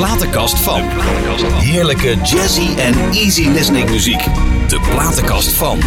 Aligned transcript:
platenkast 0.00 0.58
van. 0.58 0.82
Heerlijke 1.52 2.16
jazzy 2.22 2.78
en 2.78 2.94
easy 3.12 3.48
listening 3.48 3.90
muziek. 3.90 4.24
De 4.68 4.80
platenkast 4.90 5.52
van. 5.52 5.78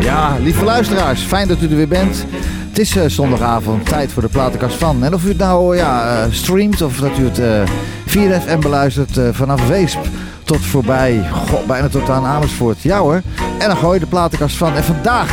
Ja, 0.00 0.36
lieve 0.40 0.64
luisteraars, 0.64 1.20
fijn 1.20 1.48
dat 1.48 1.62
u 1.62 1.68
er 1.68 1.76
weer 1.76 1.88
bent. 1.88 2.24
Het 2.68 2.78
is 2.78 2.96
eh, 2.96 3.04
zondagavond, 3.06 3.86
tijd 3.86 4.12
voor 4.12 4.22
de 4.22 4.28
platenkast 4.28 4.76
van. 4.76 5.04
En 5.04 5.14
of 5.14 5.24
u 5.24 5.28
het 5.28 5.38
nou 5.38 5.76
ja, 5.76 6.22
eh, 6.22 6.32
streamt 6.32 6.82
of 6.82 6.96
dat 6.96 7.18
u 7.18 7.24
het 7.24 7.38
eh 7.38 7.62
4FM 8.06 8.58
beluistert 8.60 9.16
eh, 9.16 9.28
vanaf 9.32 9.68
Weesp 9.68 10.00
tot 10.44 10.60
voorbij, 10.60 11.28
goh, 11.32 11.66
bijna 11.66 11.88
tot 11.88 12.10
aan 12.10 12.24
Amersfoort. 12.24 12.82
Ja 12.82 12.98
hoor, 12.98 13.22
en 13.58 13.68
dan 13.68 13.76
gooi 13.76 13.94
je 13.94 14.04
de 14.04 14.10
platenkast 14.10 14.56
van. 14.56 14.74
En 14.74 14.84
vandaag 14.84 15.30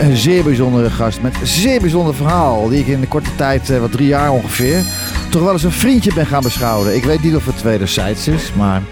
een 0.00 0.16
zeer 0.16 0.44
bijzondere 0.44 0.90
gast 0.90 1.20
met 1.20 1.40
een 1.40 1.46
zeer 1.46 1.80
bijzonder 1.80 2.14
verhaal. 2.14 2.68
Die 2.68 2.80
ik 2.80 2.86
in 2.86 3.00
de 3.00 3.08
korte 3.08 3.34
tijd, 3.36 3.70
eh, 3.70 3.80
wat 3.80 3.92
drie 3.92 4.06
jaar 4.06 4.30
ongeveer, 4.32 4.84
toch 5.30 5.42
wel 5.42 5.52
eens 5.52 5.62
een 5.62 5.72
vriendje 5.72 6.14
ben 6.14 6.26
gaan 6.26 6.42
beschouwen. 6.42 6.94
Ik 6.94 7.04
weet 7.04 7.22
niet 7.22 7.34
of 7.36 7.46
het 7.46 7.62
wederzijds 7.62 8.28
is, 8.28 8.52
maar... 8.52 8.82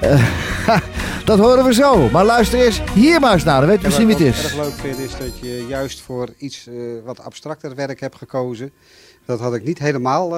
eh, 0.00 0.26
dat 1.24 1.38
horen 1.38 1.64
we 1.64 1.74
zo. 1.74 2.08
Maar 2.10 2.24
luister 2.24 2.58
eerst 2.58 2.80
hier 2.94 3.20
maar 3.20 3.32
eens 3.32 3.44
naar. 3.44 3.60
Dan 3.60 3.68
weet 3.68 3.80
je 3.80 3.84
misschien 3.86 4.06
wie 4.06 4.16
het 4.16 4.24
Wat 4.26 4.34
ik 4.34 4.44
is. 4.44 4.44
erg 4.44 4.64
leuk 4.64 4.78
vind 4.78 4.98
is 4.98 5.16
dat 5.16 5.38
je 5.38 5.66
juist 5.68 6.00
voor 6.00 6.28
iets 6.36 6.66
eh, 6.66 6.74
wat 7.04 7.20
abstracter 7.20 7.74
werk 7.74 8.00
hebt 8.00 8.16
gekozen. 8.16 8.70
Dat 9.24 9.40
had 9.40 9.54
ik 9.54 9.64
niet 9.64 9.78
helemaal 9.78 10.28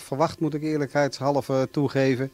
verwacht, 0.00 0.40
moet 0.40 0.54
ik 0.54 0.62
eerlijkheidshalve 0.62 1.68
toegeven. 1.70 2.30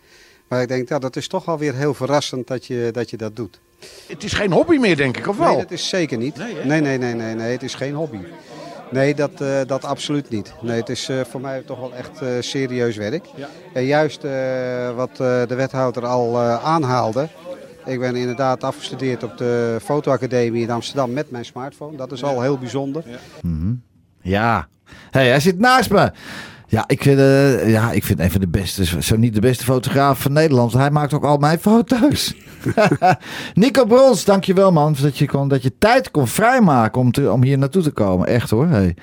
Maar 0.49 0.63
ik 0.63 0.69
denk, 0.69 0.89
ja, 0.89 0.99
dat 0.99 1.17
is 1.17 1.29
toch 1.29 1.45
wel 1.45 1.59
weer 1.59 1.75
heel 1.75 1.95
verrassend 1.95 2.47
dat 2.47 2.67
je 2.67 2.89
dat, 2.93 3.11
je 3.11 3.17
dat 3.17 3.37
doet. 3.37 3.61
Het 4.07 4.25
is 4.25 4.33
geen 4.33 4.53
hobby 4.53 4.77
meer, 4.77 4.97
denk 4.97 5.17
ik, 5.17 5.29
of 5.29 5.39
Nee, 5.39 5.47
wel? 5.49 5.57
dat 5.59 5.71
is 5.71 5.89
zeker 5.89 6.19
niet. 6.19 6.37
Nee? 6.37 6.55
Nee, 6.65 6.81
nee, 6.81 6.99
nee, 6.99 7.15
nee, 7.15 7.35
nee, 7.35 7.53
het 7.53 7.63
is 7.63 7.75
geen 7.75 7.95
hobby. 7.95 8.19
Nee, 8.91 9.15
dat, 9.15 9.41
eh, 9.41 9.61
dat 9.67 9.85
absoluut 9.85 10.31
niet. 10.31 10.53
Nee, 10.61 10.77
het 10.81 10.89
is 10.89 11.09
eh, 11.09 11.21
voor 11.31 11.41
mij 11.41 11.63
toch 11.67 11.79
wel 11.81 11.95
echt 11.95 12.21
eh, 12.23 12.29
serieus 12.41 12.97
werk. 12.97 13.25
Ja. 13.37 13.49
En 13.73 13.85
juist 13.85 14.25
eh, 14.25 14.31
wat 14.95 15.11
eh, 15.11 15.17
de 15.47 15.55
wethouder 15.55 16.07
al 16.07 16.41
eh, 16.41 16.65
aanhaalde. 16.65 17.29
Ik 17.87 18.01
ben 18.01 18.17
inderdaad 18.17 18.65
afgestudeerd 18.65 19.23
op 19.23 19.39
de 19.39 19.77
fotoacademie 19.83 20.63
in 20.63 20.71
Amsterdam 20.71 21.13
met 21.13 21.31
mijn 21.31 21.45
smartphone. 21.45 21.97
Dat 21.97 22.13
is 22.13 22.23
al 22.25 22.41
heel 22.43 22.59
bijzonder. 22.59 23.05
Ja. 24.23 24.69
hey, 25.11 25.29
hij 25.29 25.41
zit 25.41 25.59
naast 25.59 25.91
me. 25.91 26.13
Ja 26.71 26.85
ik, 26.87 27.03
vind, 27.03 27.19
eh, 27.19 27.71
ja, 27.71 27.93
ik 27.93 28.05
vind 28.05 28.21
een 28.21 28.31
van 28.31 28.41
de 28.41 28.49
beste, 28.49 29.03
zo 29.03 29.17
niet 29.17 29.35
de 29.35 29.41
beste 29.41 29.65
fotograaf 29.65 30.21
van 30.21 30.33
Nederland. 30.33 30.73
Hij 30.73 30.91
maakt 30.91 31.15
ook 31.15 31.25
al 31.25 31.37
mijn 31.37 31.59
foto's. 31.69 32.35
Nico 33.55 33.85
Brons, 33.85 34.25
dankjewel 34.25 34.73
man. 34.73 34.97
Dat 35.01 35.19
je, 35.19 35.27
kon, 35.27 35.49
dat 35.49 35.63
je 35.63 35.79
tijd 35.79 36.11
kon 36.11 36.27
vrijmaken 36.27 37.01
om, 37.01 37.29
om 37.29 37.43
hier 37.43 37.59
naartoe 37.59 37.83
te 37.83 37.91
komen. 37.91 38.27
Echt 38.27 38.51
hoor. 38.51 38.67
Hey. 38.67 38.97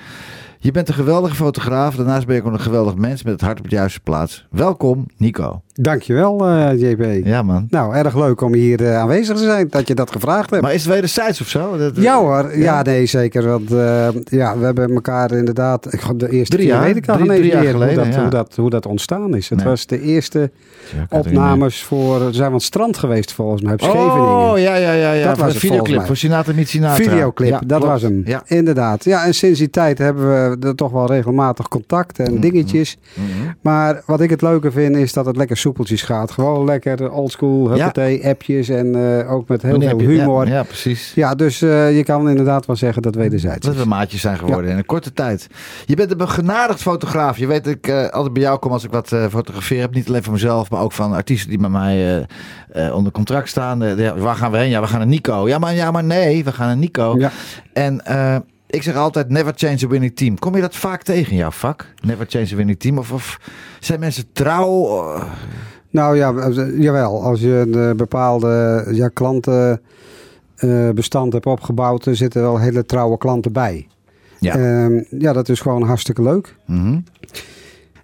Je 0.58 0.70
bent 0.70 0.88
een 0.88 0.94
geweldige 0.94 1.34
fotograaf. 1.34 1.94
Daarnaast 1.94 2.26
ben 2.26 2.36
je 2.36 2.42
ook 2.42 2.52
een 2.52 2.60
geweldig 2.60 2.94
mens 2.94 3.22
met 3.22 3.32
het 3.32 3.42
hart 3.42 3.58
op 3.58 3.68
de 3.68 3.76
juiste 3.76 4.00
plaats. 4.00 4.46
Welkom, 4.50 5.06
Nico. 5.16 5.62
Dankjewel, 5.80 6.46
eh 6.48 6.80
JB. 6.80 7.26
Ja 7.26 7.42
man. 7.42 7.66
Nou, 7.70 7.94
erg 7.94 8.14
leuk 8.16 8.40
om 8.40 8.54
hier 8.54 8.84
eh, 8.84 8.96
aanwezig 8.98 9.36
te 9.36 9.42
zijn, 9.42 9.66
dat 9.70 9.88
je 9.88 9.94
dat 9.94 10.10
gevraagd 10.10 10.50
hebt. 10.50 10.62
Maar 10.62 10.74
is 10.74 10.84
het 10.84 10.92
wederzijds 10.94 11.40
of 11.40 11.48
zo? 11.48 11.76
Dat, 11.76 11.96
Ja 11.96 12.18
hoor, 12.18 12.50
ja, 12.52 12.62
Ja? 12.62 12.82
nee 12.82 13.06
zeker. 13.06 13.46
Want 13.48 13.72
eh, 13.72 14.08
ja, 14.24 14.58
we 14.58 14.64
hebben 14.64 14.90
elkaar 14.94 15.32
inderdaad, 15.32 15.92
ik, 15.92 16.00
de 16.16 16.30
eerste 16.30 16.56
Drie 16.56 16.66
keer 16.68 16.76
jaar, 16.76 16.84
weet 16.84 16.96
ik 16.96 17.08
al 17.08 17.16
drie- 17.16 17.26
jaar 17.44 17.62
meer 17.62 17.72
hoe, 17.72 17.80
geleden, 17.80 18.04
dat, 18.04 18.14
ja. 18.14 18.20
hoe, 18.20 18.30
dat, 18.30 18.56
hoe 18.56 18.70
dat 18.70 18.86
ontstaan 18.86 19.36
is. 19.36 19.48
Het 19.48 19.58
Nee. 19.58 19.66
was 19.68 19.86
de 19.86 20.00
eerste 20.02 20.50
Ja, 20.96 21.06
er 21.08 21.18
opnames 21.18 21.82
voor, 21.82 22.24
we 22.26 22.32
zijn 22.32 22.46
aan 22.46 22.52
het 22.52 22.62
strand 22.62 22.96
geweest 22.98 23.32
volgens 23.32 23.62
mij, 23.62 23.72
op 23.72 23.80
meer. 23.80 23.90
Scheveningen. 23.90 24.28
Oh 24.50 24.58
ja, 24.58 24.74
ja, 24.74 24.92
ja. 24.92 25.12
ja. 25.12 25.26
Dat 25.26 25.28
was 25.28 25.38
volgens 25.38 25.58
videoclip 25.58 26.06
voor 26.06 26.16
Sinatra 26.16 26.52
niet 26.52 26.68
Sinatra. 26.68 27.04
Videoclip, 27.04 27.50
dat 27.50 27.78
klopt. 27.78 27.84
was 27.84 28.02
hem. 28.02 28.22
Ja. 28.24 28.42
Inderdaad. 28.46 29.04
Ja, 29.04 29.24
en 29.24 29.34
sinds 29.34 29.58
die 29.58 29.70
tijd 29.70 29.98
hebben 29.98 30.26
we 30.60 30.66
er 30.66 30.74
toch 30.74 30.90
wel 30.92 31.06
regelmatig 31.06 31.68
contact 31.68 32.18
en 32.18 32.32
Mhm. 32.32 32.40
dingetjes. 32.40 32.96
Mhm. 33.14 33.26
Maar 33.60 34.02
wat 34.06 34.20
ik 34.20 34.30
het 34.30 34.42
leuke 34.42 34.70
vind 34.70 34.96
is 34.96 35.12
dat 35.12 35.26
het 35.26 35.36
lekker 35.36 35.56
soepeltjes 35.68 36.02
gaat. 36.02 36.30
Gewoon 36.30 36.64
lekker 36.64 37.10
oldschool, 37.10 37.68
huppatee, 37.70 38.26
appjes 38.26 38.68
en 38.68 39.18
eh, 39.18 39.32
ook 39.32 39.48
met 39.48 39.62
heel 39.62 39.80
veel 39.80 40.00
ja, 40.00 40.06
humor. 40.06 40.46
Ja, 40.46 40.54
Ja, 40.54 40.62
precies. 40.62 41.14
dus 41.36 41.62
eh, 41.62 41.96
je 41.96 42.04
kan 42.04 42.28
inderdaad 42.28 42.66
wel 42.66 42.76
zeggen 42.76 43.02
dat 43.02 43.14
wederzijds 43.14 43.66
Dat 43.66 43.76
we 43.76 43.84
maatjes 43.84 44.20
zijn 44.20 44.38
geworden 44.38 44.70
in 44.70 44.76
een 44.76 44.86
korte 44.86 45.12
tijd. 45.12 45.46
Je 45.84 45.96
bent 45.96 46.10
een 46.10 46.16
begenadigd 46.16 46.82
fotograaf. 46.82 47.38
Je 47.38 47.46
weet 47.46 47.64
dat 47.64 47.72
ik 47.72 47.86
eh, 47.86 48.08
altijd 48.08 48.32
bij 48.32 48.42
jou 48.42 48.58
kom 48.58 48.72
als 48.72 48.84
ik 48.84 48.90
wat 48.90 49.08
fotografeer 49.30 49.80
heb. 49.80 49.94
Niet 49.94 50.08
alleen 50.08 50.22
voor 50.22 50.32
mezelf, 50.32 50.70
maar 50.70 50.80
ook 50.80 50.92
van 50.92 51.12
artiesten 51.12 51.48
die 51.50 51.58
bij 51.58 51.68
mij 51.68 52.26
onder 52.92 53.12
contract 53.12 53.48
staan. 53.48 53.96
Ja, 53.96 54.16
waar 54.16 54.36
gaan 54.36 54.50
we 54.50 54.58
heen? 54.58 54.68
Ja, 54.68 54.80
we 54.80 54.86
gaan 54.86 54.98
naar 54.98 55.06
Nico. 55.06 55.48
Ja, 55.48 55.58
maar, 55.58 55.74
ja, 55.74 55.90
maar 55.90 56.04
nee, 56.04 56.44
we 56.44 56.52
gaan 56.52 56.66
naar 56.66 56.76
Nico. 56.76 57.14
Ja. 57.18 57.30
En 57.72 58.02
ik 58.70 58.82
zeg 58.82 58.96
altijd, 58.96 59.28
never 59.28 59.52
change 59.56 59.84
a 59.84 59.88
winning 59.88 60.16
team. 60.16 60.38
Kom 60.38 60.54
je 60.54 60.60
dat 60.60 60.76
vaak 60.76 61.02
tegen 61.02 61.32
in 61.32 61.38
jouw 61.38 61.50
vak? 61.50 61.86
Never 62.02 62.26
change 62.28 62.48
a 62.52 62.56
winning 62.56 62.78
team? 62.78 62.98
Of, 62.98 63.12
of 63.12 63.40
zijn 63.80 64.00
mensen 64.00 64.24
trouw? 64.32 64.86
Eh, 65.14 65.22
Nou 65.90 66.16
ja, 66.16 66.32
eh, 66.34 66.80
jawel. 66.80 67.22
Als 67.22 67.40
je 67.40 67.64
een 67.68 67.74
eh, 67.90 67.96
bepaalde 67.96 68.84
ja, 68.90 69.08
klantenbestand 69.08 71.32
hebt 71.32 71.46
opgebouwd, 71.46 72.06
er 72.06 72.16
zitten 72.16 72.42
wel 72.42 72.58
hele 72.58 72.84
trouwe 72.84 73.18
klanten 73.18 73.52
bij. 73.52 73.86
Ja. 74.40 74.56
Ehm, 74.56 75.02
ja, 75.10 75.32
dat 75.32 75.48
is 75.48 75.60
gewoon 75.60 75.82
hartstikke 75.82 76.22
leuk. 76.22 76.56
mhm. 76.66 76.98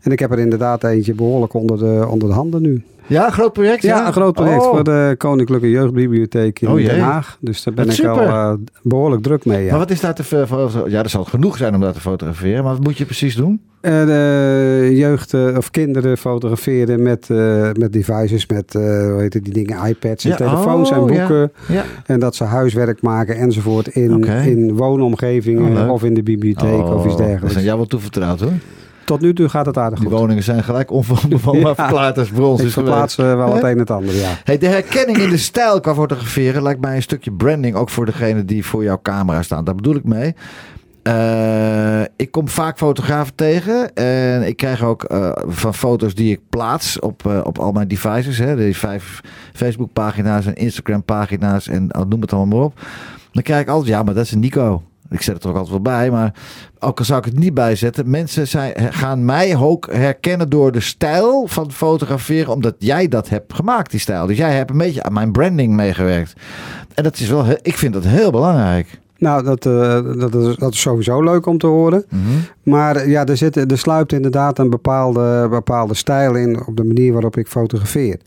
En 0.01 0.13
ik 0.13 0.19
heb 0.19 0.33
er 0.33 0.39
inderdaad 0.39 0.85
eentje 0.85 1.15
behoorlijk 1.15 1.55
onder 1.55 1.79
de, 1.79 2.07
onder 2.09 2.29
de 2.29 2.35
handen 2.35 2.63
nu. 2.63 2.85
Ja, 3.07 3.27
een 3.27 3.33
groot 3.33 3.53
project? 3.53 3.83
Ja, 3.83 4.07
een 4.07 4.13
groot 4.13 4.35
project 4.35 4.63
Oh. 4.65 4.71
voor 4.71 4.85
de 4.85 5.15
Koninklijke 5.19 5.71
Jeugdbibliotheek 5.71 6.61
in 6.61 6.69
Oh. 6.69 6.75
Den 6.77 7.01
Haag. 7.01 7.37
Dus 7.41 7.63
daar 7.63 7.75
ben 7.75 7.91
ik 7.91 8.05
al 8.05 8.21
eh, 8.21 8.53
behoorlijk 8.83 9.23
druk 9.23 9.45
mee. 9.45 9.57
Maar 9.57 9.67
Ja. 9.67 9.79
wat 9.79 9.91
is 9.91 10.01
daar 10.01 10.15
te 10.15 10.25
voor? 10.25 10.85
Ja, 10.91 11.03
er 11.03 11.09
zal 11.09 11.25
genoeg 11.25 11.57
zijn 11.57 11.75
om 11.75 11.81
dat 11.81 11.95
te 11.95 12.01
fotograferen. 12.01 12.65
Maar 12.65 12.73
wat 12.73 12.83
moet 12.83 12.99
je 12.99 13.05
precies 13.05 13.37
doen? 13.37 13.61
Eh, 13.81 14.07
de 14.07 14.91
jeugd 14.95 15.35
eh, 15.35 15.57
of 15.57 15.71
kinderen 15.71 16.19
fotograferen 16.19 17.03
met, 17.03 17.29
met 17.79 17.93
devices, 17.93 18.47
met 18.47 18.73
hoe 18.73 19.17
heet 19.19 19.35
het, 19.35 19.45
die 19.45 19.53
dingen, 19.53 19.87
iPads 19.89 20.25
en 20.25 20.31
Ja, 20.31 20.37
telefoons 20.37 20.91
en 20.91 20.99
oh, 20.99 21.07
boeken. 21.07 21.53
En 22.07 22.21
dat 22.21 22.35
ze 22.35 22.45
huiswerk 22.45 23.03
maken 23.03 23.37
enzovoort 23.37 23.87
in, 23.89 24.25
in 24.25 24.77
woonomgevingen 24.77 25.91
of 25.91 26.05
in 26.05 26.15
de 26.15 26.23
bibliotheek 26.23 26.83
of 26.85 27.05
iets 27.05 27.13
Oh, 27.13 27.19
Dat 27.19 27.19
dergelijks. 27.19 27.53
zijn 27.53 27.65
jou 27.65 27.77
wel 27.77 27.87
toevertrouwd 27.87 28.41
hoor. 28.41 28.53
Tot 29.05 29.21
nu 29.21 29.35
toe 29.35 29.49
gaat 29.49 29.67
het 29.67 29.79
aardig 29.79 29.99
Die 29.99 30.09
goed. 30.09 30.19
woningen 30.19 30.43
zijn 30.43 30.65
gelijk 30.65 30.91
onbewoonbaar 30.91 31.55
Ja. 31.69 31.75
verklaard 31.75 32.19
als 32.19 32.29
brons. 32.29 32.61
Ik 32.63 32.71
verplaats 32.71 33.19
eh, 33.19 33.35
wel 33.35 33.55
het 33.55 33.63
een 33.63 33.69
en 33.71 33.79
het 33.79 33.91
ander, 33.91 34.15
ja. 34.15 34.29
Hey, 34.45 34.59
de 34.59 34.67
herkenning 34.67 35.19
in 35.19 35.31
de 35.31 35.37
stijl 35.37 35.81
qua 35.81 35.95
fotograferen 35.95 36.63
lijkt 36.63 36.81
mij 36.81 36.97
een 36.97 37.03
stukje 37.03 37.33
branding. 37.33 37.77
Ook 37.77 37.91
voor 37.91 38.07
degene 38.07 38.45
die 38.45 38.65
voor 38.65 38.83
jouw 38.85 38.99
camera 39.03 39.43
staan. 39.43 39.65
Daar 39.65 39.75
bedoel 39.75 39.95
ik 39.95 40.05
mee. 40.05 40.35
Eh, 41.03 42.01
ik 42.17 42.31
kom 42.31 42.49
vaak 42.49 42.77
fotografen 42.77 43.35
tegen. 43.35 43.95
En 43.95 44.43
ik 44.47 44.57
krijg 44.57 44.83
ook 44.83 45.05
eh, 45.05 45.31
van 45.47 45.75
foto's 45.75 46.15
die 46.15 46.33
ik 46.33 46.41
plaats 46.51 46.99
op, 47.01 47.43
op 47.45 47.59
al 47.59 47.73
mijn 47.73 47.89
devices. 47.89 48.39
Hè, 48.39 48.57
die 48.57 48.77
vijf 48.77 49.21
Facebook 49.53 49.93
pagina's 49.93 50.47
en 50.47 50.55
Instagram 50.55 51.03
pagina's. 51.05 51.69
En 51.69 51.91
noem 52.09 52.21
het 52.21 52.33
allemaal 52.33 52.57
maar 52.59 52.67
op. 52.67 52.81
Dan 53.33 53.43
krijg 53.43 53.61
ik 53.63 53.69
altijd, 53.69 53.89
ja, 53.91 54.03
maar 54.03 54.15
dat 54.15 54.25
is 54.25 54.33
een 54.33 54.41
Nico. 54.41 54.83
Ik 55.11 55.23
zet 55.23 55.35
het 55.35 55.45
er 55.45 55.51
ook 55.51 55.57
altijd 55.57 55.73
wel 55.73 55.83
bij, 55.83 56.11
maar 56.11 56.35
ook 56.79 56.99
al 56.99 57.05
zou 57.05 57.19
ik 57.19 57.25
het 57.25 57.39
niet 57.39 57.55
bijzetten, 57.55 58.11
mensen 58.11 58.49
zijn, 58.49 58.93
gaan 58.93 59.25
mij 59.25 59.57
ook 59.57 59.93
herkennen 59.93 60.49
door 60.49 60.73
de 60.73 60.81
stijl 60.81 61.47
van 61.47 61.73
fotograferen, 61.73 62.53
omdat 62.53 62.75
jij 62.79 63.09
dat 63.09 63.29
hebt 63.29 63.55
gemaakt, 63.55 63.91
die 63.91 64.01
stijl. 64.01 64.27
Dus 64.27 64.37
jij 64.37 64.55
hebt 64.55 64.71
een 64.71 64.79
beetje 64.79 65.03
aan 65.03 65.13
mijn 65.13 65.33
branding 65.33 65.75
meegewerkt. 65.75 66.33
En 66.95 67.03
dat 67.03 67.19
is 67.19 67.29
wel, 67.29 67.45
ik 67.63 67.77
vind 67.77 67.93
dat 67.93 68.05
heel 68.05 68.31
belangrijk. 68.31 69.03
Nou, 69.19 69.45
dat, 69.45 69.67
eh, 69.67 70.19
dat, 70.19 70.35
is, 70.35 70.57
dat 70.57 70.73
is 70.73 70.81
sowieso 70.81 71.23
leuk 71.23 71.47
om 71.47 71.59
te 71.59 71.67
horen. 71.67 72.05
Mhm. 72.09 72.23
Maar 72.63 72.97
eh, 72.97 73.09
ja, 73.09 73.27
er, 73.27 73.37
zit, 73.37 73.57
er 73.71 73.79
sluipt 73.79 74.13
inderdaad 74.13 74.59
een 74.59 74.71
bepaalde, 74.71 75.47
bepaalde 75.51 75.95
stijl 75.95 76.35
in 76.35 76.67
op 76.67 76.77
de 76.77 76.85
manier 76.85 77.13
waarop 77.13 77.37
ik 77.37 77.49
fotografeer. 77.49 78.19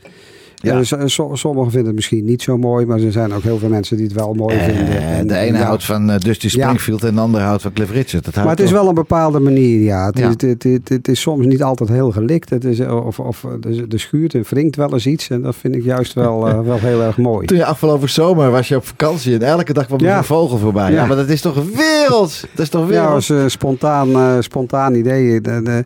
Ja. 0.62 0.82
Ja. 0.90 1.06
sommigen 1.34 1.70
vinden 1.70 1.86
het 1.86 1.94
misschien 1.94 2.24
niet 2.24 2.42
zo 2.42 2.56
mooi, 2.58 2.86
maar 2.86 3.00
er 3.00 3.12
zijn 3.12 3.34
ook 3.34 3.42
heel 3.42 3.58
veel 3.58 3.68
mensen 3.68 3.96
die 3.96 4.06
het 4.06 4.14
wel 4.14 4.34
mooi 4.34 4.58
vinden. 4.58 4.86
Eh, 4.88 5.18
En, 5.18 5.26
de 5.26 5.36
ene 5.36 5.58
ja. 5.58 5.64
houdt 5.64 5.84
van 5.84 6.10
eh, 6.10 6.18
Dusty 6.18 6.46
Ja. 6.46 6.50
Springfield 6.50 7.04
en 7.04 7.14
de 7.14 7.20
andere 7.20 7.44
houdt 7.44 7.62
van 7.62 7.72
Cliff 7.72 7.90
Richard. 7.92 8.24
Dat 8.24 8.34
Maar 8.34 8.46
het 8.48 8.60
is 8.60 8.70
wel 8.70 8.88
een 8.88 8.94
bepaalde 8.94 9.38
manier, 9.40 9.80
ja. 9.80 10.06
Het, 10.06 10.18
Ja. 10.18 10.24
Is, 10.28 10.34
het, 10.48 10.62
het, 10.62 10.88
het 10.88 11.08
is 11.08 11.20
soms 11.20 11.46
niet 11.46 11.62
altijd 11.62 11.88
heel 11.88 12.10
gelikt. 12.10 12.50
Het 12.50 12.64
is, 12.64 12.80
of 12.80 13.18
of 13.20 13.44
er 13.90 14.00
schuurt 14.00 14.34
en 14.34 14.44
wringt 14.48 14.76
wel 14.76 14.92
eens 14.92 15.06
iets. 15.06 15.30
En 15.30 15.42
dat 15.42 15.56
vind 15.56 15.74
ik 15.74 15.84
juist 15.84 16.12
wel, 16.12 16.48
eh, 16.48 16.60
wel 16.70 16.78
heel 16.78 17.02
erg 17.02 17.16
mooi. 17.16 17.46
Toen 17.46 17.56
je 17.56 17.64
afgelopen 17.64 18.10
zomer 18.10 18.50
was 18.50 18.68
je 18.68 18.76
op 18.76 18.86
vakantie 18.86 19.34
en 19.34 19.42
elke 19.42 19.72
dag 19.72 19.86
kwam 19.86 19.98
er 19.98 20.04
Ja. 20.04 20.18
een 20.18 20.24
vogel 20.24 20.58
voorbij. 20.58 20.90
Ja. 20.90 20.96
Ja. 21.00 21.06
maar 21.06 21.16
dat 21.16 21.28
is 21.28 21.40
toch 21.40 21.54
wereld? 21.74 22.40
Dat 22.54 22.64
is 22.64 22.68
toch 22.68 22.82
Ja, 22.82 22.88
wereld? 22.88 23.10
als 23.14 23.30
eh, 23.30 23.42
spontaan, 23.46 24.10
eh, 24.12 24.36
spontaan 24.40 24.94
idee. 24.94 25.40
De- 25.40 25.62
de- 25.62 25.84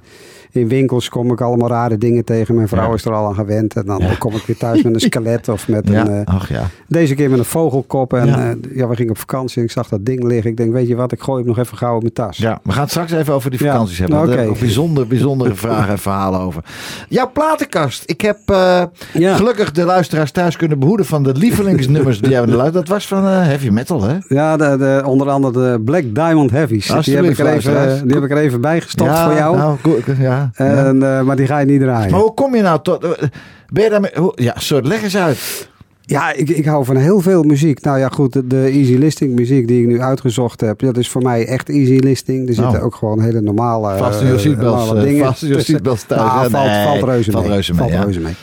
in 0.52 0.68
winkels 0.68 1.08
kom 1.08 1.32
ik 1.32 1.40
allemaal 1.40 1.68
rare 1.68 1.98
dingen 1.98 2.24
tegen. 2.24 2.54
Mijn 2.54 2.68
vrouw 2.68 2.88
Ja. 2.88 2.94
is 2.94 3.04
er 3.04 3.12
al 3.12 3.26
aan 3.26 3.34
gewend. 3.34 3.74
En 3.76 3.86
dan 3.86 3.98
Ja. 4.00 4.14
kom 4.18 4.34
ik 4.34 4.42
weer 4.46 4.56
thuis 4.56 4.82
met 4.82 4.94
een 4.94 5.00
skelet 5.10 5.48
of 5.48 5.68
met 5.68 5.88
ja. 5.88 6.06
een... 6.06 6.24
eh, 6.24 6.34
Ach 6.34 6.48
ja. 6.48 6.62
deze 6.88 7.14
keer 7.14 7.30
met 7.30 7.38
een 7.38 7.44
vogelkop. 7.44 8.12
En 8.12 8.26
Ja. 8.26 8.54
ja. 8.74 8.88
we 8.88 8.94
gingen 8.96 9.10
op 9.10 9.18
vakantie 9.18 9.58
en 9.58 9.64
ik 9.64 9.70
zag 9.70 9.88
dat 9.88 10.04
ding 10.04 10.22
liggen. 10.24 10.50
Ik 10.50 10.56
denk, 10.56 10.72
weet 10.72 10.88
je 10.88 10.94
wat, 10.96 11.12
ik 11.12 11.20
gooi 11.22 11.38
hem 11.38 11.48
nog 11.48 11.58
even 11.58 11.76
gauw 11.76 11.94
in 11.94 12.00
mijn 12.00 12.12
tas. 12.12 12.36
Ja, 12.36 12.60
we 12.62 12.72
gaan 12.72 12.80
het 12.82 12.90
straks 12.90 13.12
even 13.12 13.34
over 13.34 13.50
die 13.50 13.58
vakanties 13.58 13.98
hebben. 13.98 14.26
nou, 14.26 14.48
ook 14.48 14.58
bijzonder, 14.58 15.06
bijzondere 15.06 15.54
vragen 15.64 15.90
en 15.90 15.98
verhalen 15.98 16.40
over. 16.40 16.64
Jouw 17.08 17.30
platenkast. 17.32 18.02
Ik 18.06 18.20
heb 18.20 18.38
eh, 18.46 18.82
gelukkig 19.12 19.72
de 19.72 19.84
luisteraars 19.84 20.30
thuis 20.30 20.56
kunnen 20.56 20.78
behoeden 20.78 21.06
van 21.06 21.22
de 21.22 21.32
lievelingsnummers 21.34 22.20
die 22.20 22.30
jij 22.30 22.46
luistert. 22.46 22.72
Dat 22.74 22.88
was 22.88 23.06
van 23.06 23.26
eh, 23.26 23.30
heavy 23.42 23.68
metal, 23.68 24.02
hè? 24.02 24.16
Ja, 24.28 24.56
de, 24.56 24.76
de, 24.78 25.02
onder 25.06 25.30
andere 25.30 25.72
de 25.72 25.80
Black 25.80 26.04
Diamond 26.14 26.50
Heavies. 26.50 26.86
Die 26.86 27.16
heb, 27.16 27.24
ik 27.24 27.38
er 27.38 27.46
even, 27.46 28.06
die 28.06 28.14
heb 28.14 28.24
ik 28.24 28.30
er 28.30 28.36
even 28.36 28.60
bij 28.60 28.80
gestopt 28.80 29.18
voor 29.18 29.34
jou. 29.34 29.56
Nou, 29.56 29.76
goed, 29.82 30.16
ja. 30.18 30.41
Ja, 30.56 30.66
En, 30.86 31.02
eh, 31.02 31.22
maar 31.22 31.36
die 31.36 31.46
ga 31.46 31.58
je 31.58 31.66
niet 31.66 31.80
draaien. 31.80 32.10
Maar 32.10 32.20
hoe 32.20 32.34
kom 32.34 32.54
je 32.56 32.62
nou 32.62 32.78
tot... 32.82 33.00
Ben 33.68 33.82
je 33.84 33.90
daarmee... 33.90 34.10
ja, 34.34 34.54
sorry, 34.58 34.88
leg 34.88 35.02
eens 35.02 35.16
uit. 35.16 35.70
Ja, 36.04 36.32
ik, 36.32 36.48
ik 36.48 36.64
hou 36.64 36.84
van 36.84 36.96
heel 36.96 37.20
veel 37.20 37.42
muziek. 37.42 37.82
Nou 37.82 37.98
ja, 37.98 38.08
goed, 38.08 38.32
de, 38.32 38.46
de 38.46 38.56
easy 38.72 38.94
listening 38.96 39.34
muziek 39.34 39.68
die 39.68 39.80
ik 39.82 39.86
nu 39.86 40.00
uitgezocht 40.00 40.60
heb, 40.60 40.78
dat 40.78 40.96
is 40.96 41.08
voor 41.08 41.22
mij 41.22 41.46
echt 41.46 41.68
easy 41.68 41.98
listening. 41.98 42.48
Er 42.48 42.54
zitten 42.54 42.78
Oh. 42.78 42.84
ook 42.84 42.94
gewoon 42.94 43.20
hele 43.20 43.40
normale, 43.40 43.96
Vast 43.98 44.20
in 44.20 44.26
je 44.26 44.32
eh, 44.32 44.38
seatbelts, 44.38 44.76
normale 44.86 45.00
eh, 45.00 45.06
dingen. 45.06 45.24
vast 45.26 45.42
in 45.42 45.48
je 45.48 45.54
tussen. 45.54 45.74
seatbelts 45.74 46.04
thuis, 46.06 46.20
Nou, 46.22 46.50
valt, 46.50 46.70
valt 46.84 47.02
reuze 47.02 47.30
mee. 47.30 47.42
Valt 47.76 47.92
reuze 48.04 48.20
mee. 48.20 48.34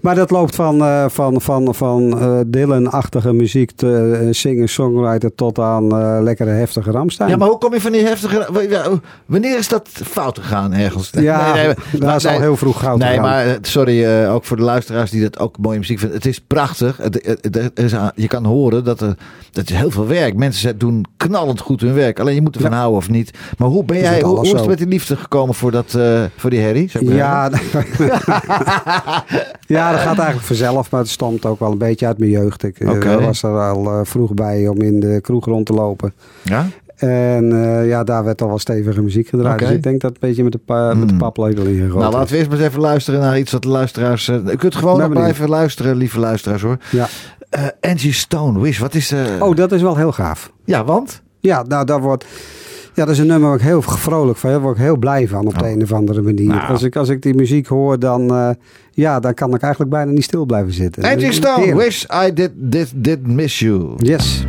Maar 0.00 0.14
dat 0.14 0.30
loopt 0.30 0.54
van, 0.54 0.80
eh, 0.80 1.04
van, 1.08 1.40
van, 1.40 1.74
van 1.74 2.18
Dylan-achtige 2.46 3.32
muziek, 3.32 3.70
te, 3.70 4.18
eh, 4.22 4.28
singer-songwriter, 4.30 5.34
tot 5.34 5.58
aan 5.58 5.86
lekkere 6.22 6.50
heftige 6.50 6.90
Ramstein. 6.90 7.30
Ja, 7.30 7.36
maar 7.36 7.48
hoe 7.48 7.58
kom 7.58 7.74
je 7.74 7.80
van 7.80 7.92
die 7.92 8.04
heftige... 8.06 8.48
Wanneer 9.26 9.58
is 9.58 9.68
dat 9.68 9.88
fout 9.92 10.38
gegaan 10.38 10.72
ergens? 10.72 11.10
Ja, 11.20 11.54
daar 11.98 12.16
is 12.16 12.26
al 12.26 12.40
heel 12.40 12.56
vroeg 12.56 12.80
goud 12.80 12.98
Nee, 12.98 13.08
gegaan. 13.08 13.22
maar 13.24 13.58
sorry, 13.62 14.26
ook 14.26 14.44
voor 14.44 14.56
de 14.56 14.62
luisteraars 14.62 15.10
die 15.10 15.22
dat 15.22 15.38
ook 15.38 15.58
mooie 15.58 15.78
muziek 15.78 15.98
vinden. 15.98 16.16
Het 16.16 16.26
is 16.26 16.40
prachtig. 16.40 16.96
Het, 16.96 17.14
het- 17.42 17.54
het- 17.54 17.78
is 17.78 17.92
je 18.14 18.26
kan 18.26 18.44
horen 18.44 18.84
dat 18.84 19.00
er 19.00 19.16
dat 19.52 19.70
is 19.70 19.76
heel 19.76 19.90
veel 19.90 20.06
werk. 20.06 20.34
Mensen 20.36 20.78
doen 20.78 21.04
knallend 21.16 21.60
goed 21.60 21.80
hun 21.80 21.94
werk. 21.94 22.20
Alleen 22.20 22.34
je 22.34 22.42
moet 22.42 22.54
ervan 22.56 22.72
houden 22.72 22.96
of 22.98 23.10
niet. 23.10 23.30
Maar 23.58 23.68
hoe 23.68 23.84
ben 23.84 23.98
jij, 23.98 24.20
hoe, 24.20 24.44
is 24.44 24.52
het 24.52 24.66
met 24.66 24.78
die 24.78 24.86
liefde 24.86 25.16
gekomen 25.16 25.54
voor, 25.54 25.70
dat, 25.70 25.98
voor 26.36 26.50
die 26.50 26.60
herrie? 26.60 26.90
maar 27.02 27.14
Ja, 27.14 27.50
ja, 29.90 29.96
dat 29.96 30.06
gaat 30.06 30.16
eigenlijk 30.18 30.46
vanzelf, 30.46 30.90
maar 30.90 31.00
het 31.00 31.08
stamt 31.10 31.46
ook 31.46 31.58
wel 31.60 31.72
een 31.72 31.78
beetje 31.78 32.06
uit 32.06 32.18
mijn 32.18 32.30
jeugd. 32.30 32.62
Ik 32.62 32.78
eh, 32.80 33.24
was 33.24 33.42
er 33.42 33.58
al 33.60 33.86
eh, 33.86 34.00
vroeg 34.02 34.34
bij 34.34 34.68
om 34.68 34.80
in 34.82 35.00
de 35.00 35.18
kroeg 35.22 35.44
rond 35.44 35.66
te 35.66 35.72
lopen. 35.72 36.12
zeggen? 36.44 36.72
En 36.96 37.52
eh, 37.64 37.88
ja, 37.88 38.04
daar 38.04 38.24
werd 38.24 38.42
al 38.42 38.48
wel 38.48 38.58
stevige 38.58 39.02
muziek 39.02 39.28
gedraaid. 39.28 39.58
Dus 39.58 39.70
ik 39.70 39.82
denk 39.82 40.00
dat 40.00 40.12
het 40.12 40.22
een 40.22 40.28
beetje 40.28 40.42
met 40.42 40.52
de, 40.52 40.58
pa 40.58 40.88
met 40.94 41.02
de 41.02 41.08
Hmm. 41.08 41.18
paplepel 41.18 41.64
ingegooid 41.64 41.94
Nou, 42.02 42.12
laten 42.12 42.30
we 42.30 42.36
eerst 42.36 42.48
maar 42.50 42.58
eens 42.58 42.68
even 42.68 42.80
luisteren 42.80 43.20
naar 43.20 43.38
iets 43.38 43.52
wat 43.52 43.62
de 43.62 43.68
luisteraars... 43.68 44.28
eh, 44.28 44.36
u 44.46 44.56
kunt 44.56 44.74
gewoon 44.74 44.98
nog 44.98 45.08
blijven 45.08 45.48
luisteren, 45.48 45.96
lieve 45.96 46.18
luisteraars 46.18 46.62
hoor. 46.62 46.76
Ja. 46.90 47.06
Eh, 47.50 47.62
Angie 47.80 48.12
Stone, 48.12 48.60
Wish, 48.60 48.78
wat 48.78 48.94
is... 48.94 49.12
eh, 49.12 49.20
Oh, 49.40 49.56
dat 49.56 49.72
is 49.72 49.82
wel 49.82 49.96
heel 49.96 50.12
gaaf. 50.12 50.52
Ja, 50.64 50.84
want? 50.84 51.22
Ja, 51.40 51.62
nou, 51.68 51.84
daar 51.84 52.00
wordt... 52.00 52.24
Ja, 52.98 53.04
dat 53.04 53.14
is 53.14 53.20
een 53.20 53.26
nummer 53.26 53.48
waar 53.48 53.58
ik 53.58 53.64
heel 53.64 53.82
vrolijk 53.82 54.38
van. 54.38 54.50
Daar 54.50 54.60
word 54.60 54.76
ik 54.76 54.82
heel 54.82 54.96
blij 54.96 55.28
van 55.28 55.46
op 55.46 55.58
de 55.58 55.64
Oh. 55.64 55.70
een 55.70 55.82
of 55.82 55.92
andere 55.92 56.22
manier. 56.22 56.46
Nou. 56.46 56.68
Als, 56.68 56.82
ik, 56.82 56.96
als 56.96 57.08
ik 57.08 57.22
die 57.22 57.34
muziek 57.34 57.66
hoor, 57.66 57.98
dan, 57.98 58.30
eh, 58.30 58.50
ja, 58.92 59.20
dan 59.20 59.34
kan 59.34 59.54
ik 59.54 59.60
eigenlijk 59.60 59.92
bijna 59.92 60.10
niet 60.10 60.24
stil 60.24 60.44
blijven 60.46 60.72
zitten. 60.72 61.02
Angie 61.04 61.32
Stone. 61.32 61.76
Wish 61.76 62.04
I 62.26 62.32
did, 62.32 62.50
did, 62.54 62.92
did 62.94 63.26
miss 63.26 63.58
you. 63.58 63.92
Yes. 63.96 64.46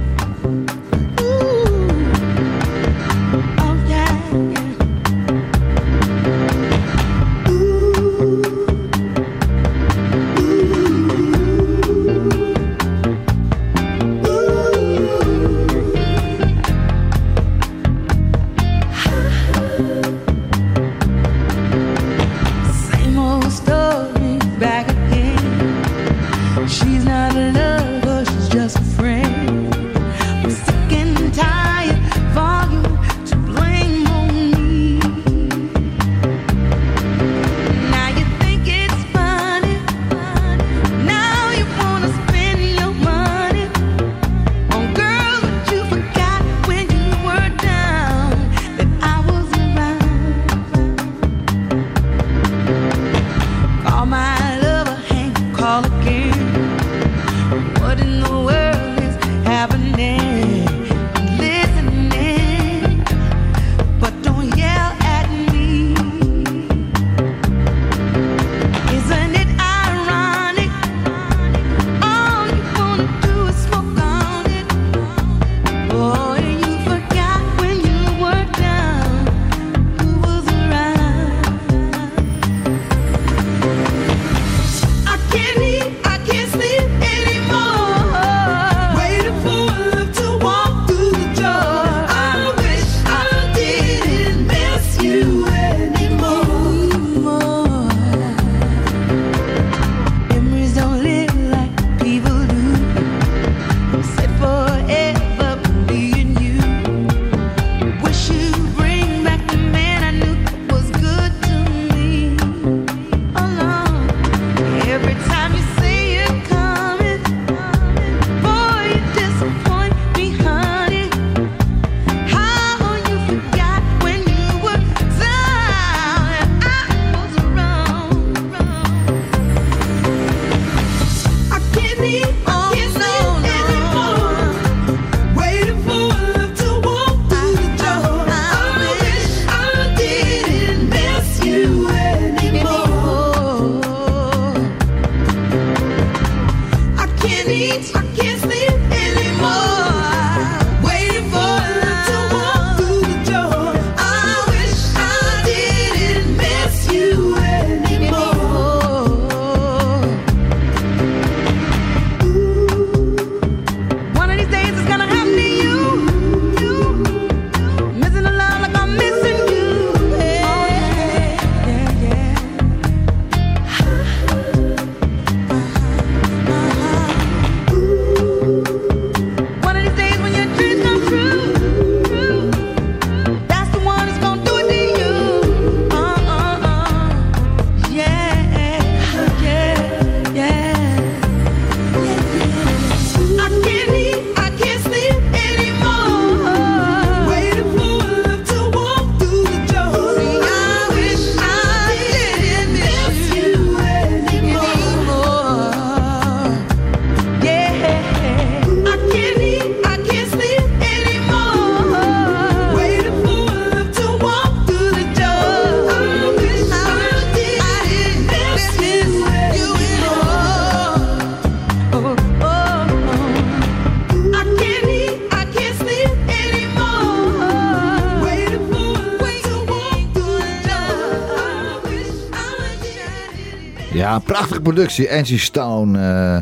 Prachtige 234.39 234.62
productie. 234.62 235.12
Angie 235.12 235.38
Stone, 235.39 236.00
eh, 236.00 236.41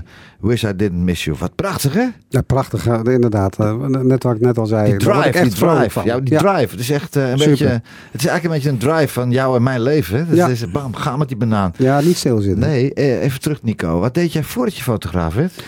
Wish 0.50 0.63
I 0.63 0.75
Didn't 0.75 1.04
Miss 1.04 1.24
You. 1.24 1.38
Wat 1.39 1.56
prachtig, 1.56 1.94
hè? 1.94 2.06
Ja, 2.30 2.42
prachtig, 2.42 2.88
eh, 2.88 3.00
inderdaad. 3.04 3.60
Eh, 3.60 3.74
net 3.86 4.24
wat 4.24 4.36
ik 4.36 4.42
net 4.42 4.58
al 4.58 4.66
zei. 4.66 4.84
Die 4.86 4.94
ik 4.94 5.00
drive, 5.00 5.22
echt 5.22 5.44
die 5.44 5.54
drive. 5.54 6.01
Ja, 6.04 6.20
die 6.20 6.38
drive. 6.38 6.68
Het 6.72 6.80
is 6.80 6.89
echt 6.89 7.16
een 7.16 7.38
Super. 7.38 7.48
beetje... 7.50 7.68
Het 8.12 8.22
is 8.22 8.25
eigenlijk 8.25 8.44
een 8.44 8.50
beetje 8.50 8.70
een 8.70 8.77
drive 8.98 9.13
van 9.13 9.32
jou 9.32 9.56
en 9.56 9.63
mijn 9.63 9.82
leven. 9.82 10.18
Hè? 10.18 10.25
Dat 10.27 10.36
Ja. 10.38 10.48
is, 10.48 10.72
bam, 10.72 10.96
ga 10.96 11.18
met 11.18 11.27
die 11.27 11.38
banaan. 11.38 11.74
Ja, 11.77 12.00
niet 12.01 12.18
stilzitten. 12.18 12.60
Nee, 12.60 12.94
even 12.94 13.39
terug 13.42 13.63
Nico. 13.63 14.00
Wat 14.00 14.13
deed 14.13 14.34
jij 14.34 14.44
voordat 14.44 14.75
je 14.77 14.84
fotograaf 14.84 15.34
werd? 15.34 15.63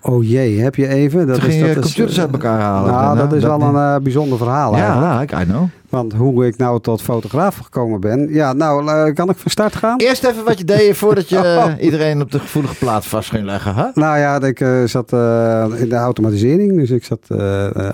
Oh 0.00 0.28
jee, 0.28 0.60
heb 0.60 0.74
je 0.74 0.88
even? 0.88 1.26
Dat 1.26 1.40
Toen 1.40 1.50
ging 1.50 1.66
je 1.66 1.74
dat 1.74 1.82
computers 1.84 2.16
eh, 2.16 2.22
uit 2.22 2.32
elkaar 2.32 2.60
halen. 2.60 2.90
Nou, 2.92 3.02
Nou, 3.04 3.16
dat 3.16 3.32
is 3.32 3.42
dat 3.42 3.58
wel 3.60 3.68
niet. 3.70 3.76
een 3.78 4.02
bijzonder 4.02 4.38
verhaal 4.38 4.74
eigenlijk. 4.74 5.30
Ja, 5.30 5.40
I 5.40 5.44
know. 5.44 5.68
Want 5.92 6.12
hoe 6.12 6.46
ik 6.46 6.56
nou 6.56 6.80
tot 6.80 7.02
fotograaf 7.02 7.56
gekomen 7.56 8.00
ben. 8.00 8.32
Ja, 8.32 8.52
nou, 8.52 9.12
kan 9.12 9.30
ik 9.30 9.36
van 9.36 9.50
start 9.50 9.74
gaan? 9.74 9.98
Eerst 9.98 10.24
even 10.24 10.44
wat 10.44 10.58
je 10.58 10.64
deed 10.64 10.96
voordat 10.96 11.28
je 11.28 11.36
eh, 11.76 11.84
iedereen 11.84 12.20
op 12.20 12.30
de 12.30 12.38
gevoelige 12.38 12.74
plaats 12.74 13.06
vast 13.06 13.30
ging 13.30 13.44
leggen. 13.44 13.74
Hè? 13.74 13.86
Nou 13.94 14.18
ja, 14.18 14.40
ik 14.40 14.60
eh, 14.60 14.84
zat 14.84 15.12
eh, 15.12 15.66
in 15.76 15.88
de 15.88 15.94
automatisering. 15.94 16.76
Dus 16.76 16.90
ik 16.90 17.04
zat 17.04 17.30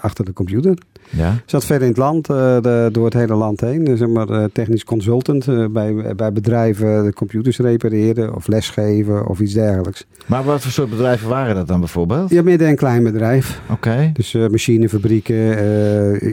achter 0.00 0.24
de 0.24 0.32
computer. 0.32 0.78
Ja. 1.10 1.34
Zat 1.46 1.64
verder 1.64 1.82
in 1.82 1.88
het 1.88 2.02
land, 2.02 2.28
eh, 2.28 2.36
de, 2.60 2.88
door 2.92 3.04
het 3.04 3.14
hele 3.14 3.34
land 3.34 3.60
heen. 3.60 3.84
Dus 3.84 3.98
zeg 3.98 4.08
maar 4.08 4.28
eh, 4.28 4.44
technisch 4.52 4.84
consultant 4.84 5.48
eh, 5.48 5.64
bij, 5.70 6.14
bij 6.16 6.32
bedrijven 6.32 7.04
de 7.04 7.12
computers 7.12 7.58
repareren 7.58 8.34
of 8.34 8.46
lesgeven 8.46 9.26
of 9.26 9.40
iets 9.40 9.52
dergelijks. 9.52 10.06
Maar 10.26 10.44
wat 10.44 10.60
voor 10.60 10.70
soort 10.72 10.90
bedrijven 10.90 11.28
waren 11.28 11.54
dat 11.54 11.66
dan 11.68 11.80
bijvoorbeeld? 11.80 12.30
Ja, 12.30 12.42
midden- 12.42 12.68
en 12.68 12.76
klein 12.76 13.02
bedrijf. 13.02 13.60
Oké. 13.70 14.10
Dus 14.12 14.32
machinefabrieken, 14.32 15.36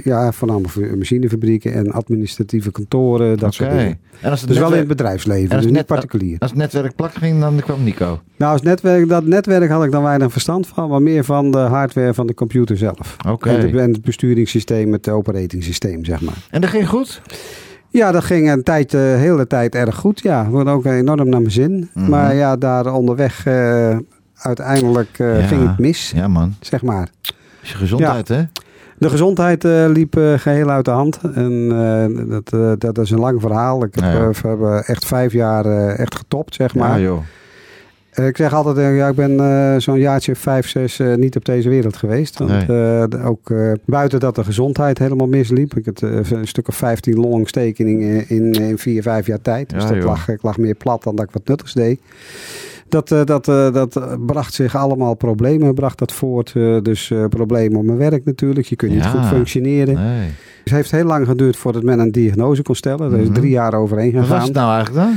ja, 0.04 0.32
voornamelijk 0.32 0.96
machinefabrieken 0.98 1.74
en 1.74 1.92
administratieve 1.92 2.72
kantoren, 2.72 3.38
dat 3.38 3.54
soort 3.54 3.70
Oké. 3.70 3.78
dingen. 3.78 4.00
En 4.22 4.32
als 4.32 4.40
het 4.40 4.50
Dus 4.50 4.60
wel 4.60 4.72
in 4.72 4.78
het 4.78 4.88
bedrijfsleven, 4.88 5.50
en 5.50 5.56
als 5.56 5.66
dus 5.66 5.76
niet 5.76 5.86
particulier. 5.86 6.36
als 6.40 6.50
het 6.50 6.60
netwerk 6.60 6.96
plak 6.96 7.14
ging, 7.14 7.40
dan 7.40 7.56
kwam 7.60 7.84
Nico. 7.84 8.20
Nou, 8.38 8.52
als 8.52 8.62
netwerk, 8.62 9.10
dat 9.10 9.26
netwerk 9.26 9.70
had 9.70 9.84
ik 9.84 9.92
dan 9.92 10.04
weinig 10.04 10.32
verstand 10.32 10.68
van, 10.68 10.90
maar 10.90 11.02
meer 11.02 11.24
van 11.24 11.52
de 11.52 11.58
hardware 11.58 12.14
van 12.14 12.28
de 12.28 12.34
computer 12.34 12.78
zelf. 12.78 13.16
Oké. 13.28 13.50
En, 13.50 13.80
en 13.80 13.92
het 13.92 14.02
besturingssysteem, 14.02 14.65
het 14.70 15.10
operating 15.10 15.64
systeem, 15.64 16.06
zeg 16.06 16.22
maar. 16.22 16.38
En 16.50 16.62
dat 16.62 16.70
ging 16.70 16.88
goed? 16.90 17.22
Ja, 17.90 18.12
dat 18.12 18.24
ging 18.24 18.52
een 18.52 18.64
tijd, 18.64 18.92
de 18.92 18.98
hele 19.18 19.48
tijd 19.48 19.76
erg 19.76 19.96
goed. 19.96 20.20
Ja, 20.22 20.48
wordt 20.50 20.70
ook 20.70 20.86
enorm 20.86 21.30
naar 21.30 21.40
mijn 21.42 21.52
zin. 21.52 21.90
Mhm. 21.94 22.10
Maar 22.10 22.36
ja, 22.36 22.56
daar 22.56 22.94
onderweg 22.94 23.46
eh, 23.46 23.98
uiteindelijk 24.36 25.10
eh, 25.20 25.40
Ja. 25.40 25.48
ging 25.48 25.68
het 25.68 25.78
mis, 25.80 26.12
Ja 26.16 26.28
man. 26.28 26.54
zeg 26.60 26.82
maar. 26.82 27.08
Is 27.62 27.72
je 27.72 27.78
gezondheid 27.78 28.28
hè? 28.28 28.44
De 28.98 29.10
gezondheid 29.10 29.66
eh, 29.66 29.86
liep 29.88 30.18
eh, 30.18 30.34
geheel 30.34 30.70
uit 30.70 30.86
de 30.86 30.92
hand. 30.92 31.20
En 31.34 31.68
eh, 31.72 32.30
dat, 32.30 32.54
eh, 32.54 32.72
dat 32.78 32.98
is 32.98 33.12
een 33.12 33.20
lang 33.20 33.42
verhaal. 33.42 33.84
Ik 33.84 33.96
heb, 33.96 34.04
Ja, 34.04 34.32
ja. 34.44 34.56
eh, 34.78 34.90
echt 34.90 35.06
vijf 35.06 35.34
jaar 35.34 35.66
eh, 35.66 36.00
echt 36.00 36.16
getopt, 36.16 36.56
zeg 36.56 36.76
maar. 36.76 37.00
Ja 37.00 37.06
joh. 37.06 37.18
Eh, 38.16 38.28
ik 38.28 38.38
zeg 38.38 38.54
altijd, 38.54 38.78
eh, 38.78 38.98
ja, 38.98 39.08
ik 39.08 39.16
ben 39.16 39.40
eh, 39.40 39.80
zo'n 39.80 40.00
jaartje 40.00 40.36
vijf, 40.36 40.68
zes 40.70 41.00
niet 41.18 41.36
op 41.36 41.46
deze 41.46 41.70
wereld 41.70 41.98
geweest. 41.98 42.38
Want 42.40 42.68
Nee. 42.68 43.24
ook 43.24 43.54
buiten 43.86 44.20
dat 44.20 44.36
de 44.36 44.44
gezondheid 44.44 44.98
helemaal 45.00 45.28
misliep. 45.28 45.78
Ik 45.78 45.86
had 45.86 46.02
een 46.02 46.48
stuk 46.48 46.68
of 46.68 46.76
15 46.76 47.16
longontstekeningen 47.20 48.30
in, 48.30 48.52
in 48.52 48.78
vier, 48.78 49.02
vijf 49.02 49.28
jaar 49.28 49.42
tijd. 49.42 49.70
Dus 49.70 49.84
Ja, 49.84 49.88
dat 49.88 49.98
joh. 49.98 50.06
lag, 50.06 50.30
ik 50.30 50.42
lag 50.42 50.58
meer 50.58 50.76
plat 50.76 51.04
dan 51.04 51.16
dat 51.16 51.26
ik 51.26 51.32
wat 51.32 51.48
nuttigs 51.48 51.74
deed. 51.74 52.00
Dat, 52.90 53.08
dat, 53.08 53.46
dat 53.74 54.26
bracht 54.26 54.54
zich 54.54 54.76
allemaal 54.76 55.14
problemen, 55.14 55.74
bracht 55.74 55.98
dat 55.98 56.12
voort. 56.12 56.54
dus 56.84 57.12
problemen 57.30 57.80
op 57.80 57.86
mijn 57.86 57.98
werk 57.98 58.26
natuurlijk. 58.26 58.68
Je 58.68 58.76
kunt 58.76 58.92
niet 58.92 59.06
goed 59.06 59.26
functioneren. 59.26 59.94
Nee. 59.96 60.30
Het 60.64 60.74
heeft 60.74 60.92
heel 60.92 61.06
lang 61.06 61.28
geduurd 61.28 61.56
voordat 61.58 61.84
men 61.84 62.00
een 62.00 62.12
diagnose 62.12 62.62
kon 62.62 62.76
stellen. 62.76 63.12
Er 63.14 63.20
is 63.20 63.28
Mhm. 63.30 63.36
drie 63.40 63.50
jaar 63.50 63.74
overheen 63.74 64.12
Wat 64.12 64.22
gegaan. 64.22 64.38
was 64.38 64.46
het 64.48 64.56
nou 64.56 64.74
eigenlijk 64.74 65.06
dan? 65.06 65.16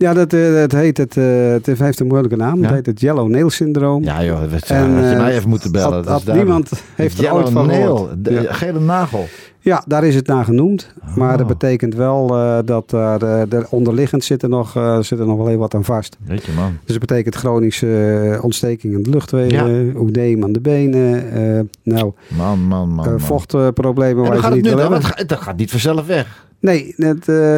Ja, 0.00 0.14
dat, 0.14 0.32
eh, 0.32 0.54
het, 0.54 0.72
heet 0.72 0.96
het, 0.96 1.16
eh, 1.16 1.24
het 1.50 1.66
heeft 1.66 2.00
een 2.00 2.06
moeilijke 2.06 2.36
naam. 2.36 2.56
Ja? 2.56 2.66
Het 2.66 2.74
heet 2.74 2.86
het 2.86 3.00
Yellow 3.00 3.28
Nail 3.28 3.50
Syndroom. 3.50 4.02
Ja 4.04 4.24
joh, 4.24 4.40
dat 4.40 4.50
En, 4.50 4.94
had 4.94 5.04
je 5.04 5.10
eh, 5.10 5.18
mij 5.18 5.34
even 5.34 5.48
moeten 5.48 5.72
bellen. 5.72 6.04
Dat 6.04 6.24
niemand 6.34 6.70
heeft 6.94 7.22
er 7.22 7.32
ooit 7.34 7.50
van 7.50 7.66
nail, 7.66 8.08
de 8.18 8.30
Ja. 8.32 8.52
gele 8.52 8.80
nagel. 8.80 9.26
Ja, 9.58 9.84
daar 9.86 10.04
is 10.04 10.14
het 10.14 10.26
naar 10.26 10.44
genoemd. 10.44 10.92
Maar 11.16 11.32
Oh. 11.32 11.38
dat 11.38 11.46
betekent 11.46 11.94
wel 11.94 12.26
dat 12.64 12.90
daar 12.90 13.18
de 13.48 13.66
onderliggend 13.70 14.24
zit 14.24 14.42
er, 14.42 14.48
nog, 14.48 14.76
eh, 14.76 14.98
zit 15.00 15.18
er 15.18 15.26
nog 15.26 15.36
wel 15.36 15.46
heel 15.46 15.58
wat 15.58 15.74
aan 15.74 15.84
vast. 15.84 16.16
Weet 16.26 16.44
je 16.44 16.52
man. 16.52 16.78
Dus 16.84 16.96
dat 16.98 17.06
betekent 17.06 17.34
chronische 17.34 18.38
ontsteking 18.42 18.94
aan 18.96 19.02
de 19.02 19.10
luchtwegen, 19.10 19.86
Ja. 19.86 19.92
oedeem 20.00 20.44
aan 20.44 20.52
de 20.52 20.60
benen, 20.60 21.68
nou, 21.82 22.12
Man, 22.36 22.58
man, 22.60 22.88
man. 22.88 23.20
vochtproblemen 23.20 24.24
En 24.24 24.40
waar 24.40 24.50
je 24.50 24.56
niet 24.56 24.68
wil 24.68 24.78
hebben. 24.78 25.26
Dat 25.26 25.40
gaat 25.40 25.56
niet 25.56 25.70
vanzelf 25.70 26.06
weg. 26.06 26.44
Nee, 26.60 26.94
eh, 26.96 27.56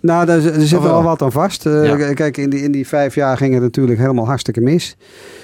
nou, 0.00 0.26
daar, 0.26 0.36
er 0.44 0.66
zit 0.66 0.78
Of 0.78 0.84
wel? 0.84 1.02
wat 1.02 1.22
aan 1.22 1.32
vast. 1.32 1.66
Eh, 1.66 1.84
Ja. 1.98 2.12
Kijk, 2.12 2.36
in 2.36 2.50
die, 2.50 2.62
in 2.62 2.72
die 2.72 2.86
vijf 2.86 3.14
jaar 3.14 3.36
ging 3.36 3.54
het 3.54 3.62
natuurlijk 3.62 3.98
helemaal 3.98 4.26
hartstikke 4.26 4.60
mis. 4.60 4.96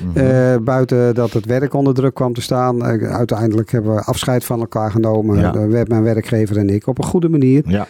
Mhm. 0.04 0.18
Eh, 0.26 0.56
buiten 0.56 1.14
dat 1.14 1.32
het 1.32 1.44
werk 1.46 1.74
onder 1.74 1.94
druk 1.94 2.14
kwam 2.14 2.34
te 2.34 2.40
staan. 2.40 2.84
Eh, 2.86 3.14
uiteindelijk 3.14 3.70
hebben 3.72 3.94
we 3.94 4.00
afscheid 4.00 4.44
van 4.44 4.60
elkaar 4.60 4.90
genomen. 4.90 5.38
Ja. 5.38 5.68
Werd 5.68 5.88
mijn 5.88 6.02
werkgever 6.02 6.56
en 6.56 6.68
ik 6.70 6.86
op 6.86 6.98
een 6.98 7.04
goede 7.04 7.28
manier. 7.28 7.62
ja. 7.66 7.86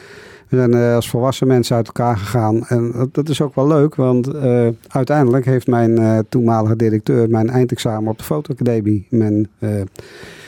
We 0.49 0.57
zijn 0.57 0.75
als 0.95 1.09
volwassen 1.09 1.47
mensen 1.47 1.77
uit 1.77 1.87
elkaar 1.87 2.17
gegaan. 2.17 2.67
En 2.67 2.93
dat, 2.93 3.15
dat 3.15 3.29
is 3.29 3.41
ook 3.41 3.55
wel 3.55 3.67
leuk. 3.67 3.95
Want 3.95 4.31
uiteindelijk 4.89 5.45
heeft 5.45 5.67
mijn 5.67 6.25
toenmalige 6.29 6.77
directeur 6.77 7.29
mijn 7.29 7.51
eindexamen 7.51 8.11
op 8.11 8.19
de 8.19 8.25
fotoacademie 8.25 9.07
mijn 9.11 9.49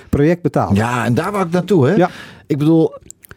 project 0.08 0.42
betaald. 0.42 0.76
ja, 0.76 1.04
en 1.04 1.14
daar 1.14 1.32
wou 1.32 1.44
ik 1.46 1.50
naartoe 1.52 1.86
hè. 1.86 1.94
Ja. 1.94 2.10
Ik 2.46 2.58
bedoel, 2.58 2.94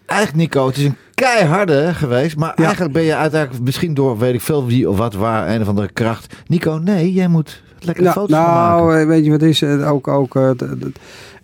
eigenlijk 0.09 0.35
Nico, 0.41 0.67
het 0.67 0.77
is 0.77 0.83
een 0.83 0.95
keiharde 1.13 1.93
geweest. 1.93 2.37
Maar 2.37 2.53
Ja. 2.55 2.63
eigenlijk 2.63 2.93
ben 2.93 3.03
je 3.03 3.15
uiteindelijk 3.15 3.63
misschien 3.63 3.93
door 3.93 4.17
weet 4.17 4.33
ik 4.33 4.41
veel 4.41 4.65
wie 4.65 4.89
of 4.89 4.97
wat 4.97 5.13
waar. 5.13 5.49
Een 5.49 5.61
of 5.61 5.67
andere 5.67 5.89
kracht. 5.93 6.35
Nico, 6.47 6.77
nee, 6.83 7.13
jij 7.13 7.27
moet 7.27 7.61
lekker 7.79 8.03
Nou, 8.03 8.15
foto's 8.15 8.35
gaan 8.35 8.53
maken. 8.53 8.85
nou, 8.85 8.99
eh, 8.99 9.07
weet 9.07 9.25
je 9.25 9.31
wat 9.31 9.41
is? 9.41 9.61
eh, 9.61 9.91
Ook, 9.91 10.07
ook, 10.07 10.35
eh, 10.35 10.49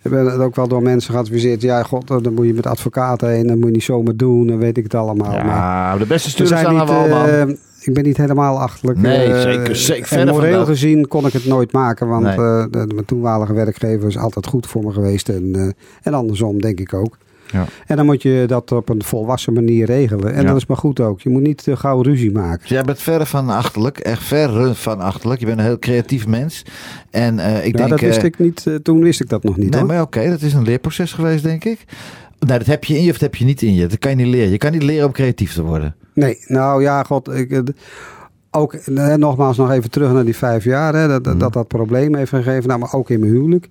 ik 0.02 0.10
ben 0.12 0.26
het 0.26 0.40
ook 0.40 0.56
wel 0.56 0.68
door 0.68 0.82
mensen 0.82 1.12
geadviseerd. 1.14 1.62
Ja, 1.62 1.82
god, 1.82 2.06
dan 2.08 2.34
moet 2.34 2.46
je 2.46 2.54
met 2.54 2.66
advocaten 2.66 3.28
heen. 3.28 3.46
Dat 3.46 3.56
moet 3.56 3.64
je 3.66 3.70
niet 3.72 3.82
zomaar 3.82 4.16
doen. 4.16 4.46
Dan 4.46 4.58
weet 4.58 4.76
ik 4.76 4.82
het 4.82 4.94
allemaal. 4.94 5.32
maar 5.32 5.44
Ja, 5.44 5.96
de 5.98 6.06
beste 6.06 6.30
stuurders 6.30 6.60
zijn 6.60 6.74
niet, 6.74 6.88
eh, 6.90 7.42
ik 7.80 7.94
ben 7.94 8.04
niet 8.04 8.16
helemaal 8.16 8.60
achterlijk. 8.60 8.98
Nee, 8.98 9.32
eh, 9.32 9.40
zeker, 9.40 9.76
zeker. 9.76 10.18
En 10.18 10.28
moreel 10.28 10.64
gezien 10.64 11.08
kon 11.08 11.26
ik 11.26 11.32
het 11.32 11.46
nooit 11.46 11.72
maken. 11.72 12.08
Want 12.08 12.22
Nee. 12.24 12.34
eh, 12.36 12.64
de, 12.70 12.86
mijn 12.94 13.04
toenmalige 13.06 13.52
werkgever 13.52 14.08
is 14.08 14.18
altijd 14.18 14.46
goed 14.46 14.66
voor 14.66 14.84
me 14.84 14.92
geweest. 14.92 15.28
En, 15.28 15.50
eh, 15.54 15.68
en 16.02 16.14
andersom 16.14 16.60
denk 16.60 16.80
ik 16.80 16.94
ook. 16.94 17.16
Ja. 17.52 17.64
En 17.86 17.96
dan 17.96 18.06
moet 18.06 18.22
je 18.22 18.44
dat 18.46 18.72
op 18.72 18.88
een 18.88 19.02
volwassen 19.04 19.52
manier 19.52 19.86
regelen. 19.86 20.32
En 20.34 20.42
Ja. 20.42 20.48
dat 20.48 20.56
is 20.56 20.66
maar 20.66 20.76
goed 20.76 21.00
ook. 21.00 21.20
Je 21.20 21.28
moet 21.28 21.42
niet 21.42 21.62
te 21.62 21.76
gauw 21.76 22.00
ruzie 22.02 22.32
maken. 22.32 22.60
Dus 22.60 22.68
jij 22.68 22.82
bent 22.82 22.98
verre 23.00 23.26
van 23.26 23.48
achterlijk. 23.48 23.98
Echt 23.98 24.22
verre 24.24 24.74
van 24.74 25.00
achterlijk. 25.00 25.40
Je 25.40 25.46
bent 25.46 25.58
een 25.58 25.64
heel 25.64 25.78
creatief 25.78 26.26
mens. 26.26 26.64
En 27.10 27.38
eh, 27.38 27.56
ik 27.66 27.72
ja, 27.72 27.76
denk... 27.76 27.88
dat 27.90 28.00
wist 28.00 28.18
eh, 28.18 28.24
ik 28.24 28.38
niet. 28.38 28.66
eh, 28.66 28.74
toen 28.74 29.00
wist 29.02 29.20
ik 29.20 29.28
dat 29.28 29.42
nog 29.44 29.56
niet 29.56 29.70
Nee, 29.70 29.78
hoor. 29.80 29.88
maar 29.88 30.02
oké, 30.02 30.28
dat 30.28 30.42
is 30.42 30.52
een 30.52 30.62
leerproces 30.64 31.12
geweest, 31.12 31.42
denk 31.42 31.64
ik. 31.64 31.84
Nou, 32.38 32.58
dat 32.58 32.66
heb 32.68 32.84
je 32.84 32.94
in 32.96 33.02
je 33.02 33.06
of 33.10 33.18
dat 33.18 33.20
heb 33.30 33.34
je 33.34 33.44
niet 33.44 33.62
in 33.62 33.74
je. 33.74 33.86
Dat 33.86 33.98
kan 33.98 34.10
je 34.10 34.16
niet 34.16 34.26
leren. 34.34 34.50
Je 34.50 34.58
kan 34.58 34.72
niet 34.72 34.82
leren 34.82 35.06
om 35.06 35.12
creatief 35.12 35.52
te 35.54 35.62
worden. 35.62 35.94
Nee, 36.14 36.38
nou 36.46 36.82
ja, 36.82 37.02
god. 37.02 37.28
Ik, 37.34 37.50
eh, 37.50 37.60
ook 38.50 38.74
eh, 38.74 39.14
nogmaals 39.14 39.56
nog 39.56 39.70
even 39.70 39.90
terug 39.90 40.12
naar 40.12 40.24
die 40.24 40.36
vijf 40.36 40.64
jaar. 40.64 40.94
Hè, 40.94 41.08
dat, 41.08 41.24
Mhm. 41.26 41.38
dat 41.38 41.52
dat 41.52 41.68
probleem 41.68 42.14
heeft 42.14 42.30
gegeven. 42.30 42.68
Nou, 42.68 42.80
maar 42.80 42.92
ook 42.92 43.10
in 43.10 43.20
mijn 43.20 43.32
huwelijk. 43.32 43.68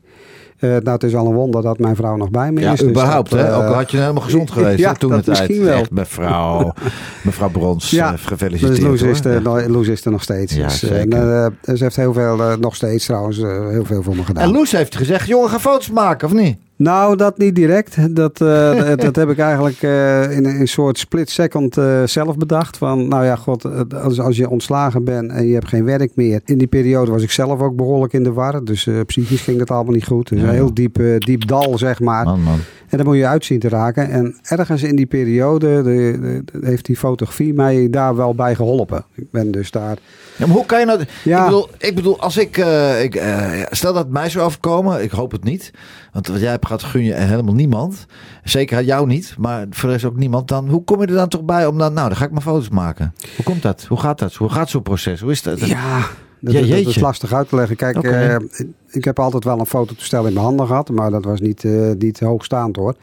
Eh, 0.59 0.69
nou, 0.69 0.89
het 0.89 1.03
is 1.03 1.15
al 1.15 1.25
een 1.27 1.33
wonder 1.33 1.61
dat 1.61 1.79
mijn 1.79 1.95
vrouw 1.95 2.15
nog 2.15 2.29
bij 2.29 2.51
me 2.51 2.61
Ja, 2.61 2.71
is. 2.71 2.79
dus 2.79 2.89
überhaupt. 2.89 3.29
dat, 3.31 3.39
hè? 3.39 3.45
eh, 3.47 3.57
Ook 3.57 3.63
al 3.63 3.73
had 3.73 3.91
je 3.91 3.97
helemaal 3.97 4.21
gezond 4.23 4.51
geweest 4.55 4.79
ja, 4.79 4.91
hè, 4.91 4.97
toen 4.97 5.09
tijd. 5.09 5.27
misschien 5.27 5.63
wel. 5.63 5.77
Echt, 5.79 5.91
mevrouw, 5.91 6.73
mevrouw 7.23 7.49
Brons, 7.49 7.89
Ja, 7.89 8.13
eh, 8.13 8.19
gefeliciteerd. 8.25 8.75
Dus 8.75 8.85
Loes 8.85 9.01
is, 9.01 9.25
er, 9.25 9.69
Loes 9.71 9.87
is 9.87 10.05
er 10.05 10.11
nog 10.11 10.23
steeds. 10.23 10.53
Ja, 10.55 10.67
dus, 10.67 10.83
eh, 10.83 10.99
en, 11.01 11.11
eh, 11.11 11.75
ze 11.75 11.83
heeft 11.83 11.95
heel 11.95 12.13
veel, 12.13 12.39
eh, 12.41 12.55
nog 12.57 12.75
steeds 12.75 13.05
trouwens, 13.05 13.39
eh, 13.39 13.67
heel 13.69 13.85
veel 13.85 14.03
voor 14.03 14.15
me 14.15 14.23
gedaan. 14.23 14.43
En 14.43 14.51
Loes 14.51 14.71
heeft 14.71 14.95
gezegd, 14.95 15.27
jongen, 15.27 15.49
ga 15.49 15.59
foto's 15.59 15.91
maken, 15.91 16.27
of 16.27 16.33
niet? 16.33 16.57
Nou, 16.77 17.15
dat 17.15 17.37
niet 17.37 17.55
direct. 17.55 18.15
Dat, 18.15 18.41
eh, 18.41 18.75
dat, 18.87 19.01
dat 19.01 19.15
heb 19.15 19.29
ik 19.29 19.37
eigenlijk 19.37 19.81
eh, 19.81 20.31
in 20.37 20.45
een 20.45 20.67
soort 20.67 20.97
split 20.97 21.29
second 21.29 21.77
eh, 21.77 22.03
zelf 22.05 22.37
bedacht. 22.37 22.77
Van, 22.77 23.07
nou 23.07 23.25
ja, 23.25 23.35
god, 23.35 23.93
als, 23.93 24.19
als 24.19 24.37
je 24.37 24.49
ontslagen 24.49 25.03
bent 25.03 25.31
en 25.31 25.47
je 25.47 25.53
hebt 25.53 25.67
geen 25.67 25.85
werk 25.85 26.11
meer. 26.15 26.41
In 26.45 26.57
die 26.57 26.67
periode 26.67 27.11
was 27.11 27.23
ik 27.23 27.31
zelf 27.31 27.61
ook 27.61 27.75
behoorlijk 27.75 28.13
in 28.13 28.23
de 28.23 28.33
war. 28.33 28.63
Dus 28.63 28.87
psychisch 29.05 29.41
ging 29.41 29.59
het 29.59 29.71
allemaal 29.71 29.93
niet 29.93 30.05
goed. 30.07 30.29
Dus 30.29 30.39
Ja, 30.41 30.47
een 30.47 30.53
heel 30.53 30.73
diep, 30.73 30.99
diep 31.17 31.47
dal, 31.47 31.77
zeg 31.77 31.99
maar. 31.99 32.25
Man, 32.25 32.41
man. 32.41 32.59
En 32.89 32.97
dan 32.97 33.05
moet 33.05 33.17
je 33.17 33.27
uitzien 33.27 33.59
te 33.59 33.69
raken. 33.69 34.09
En 34.09 34.35
ergens 34.41 34.83
in 34.83 34.95
die 34.95 35.05
periode 35.05 35.67
de, 35.83 36.17
de- 36.21 36.41
de- 36.59 36.65
heeft 36.67 36.85
die 36.85 36.97
fotografie 36.97 37.53
mij 37.53 37.89
daar 37.89 38.15
wel 38.15 38.35
bij 38.35 38.55
geholpen. 38.55 39.05
Ik 39.15 39.31
ben 39.31 39.51
dus 39.51 39.71
daar... 39.71 39.97
Ja, 40.37 40.45
maar 40.45 40.55
hoe 40.55 40.65
kan 40.65 40.79
je 40.79 40.85
nou... 40.85 40.99
Ja. 41.23 41.39
Ik, 41.39 41.45
bedoel, 41.45 41.67
ik 41.77 41.95
bedoel, 41.95 42.19
als 42.19 42.37
ik... 42.37 42.57
ik 43.01 43.21
stel 43.71 43.93
dat 43.93 44.03
het 44.03 44.11
mij 44.13 44.29
zou 44.29 44.45
overkomen. 44.45 45.03
Ik 45.03 45.11
hoop 45.11 45.31
het 45.31 45.43
niet. 45.43 45.71
Want 46.15 46.27
wat 46.27 46.39
jij 46.39 46.49
hebt 46.51 46.65
gehad, 46.65 46.83
gun 46.83 47.03
je 47.03 47.13
helemaal 47.13 47.53
niemand. 47.53 48.05
Zeker 48.43 48.83
jou 48.83 49.07
niet. 49.07 49.35
Maar 49.37 49.65
voor 49.69 49.87
de 49.89 49.93
rest 49.95 50.05
ook 50.05 50.15
niemand. 50.17 50.47
Dan, 50.47 50.69
hoe 50.69 50.83
kom 50.83 51.01
je 51.01 51.07
er 51.07 51.13
dan 51.13 51.27
toch 51.27 51.43
bij 51.43 51.65
om 51.65 51.77
dan... 51.77 51.93
Nou, 51.93 52.07
dan 52.07 52.17
ga 52.17 52.25
ik 52.25 52.31
maar 52.31 52.41
foto's 52.41 52.69
maken. 52.69 53.13
Hoe 53.35 53.45
komt 53.45 53.61
dat? 53.61 53.85
Hoe 53.89 53.99
gaat 53.99 54.19
dat? 54.19 54.33
Hoe 54.33 54.49
gaat 54.49 54.69
zo'n 54.69 54.81
proces? 54.81 55.19
Hoe 55.21 55.31
is 55.31 55.41
dat? 55.41 55.59
Ja, 55.59 55.65
dat, 56.39 56.53
Ja, 56.53 56.59
dat- 56.59 56.69
dat 56.69 56.77
is 56.95 56.99
lastig 56.99 57.33
uit 57.33 57.49
te 57.49 57.55
leggen. 57.55 57.75
Kijk, 57.75 58.03
eh, 58.03 58.35
ik 58.89 59.03
heb 59.03 59.19
altijd 59.19 59.43
wel 59.43 59.59
een 59.59 59.65
fototoestel 59.65 60.25
in 60.27 60.33
mijn 60.33 60.45
handen 60.45 60.67
gehad. 60.67 60.89
Maar 60.89 61.11
dat 61.11 61.25
was 61.25 61.39
niet, 61.39 61.63
eh, 61.63 61.91
niet 61.97 62.19
hoogstaand 62.19 62.75
hoor. 62.75 62.95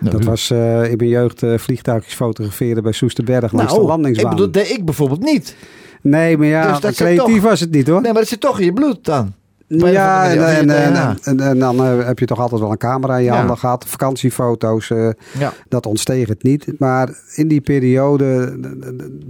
Nou, 0.00 0.16
Dat 0.16 0.24
was 0.24 0.50
eh, 0.50 0.90
in 0.90 0.96
mijn 0.96 1.08
jeugd 1.10 1.42
vliegtuigjes 1.56 2.14
fotograferen 2.14 2.82
bij 2.82 2.92
Soesterberg 2.92 3.52
langs 3.52 3.56
de 3.72 3.78
nou, 3.78 3.80
ik 3.82 3.88
landingsbaan. 3.88 4.30
bedoel, 4.30 4.50
dat 4.50 4.62
deed 4.62 4.70
ik 4.78 4.84
bijvoorbeeld 4.84 5.22
niet. 5.22 5.56
Nee, 6.02 6.36
maar 6.38 6.46
ja, 6.46 6.78
Dus 6.80 6.96
creatief 6.96 7.34
toch- 7.34 7.42
was 7.42 7.60
het 7.60 7.70
niet 7.70 7.86
hoor. 7.86 8.00
Nee, 8.00 8.12
maar 8.12 8.20
dat 8.20 8.30
zit 8.30 8.40
toch 8.40 8.58
in 8.58 8.64
je 8.64 8.72
bloed 8.72 9.04
dan. 9.04 9.32
Een 9.70 9.90
Ja, 9.90 10.30
en, 10.30 11.40
en, 11.40 11.58
dan 11.58 11.84
eh, 11.84 12.06
heb 12.06 12.18
je 12.18 12.24
toch 12.26 12.40
altijd 12.40 12.60
wel 12.60 12.70
een 12.70 12.76
camera 12.76 13.16
in 13.18 13.24
je 13.24 13.30
handen 13.30 13.58
gehad. 13.58 13.84
Vakantiefoto's, 13.86 14.90
eh, 14.90 15.08
Ja. 15.38 15.52
dat 15.68 15.86
ontsteeg 15.86 16.28
het 16.28 16.42
niet. 16.42 16.72
Maar 16.78 17.08
in 17.34 17.48
die 17.48 17.60
periode, 17.60 18.58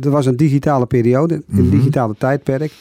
er 0.02 0.11
was 0.11 0.26
een 0.26 0.37
digitale 0.37 0.87
periode, 0.87 1.35
in 1.35 1.42
Mhm. 1.47 1.61
een 1.61 1.70
digitale 1.70 2.14
tijdperk, 2.18 2.73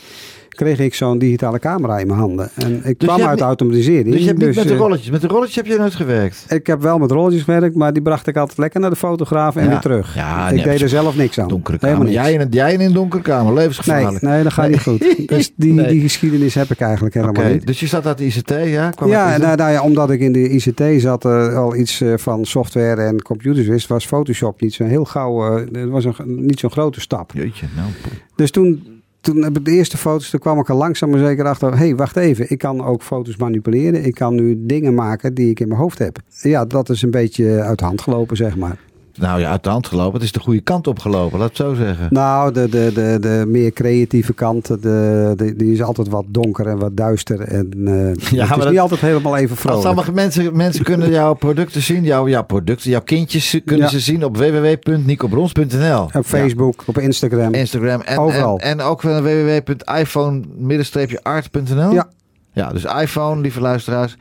kreeg 0.59 0.79
ik 0.79 0.93
zo'n 0.93 1.17
digitale 1.17 1.59
camera 1.59 1.97
in 1.99 2.07
mijn 2.07 2.19
handen. 2.19 2.49
En 2.55 2.75
ik 2.83 3.01
je 3.01 3.07
kwam 3.07 3.21
uit 3.21 3.31
niet- 3.35 3.41
automatisering. 3.41 4.11
Dus 4.11 4.21
je 4.21 4.27
hebt 4.27 4.37
niet 4.39 4.55
met 4.55 4.67
de 4.67 4.73
eh, 4.73 4.79
rolletjes. 4.79 5.09
Met 5.09 5.21
de 5.21 5.27
rolletjes 5.27 5.55
heb 5.55 5.65
je 5.65 5.77
nooit 5.77 5.95
gewerkt. 5.95 6.45
ik 6.49 6.67
heb 6.67 6.81
wel 6.81 6.97
met 6.97 7.11
rolletjes 7.11 7.43
gewerkt, 7.43 7.75
maar 7.75 7.93
die 7.93 8.01
bracht 8.01 8.27
ik 8.27 8.37
altijd 8.37 8.57
lekker 8.57 8.79
naar 8.79 8.89
de 8.89 8.95
fotograaf 8.95 9.55
en 9.55 9.63
Ja. 9.63 9.69
weer 9.69 9.79
terug. 9.79 10.15
Ja, 10.15 10.47
ik 10.49 10.55
nee, 10.55 10.63
deed 10.63 10.75
op 10.75 10.81
er 10.81 10.89
zelf 10.89 11.15
niks 11.15 11.39
aan. 11.39 11.47
Donkere 11.47 11.77
kamer. 11.77 11.99
niks. 11.99 12.11
Jij 12.11 12.33
in, 12.33 12.41
een- 12.41 12.47
jij 12.51 12.73
in 12.73 12.79
een 12.81 12.93
donkere 12.93 13.21
kamer. 13.23 13.45
Nee, 13.45 13.53
Levensgevaarlijk. 13.55 14.21
nee, 14.23 14.43
dat 14.43 14.53
gaat 14.53 14.69
niet 14.69 14.81
goed. 14.81 15.27
Dus 15.27 15.51
die, 15.55 15.73
Nee. 15.73 15.87
die 15.87 16.01
geschiedenis 16.01 16.53
heb 16.55 16.69
ik 16.71 16.79
eigenlijk 16.79 17.13
helemaal 17.15 17.51
niet. 17.51 17.67
dus 17.67 17.79
je 17.79 17.87
zat 17.87 18.05
uit 18.07 18.17
de 18.17 18.25
ICT, 18.25 18.49
ja? 18.65 18.89
Kwam 18.89 19.09
Ja, 19.09 19.33
de 19.37 19.43
nou, 19.43 19.55
nou 19.57 19.71
ja, 19.71 19.81
omdat 19.81 20.09
ik 20.11 20.19
in 20.19 20.31
de 20.31 20.49
ICT 20.49 21.01
zat, 21.01 21.25
eh, 21.25 21.57
al 21.57 21.75
iets 21.75 22.01
eh, 22.01 22.13
van 22.17 22.45
software 22.45 23.01
en 23.01 23.21
computers 23.21 23.67
wist, 23.67 23.87
was 23.87 24.05
Photoshop 24.05 24.61
niet 24.61 24.73
zo 24.73 24.83
heel 24.83 25.05
gauw, 25.05 25.55
het 25.71 25.89
was 25.89 26.05
een, 26.05 26.15
niet 26.25 26.59
zo'n 26.59 26.71
grote 26.71 26.99
stap. 27.01 27.31
Jeetje, 27.33 27.65
nou. 27.75 27.87
Dus 28.35 28.51
toen, 28.51 28.97
toen 29.21 29.43
heb 29.43 29.57
ik 29.57 29.65
de 29.65 29.71
eerste 29.71 29.97
foto's, 29.97 30.29
toen 30.29 30.39
kwam 30.39 30.59
ik 30.59 30.69
er 30.69 30.75
langzaam 30.75 31.09
maar 31.09 31.19
zeker 31.19 31.45
achter, 31.45 31.71
hé, 31.71 31.77
hey, 31.77 31.95
wacht 31.95 32.15
even, 32.15 32.49
ik 32.49 32.57
kan 32.57 32.85
ook 32.85 33.01
foto's 33.01 33.37
manipuleren. 33.37 34.05
Ik 34.05 34.13
kan 34.13 34.35
nu 34.35 34.65
dingen 34.65 34.93
maken 34.93 35.33
die 35.33 35.49
ik 35.49 35.59
in 35.59 35.67
mijn 35.67 35.79
hoofd 35.79 35.99
heb. 35.99 36.17
Ja, 36.41 36.65
dat 36.65 36.89
is 36.89 37.01
een 37.01 37.11
beetje 37.11 37.61
uit 37.61 37.79
de 37.79 37.85
hand 37.85 38.01
gelopen, 38.01 38.37
zeg 38.37 38.57
maar. 38.57 38.79
Nou 39.19 39.39
ja, 39.39 39.49
uit 39.49 39.63
de 39.63 39.69
hand 39.69 39.87
gelopen. 39.87 40.13
Het 40.13 40.23
is 40.23 40.31
de 40.31 40.39
goede 40.39 40.61
kant 40.61 40.87
opgelopen, 40.87 41.39
laat 41.39 41.47
het 41.47 41.57
zo 41.57 41.73
zeggen. 41.73 42.07
Nou, 42.09 42.53
de, 42.53 42.69
de, 42.69 42.91
de, 42.93 43.17
de 43.21 43.43
meer 43.47 43.71
creatieve 43.71 44.33
kant, 44.33 44.67
de, 44.67 45.33
de, 45.37 45.55
die 45.55 45.71
is 45.73 45.81
altijd 45.81 46.07
wat 46.09 46.25
donker 46.27 46.67
en 46.67 46.77
wat 46.79 46.97
duister. 46.97 47.41
En 47.41 47.69
eh, 47.73 47.79
maar 47.83 47.93
het 47.93 48.31
is 48.31 48.47
dat- 48.57 48.69
niet 48.69 48.79
altijd 48.79 49.01
helemaal 49.01 49.37
even 49.37 49.49
Als 49.51 49.59
vrolijk. 49.59 49.81
sommige 49.85 50.11
mensen, 50.11 50.55
mensen 50.55 50.83
kunnen 50.83 51.09
jouw 51.09 51.33
producten 51.33 51.81
zien, 51.81 52.03
jouw, 52.03 52.27
jouw 52.27 52.43
producten, 52.43 52.89
jouw 52.91 53.01
kindjes 53.01 53.59
kunnen 53.65 53.85
Ja. 53.85 53.91
ze 53.91 53.99
zien 53.99 54.25
op 54.25 54.37
www.nicobrons.nl. 54.37 56.01
Op 56.13 56.25
Facebook, 56.25 56.83
op 56.85 56.97
Instagram. 56.97 57.53
Instagram 57.53 58.01
en, 58.01 58.17
Overal. 58.17 58.59
En, 58.59 58.79
en 58.79 58.85
ook 58.85 59.01
van 59.01 59.21
www.iphone-art.nl. 59.23 61.91
Ja. 61.93 62.07
Ja, 62.53 62.69
dus 62.69 62.83
iPhone, 62.85 63.41
lieve 63.41 63.61
luisteraars. 63.61 64.17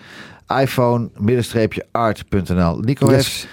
iPhone-art.nl. 0.61 2.79
Nico 2.81 3.07
Yes. 3.07 3.15
heeft 3.15 3.49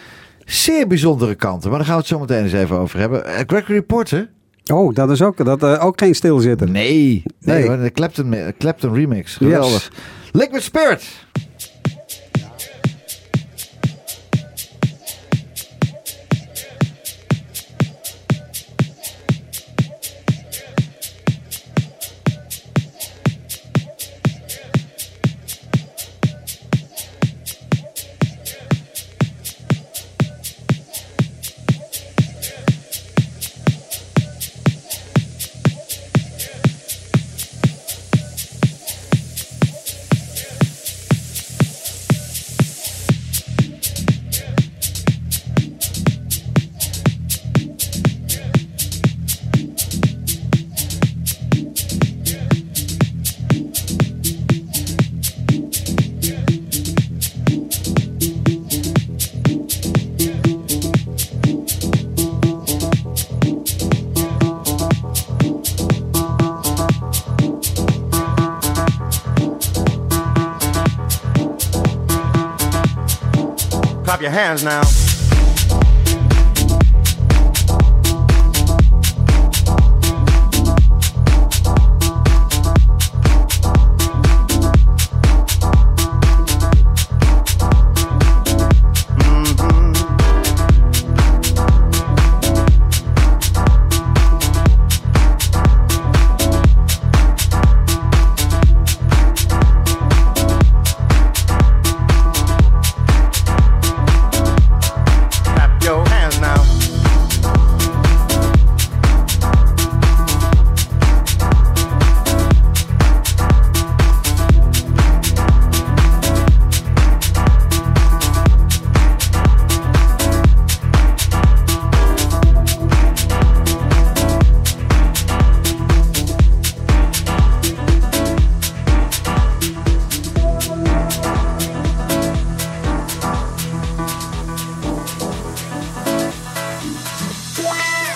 zeer 0.46 0.88
bijzondere 0.88 1.36
kanten, 1.36 1.70
maar 1.70 1.78
daar 1.80 1.88
gaan 1.88 1.96
we 1.96 2.02
het 2.02 2.12
zo 2.12 2.20
meteen 2.20 2.44
eens 2.44 2.54
even 2.54 2.78
over 2.78 3.00
hebben. 3.00 3.26
Eh, 3.26 3.40
Gregory 3.48 3.82
Porter? 3.82 4.30
Oh, 4.74 4.96
dat 4.96 5.10
is 5.12 5.22
ook, 5.22 5.46
dat, 5.46 5.64
eh, 5.64 5.86
ook 5.86 6.00
geen 6.00 6.16
stilzitter. 6.16 6.70
Nee. 6.70 7.24
Nee, 7.40 7.60
Nee. 7.60 7.68
hoor, 7.68 7.78
de 7.78 7.92
Clapton, 7.92 8.36
Clapton 8.58 8.94
remix. 8.94 9.36
Geweldig. 9.36 9.92
Liquid 10.32 10.64
Spirit. 10.64 11.25
Clap 74.16 74.22
your 74.22 74.32
hands 74.32 74.64
now. 74.64 75.05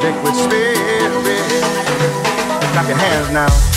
liquid 0.00 0.34
spirit. 0.34 1.12
Clap 2.72 2.88
your 2.88 2.96
hands 2.96 3.30
now. 3.30 3.69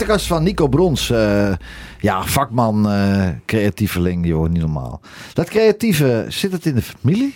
Platenkast 0.00 0.28
van 0.28 0.42
Nico 0.42 0.68
Brons. 0.68 1.10
eh, 1.10 1.52
ja, 1.98 2.24
vakman, 2.24 2.90
eh, 2.90 3.28
creatieveling, 3.46 4.26
joh, 4.26 4.48
niet 4.48 4.60
normaal. 4.60 5.00
Dat 5.32 5.48
creatieve, 5.48 6.24
zit 6.28 6.52
het 6.52 6.66
in 6.66 6.74
de 6.74 6.82
familie? 6.82 7.34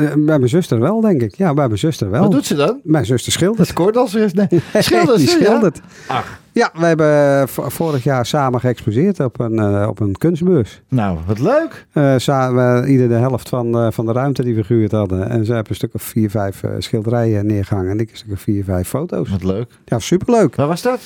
Eh, 0.00 0.12
bij 0.14 0.38
mijn 0.38 0.48
zuster 0.48 0.80
wel, 0.80 1.00
denk 1.00 1.22
ik. 1.22 1.34
Ja, 1.36 1.54
bij 1.54 1.66
mijn 1.66 1.78
zuster 1.78 2.10
wel. 2.10 2.20
Wat 2.22 2.30
doet 2.30 2.46
ze 2.46 2.54
dan? 2.54 2.80
Mijn 2.82 3.06
zuster 3.06 3.32
schildert. 3.32 3.58
Dat 3.58 3.66
scoort 3.66 3.96
als 3.96 4.14
eerst. 4.14 4.34
Nee. 4.40 4.48
Schildert 4.78 5.18
die 5.18 5.26
ze, 5.28 5.38
ja? 5.38 5.44
schildert. 5.44 5.80
Ach. 6.06 6.38
Ja, 6.52 6.70
we 6.74 6.84
hebben 6.86 7.48
v- 7.48 7.72
vorig 7.74 8.04
jaar 8.04 8.26
samen 8.26 8.60
geëxposeerd 8.60 9.20
op 9.20 9.40
een, 9.40 9.58
eh, 9.58 9.86
op 9.88 10.00
een 10.00 10.16
kunstbeurs. 10.18 10.80
Nou, 10.88 11.18
wat 11.26 11.38
leuk. 11.38 11.86
Eh 11.92 12.14
samen, 12.16 12.88
ieder 12.90 13.08
de 13.08 13.14
helft 13.14 13.48
van, 13.48 13.74
eh, 13.78 13.86
van 13.90 14.06
de 14.06 14.12
ruimte 14.12 14.42
die 14.42 14.54
we 14.54 14.64
gehuurd 14.64 14.92
hadden. 14.92 15.28
En 15.28 15.44
ze 15.44 15.52
hebben 15.52 15.70
een 15.70 15.76
stuk 15.76 15.94
of 15.94 16.02
vier, 16.02 16.30
vijf 16.30 16.62
eh, 16.62 16.70
schilderijen 16.78 17.46
neergehangen. 17.46 17.90
En 17.90 17.98
ik 18.00 18.10
een 18.10 18.16
stuk 18.16 18.32
of 18.32 18.40
vier, 18.40 18.64
vijf 18.64 18.88
foto's. 18.88 19.28
Wat 19.30 19.44
leuk. 19.44 19.70
Ja, 19.84 19.98
superleuk. 19.98 20.56
Waar 20.56 20.66
was 20.66 20.82
dat? 20.82 21.00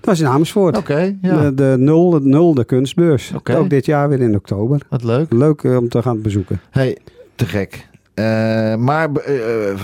Dat 0.00 0.08
was 0.08 0.20
in 0.20 0.26
Amersfoort. 0.26 0.76
Oké, 0.76 1.16
ja. 1.22 1.42
De, 1.42 1.54
de 1.54 1.74
nul, 1.78 2.10
de 2.10 2.20
nul, 2.22 2.54
de 2.54 2.64
kunstbeurs. 2.64 3.32
Oké. 3.36 3.56
Ook 3.56 3.70
dit 3.70 3.86
jaar 3.86 4.08
weer 4.08 4.20
in 4.20 4.34
oktober. 4.34 4.80
Wat 4.88 5.04
leuk. 5.04 5.32
Leuk 5.32 5.62
eh, 5.64 5.76
om 5.76 5.88
te 5.88 6.02
gaan 6.02 6.20
bezoeken. 6.22 6.60
hey, 6.70 6.98
te 7.34 7.46
gek. 7.46 7.88
Eh, 8.20 8.76
maar 8.76 9.10
eh, 9.12 9.34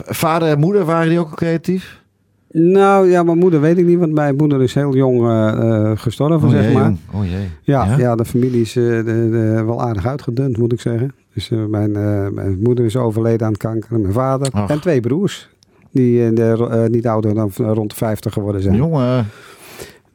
vader 0.04 0.48
en 0.48 0.58
moeder, 0.58 0.84
waren 0.84 1.08
die 1.08 1.18
ook 1.18 1.30
al 1.30 1.34
creatief? 1.36 2.04
Nou 2.50 3.10
ja, 3.10 3.22
mijn 3.22 3.38
moeder 3.38 3.60
weet 3.60 3.78
ik 3.78 3.86
niet, 3.86 3.98
want 3.98 4.12
mijn 4.12 4.36
moeder 4.36 4.62
is 4.62 4.74
heel 4.74 4.94
jong 4.94 5.28
eh, 5.28 5.90
gestorven, 5.94 6.50
zeg 6.50 6.64
jee, 6.64 6.72
maar. 6.74 6.82
jong. 6.84 6.98
Oh 7.12 7.24
jee. 7.24 7.48
Ja, 7.62 7.96
ja? 7.98 8.14
de 8.16 8.24
familie 8.24 8.60
is 8.60 8.72
de, 8.72 9.02
de- 9.04 9.62
wel 9.66 9.82
aardig 9.82 10.06
uitgedund, 10.06 10.58
moet 10.58 10.72
ik 10.72 10.80
zeggen. 10.80 11.12
Dus 11.34 11.48
mijn, 11.68 11.92
mijn 12.34 12.58
moeder 12.62 12.84
is 12.84 12.96
overleden 12.96 13.46
aan 13.46 13.56
kanker, 13.56 14.00
mijn 14.00 14.12
vader 14.12 14.48
Ach. 14.52 14.70
en 14.70 14.80
twee 14.80 15.00
broers. 15.00 15.48
Die 15.90 16.32
de, 16.32 16.86
niet 16.90 17.06
ouder 17.06 17.34
dan 17.34 17.50
rond 17.56 17.90
de 17.90 17.96
50 17.96 18.32
geworden 18.32 18.62
zijn. 18.62 18.76
Jongen. 18.76 19.26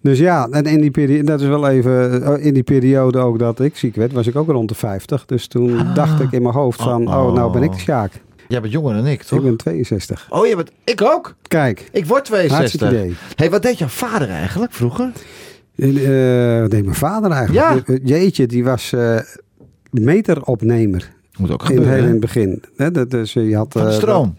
Dus 0.01 0.19
ja, 0.19 0.47
en 0.51 0.63
in 0.65 0.81
die, 0.81 0.91
periode, 0.91 1.23
dat 1.23 1.41
is 1.41 1.47
wel 1.47 1.67
even, 1.69 2.23
eh, 2.23 2.45
in 2.45 2.53
die 2.53 2.63
periode 2.63 3.19
ook 3.19 3.39
dat 3.39 3.59
ik 3.59 3.77
ziek 3.77 3.95
werd, 3.95 4.11
was 4.13 4.27
ik 4.27 4.35
ook 4.35 4.49
rond 4.49 4.69
de 4.69 4.75
50. 4.75 5.25
Dus 5.25 5.47
toen 5.47 5.77
Ah. 5.79 5.95
dacht 5.95 6.19
ik 6.21 6.31
in 6.31 6.41
mijn 6.41 6.53
hoofd 6.53 6.81
van, 6.81 7.07
Oh, 7.07 7.25
oh, 7.25 7.33
nou 7.33 7.51
ben 7.51 7.63
ik 7.63 7.71
de 7.71 7.77
Sjaak. 7.79 8.11
Jij 8.47 8.61
bent 8.61 8.73
jonger 8.73 8.93
dan 8.95 9.07
ik, 9.07 9.21
toch? 9.23 9.39
Ik 9.39 9.45
ben 9.45 9.55
62. 9.57 10.27
Oh, 10.29 10.47
je 10.47 10.55
bent... 10.55 10.71
Ik 10.83 11.01
ook. 11.01 11.35
Kijk, 11.47 11.89
Ik 11.91 12.05
word 12.05 12.27
hartstikke 12.29 12.47
62. 12.77 12.89
idee. 12.89 13.15
hey, 13.35 13.49
wat 13.49 13.61
deed 13.61 13.77
jouw 13.77 13.87
vader 13.87 14.29
eigenlijk 14.29 14.71
vroeger? 14.73 15.11
En, 15.75 15.97
eh, 15.97 16.61
wat 16.61 16.71
deed 16.71 16.83
mijn 16.83 16.95
vader 16.95 17.31
eigenlijk? 17.31 17.87
Ja. 17.87 17.93
Eh, 17.93 17.99
Jeetje, 18.03 18.45
die 18.47 18.63
was 18.63 18.93
eh, 18.93 19.19
meteropnemer 19.89 21.11
Moet 21.37 21.51
ook 21.51 21.69
in 21.69 21.77
het, 21.77 21.85
hele 21.85 21.97
in 21.97 22.03
gebeuren. 22.03 22.09
het 22.11 22.19
begin. 22.19 22.63
Hè, 22.75 22.91
dat, 22.91 23.11
dus 23.11 23.33
je 23.33 23.55
had, 23.55 23.71
Van 23.71 23.81
de 23.81 23.87
eh, 23.87 23.93
stroom. 23.93 24.35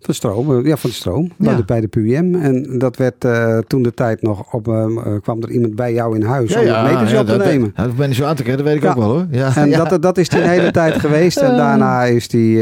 Van 0.00 0.14
stroom, 0.14 0.58
eh, 0.58 0.64
ja, 0.64 0.76
van 0.76 0.90
de 0.90 0.96
stroom. 0.96 1.24
Ja. 1.24 1.30
Bij, 1.36 1.56
de, 1.56 1.64
bij 1.64 1.80
de 1.80 1.86
PUM. 1.86 2.34
En 2.34 2.78
dat 2.78 2.96
werd 2.96 3.24
eh, 3.24 3.58
toen 3.58 3.82
de 3.82 3.94
tijd 3.94 4.22
nog 4.22 4.52
op, 4.52 4.68
eh, 4.68 4.86
kwam 5.22 5.42
er 5.42 5.50
iemand 5.50 5.76
bij 5.76 5.92
jou 5.92 6.14
in 6.16 6.22
huis 6.22 6.56
om 6.56 6.66
het 6.66 6.82
meters 6.82 7.12
op 7.12 7.26
te 7.26 7.36
dat, 7.36 7.46
nemen. 7.46 7.72
Dat 7.74 7.96
ben 7.96 8.08
ik 8.08 8.14
zo 8.14 8.24
aan 8.24 8.34
te 8.34 8.42
kijken, 8.42 8.64
dat 8.64 8.72
weet 8.72 8.82
ik 8.82 8.90
ook 8.90 8.96
wel 8.96 9.10
hoor. 9.10 9.26
Ja, 9.30 9.56
En 9.56 9.70
dat, 9.88 10.02
dat 10.02 10.18
is 10.18 10.28
die 10.28 10.40
hele 10.40 10.70
tijd 10.70 10.94
geweest. 10.94 11.36
En 11.36 11.56
daarna 11.64 12.04
is 12.04 12.28
die, 12.28 12.58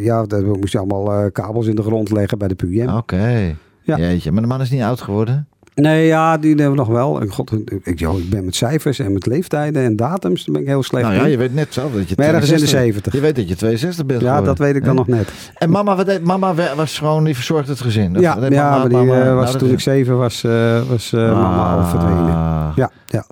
ja, 0.00 0.22
daar 0.22 0.42
moest 0.42 0.72
je 0.72 0.78
allemaal 0.78 1.30
kabels 1.30 1.66
in 1.66 1.74
de 1.74 1.82
grond 1.82 2.10
leggen 2.10 2.38
bij 2.38 2.48
de 2.48 2.54
PUM. 2.54 2.88
Oké. 2.88 3.54
Ja. 3.82 3.96
Jeetje, 3.96 4.32
maar 4.32 4.42
de 4.42 4.48
man 4.48 4.60
is 4.60 4.70
niet 4.70 4.82
oud 4.82 5.00
geworden. 5.00 5.48
Nee, 5.80 6.06
ja, 6.06 6.38
die 6.38 6.50
hebben 6.50 6.70
we 6.70 6.76
nog 6.76 6.88
wel. 6.88 7.20
En 7.20 7.28
God, 7.30 7.52
ik, 7.82 7.98
joh, 7.98 8.18
ik 8.18 8.30
ben 8.30 8.44
met 8.44 8.54
cijfers 8.54 8.98
en 8.98 9.12
met 9.12 9.26
leeftijden 9.26 9.82
en 9.84 9.96
datums, 9.96 10.44
daar 10.44 10.52
ben 10.52 10.62
ik 10.62 10.68
heel 10.68 10.82
slecht 10.82 11.04
Nou 11.04 11.16
ja, 11.18 11.24
je 11.26 11.36
weet 11.36 11.54
net 11.54 11.66
zelf 11.70 11.92
dat 11.92 12.08
je 12.08 12.14
Maar 12.18 12.26
ergens 12.26 12.50
in 12.50 12.56
de 12.58 12.64
62 12.66 12.72
70. 13.02 13.12
Je 13.12 13.20
weet 13.20 13.36
dat 13.36 13.48
je 13.48 13.56
62 13.56 14.06
bent 14.06 14.20
Ja, 14.20 14.26
geworden. 14.26 14.54
dat 14.56 14.58
weet 14.66 14.76
ik 14.76 14.84
dan 14.84 14.94
nog 14.94 15.06
net. 15.06 15.32
En 15.54 15.70
mama, 15.70 15.96
wat 15.96 16.06
deed, 16.06 16.24
mama 16.24 16.54
was 16.76 16.98
gewoon, 16.98 17.24
die 17.24 17.34
verzorgde 17.34 17.70
het 17.72 17.80
gezin. 17.80 18.14
Ja, 18.20 18.34
mama- 18.34 18.78
maar 18.78 18.88
die 18.88 18.98
mama- 18.98 19.18
eh, 19.18 19.24
nou, 19.24 19.34
was 19.36 19.56
toen 19.56 19.70
ik 19.70 19.80
zeven 19.80 20.18
was, 20.18 20.44
eh, 20.44 20.80
was 20.88 21.12
eh, 21.12 21.20
mama 21.32 21.72
al 21.72 21.78
Ah. 21.78 21.90
verdwenen. 21.90 22.72
Ja, 22.76 22.90
ja. 23.06 23.24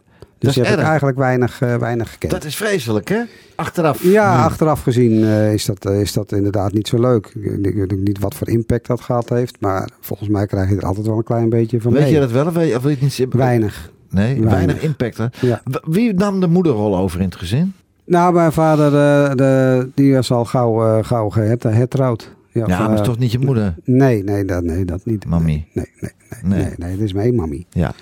Dus 0.44 0.48
is 0.48 0.54
die 0.54 0.62
heb 0.64 0.72
ik 0.72 0.78
erg. 0.78 0.88
eigenlijk 0.88 1.18
weinig, 1.18 1.60
eh, 1.60 1.76
weinig 1.76 2.10
gekend. 2.12 2.32
Dat 2.32 2.44
is 2.44 2.56
vreselijk, 2.56 3.08
hè? 3.08 3.20
Achteraf. 3.54 4.02
ja, 4.02 4.36
nu. 4.36 4.42
achteraf 4.42 4.82
gezien 4.82 5.24
eh, 5.24 5.52
is, 5.52 5.64
dat, 5.64 5.86
eh, 5.86 6.00
is 6.00 6.12
dat 6.12 6.32
inderdaad 6.32 6.72
niet 6.72 6.88
zo 6.88 7.00
leuk. 7.00 7.26
Ik 7.62 7.74
weet 7.74 8.04
niet 8.04 8.18
wat 8.18 8.34
voor 8.34 8.48
impact 8.48 8.86
dat 8.86 9.00
gehad 9.00 9.28
heeft. 9.28 9.56
Maar 9.60 9.88
volgens 10.00 10.28
mij 10.28 10.46
krijg 10.46 10.70
je 10.70 10.76
er 10.76 10.86
altijd 10.86 11.06
wel 11.06 11.16
een 11.16 11.24
klein 11.24 11.48
beetje 11.48 11.80
van 11.80 11.92
Weet 11.92 12.02
mee. 12.02 12.12
je 12.12 12.20
dat 12.20 12.30
wel? 12.30 12.46
Of 12.46 12.52
weet 12.54 12.66
je, 12.68 12.80
je 12.82 12.88
het 12.88 13.00
niet 13.00 13.26
Weinig. 13.34 13.92
Nee, 14.10 14.26
weinig, 14.34 14.50
Weinig. 14.52 14.82
impact. 14.82 15.18
Hè? 15.18 15.26
Ja. 15.40 15.62
Wie 15.84 16.14
nam 16.14 16.40
de 16.40 16.46
moederrol 16.46 16.96
over 16.96 17.18
in 17.20 17.24
het 17.26 17.36
gezin? 17.36 17.72
Nou, 18.06 18.34
mijn 18.34 18.52
vader, 18.52 18.90
de, 19.36 19.88
die 19.94 20.14
was 20.14 20.30
al 20.30 20.44
gauw, 20.44 20.84
eh, 20.98 21.04
gauw 21.04 21.28
gehet- 21.28 21.62
hertrouwd. 21.62 22.34
Ja, 22.52 22.66
van, 22.76 22.86
maar 22.90 23.00
is 23.00 23.06
toch 23.06 23.18
niet 23.18 23.32
je 23.32 23.38
moeder? 23.38 23.74
Nee, 23.84 24.24
nee, 24.24 24.44
dat, 24.44 24.62
nee, 24.64 24.84
dat 24.84 25.04
niet. 25.04 25.26
Mami. 25.26 25.44
Nee, 25.52 25.66
nee, 25.74 25.86
nee, 26.00 26.10
nee, 26.42 26.58
Nee. 26.58 26.62
nee, 26.66 26.74
nee, 26.76 26.90
het 26.90 27.00
is 27.00 27.12
mijn 27.12 27.34
mami. 27.34 27.66
Ja. 27.70 27.92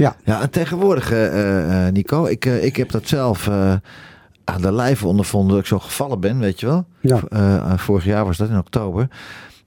Ja. 0.00 0.16
Ja, 0.24 0.40
en 0.40 0.50
tegenwoordig, 0.50 1.12
eh, 1.12 1.86
eh, 1.86 1.92
Nico, 1.92 2.24
ik, 2.26 2.44
eh, 2.46 2.64
ik 2.64 2.76
heb 2.76 2.90
dat 2.90 3.08
zelf 3.08 3.48
eh, 3.48 3.72
aan 4.44 4.60
de 4.62 4.72
lijve 4.72 5.06
ondervonden 5.06 5.50
dat 5.50 5.60
ik 5.60 5.66
zo 5.66 5.78
gevallen 5.78 6.20
ben, 6.20 6.38
weet 6.38 6.60
je 6.60 6.66
wel. 6.66 6.84
Ja. 7.00 7.20
Eh, 7.28 7.54
eh, 7.56 7.78
vorig 7.78 8.04
jaar 8.04 8.24
was 8.24 8.36
dat 8.36 8.48
in 8.48 8.58
oktober. 8.58 9.08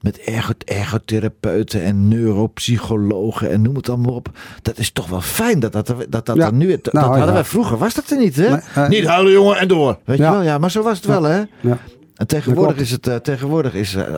Met 0.00 0.18
ergo 0.18 0.52
ergotherapeuten 0.64 1.82
en 1.82 2.08
neuropsychologen 2.08 3.50
en 3.50 3.62
noem 3.62 3.76
het 3.76 3.88
allemaal 3.88 4.14
op. 4.14 4.28
Dat 4.62 4.78
is 4.78 4.90
toch 4.90 5.08
wel 5.08 5.20
fijn 5.20 5.60
dat 5.60 5.72
dat, 5.72 5.94
dat, 6.08 6.26
dat 6.26 6.36
Ja. 6.36 6.50
nu... 6.50 6.66
Dat, 6.68 6.92
Nou, 6.92 6.92
dat 6.92 7.04
hadden 7.04 7.26
ja. 7.26 7.32
wij 7.32 7.44
vroeger, 7.44 7.78
was 7.78 7.94
dat 7.94 8.10
er 8.10 8.18
niet, 8.18 8.36
hè? 8.36 8.48
Nee, 8.50 8.60
eh, 8.74 8.88
niet 8.88 9.06
huilen, 9.06 9.32
jongen, 9.32 9.56
en 9.58 9.68
door. 9.68 9.98
Weet 10.04 10.18
Ja. 10.18 10.24
je 10.30 10.32
wel? 10.36 10.42
Ja, 10.42 10.58
maar 10.58 10.70
zo 10.70 10.82
was 10.82 10.96
het 10.96 11.06
wel, 11.06 11.22
hè? 11.22 11.42
Ja. 11.60 11.78
En 12.14 12.26
tegenwoordig 12.26 12.76
is 12.76 12.90
het, 12.90 13.06
eh, 13.06 13.16
tegenwoordig 13.16 13.74
is, 13.74 13.94
eh, 13.94 14.08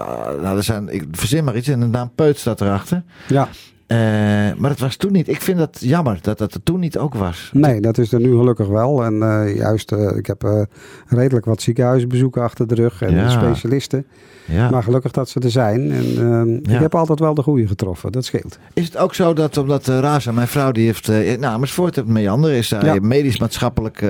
nou, 0.42 0.56
er 0.56 0.62
zijn, 0.62 0.88
ik 0.88 1.04
verzin 1.10 1.44
maar 1.44 1.56
iets 1.56 1.68
en 1.68 1.80
de 1.80 1.86
naam 1.86 2.10
Peut 2.14 2.38
staat 2.38 2.60
erachter. 2.60 3.02
Ja, 3.28 3.48
Eh, 3.86 3.98
maar 4.56 4.70
dat 4.70 4.78
was 4.78 4.96
toen 4.96 5.12
niet. 5.12 5.28
Ik 5.28 5.40
vind 5.40 5.58
dat 5.58 5.76
jammer 5.80 6.18
dat 6.22 6.38
dat 6.38 6.54
er 6.54 6.62
toen 6.62 6.80
niet 6.80 6.98
ook 6.98 7.14
was. 7.14 7.50
nee, 7.52 7.80
dat 7.80 7.98
is 7.98 8.12
er 8.12 8.20
nu 8.20 8.36
gelukkig 8.36 8.66
wel. 8.66 9.04
En 9.04 9.22
eh, 9.22 9.56
juist, 9.56 9.92
eh, 9.92 10.16
ik 10.16 10.26
heb 10.26 10.66
redelijk 11.08 11.44
wat 11.44 11.62
ziekenhuisbezoeken 11.62 12.42
achter 12.42 12.66
de 12.66 12.74
rug 12.74 13.02
en 13.02 13.14
Ja. 13.14 13.28
specialisten. 13.28 14.06
Ja. 14.44 14.70
Maar 14.70 14.82
gelukkig 14.82 15.10
dat 15.12 15.28
ze 15.28 15.40
er 15.40 15.50
zijn. 15.50 15.92
En 15.92 16.04
ehm, 16.18 16.48
Ja. 16.48 16.74
ik 16.74 16.80
heb 16.80 16.94
altijd 16.94 17.18
wel 17.18 17.34
de 17.34 17.42
goede 17.42 17.66
getroffen, 17.66 18.12
dat 18.12 18.24
scheelt. 18.24 18.58
Is 18.72 18.84
het 18.84 18.96
ook 18.96 19.14
zo 19.14 19.32
dat, 19.32 19.56
omdat 19.56 19.86
Raza, 19.86 20.32
mijn 20.32 20.48
vrouw, 20.48 20.72
die 20.72 20.86
heeft 20.86 21.08
uh, 21.08 21.32
in 21.32 21.44
Amersfoort, 21.46 21.96
het 21.96 22.06
Meander, 22.06 22.52
is 22.52 22.68
zij 22.68 23.00
medisch-maatschappelijk 23.00 24.04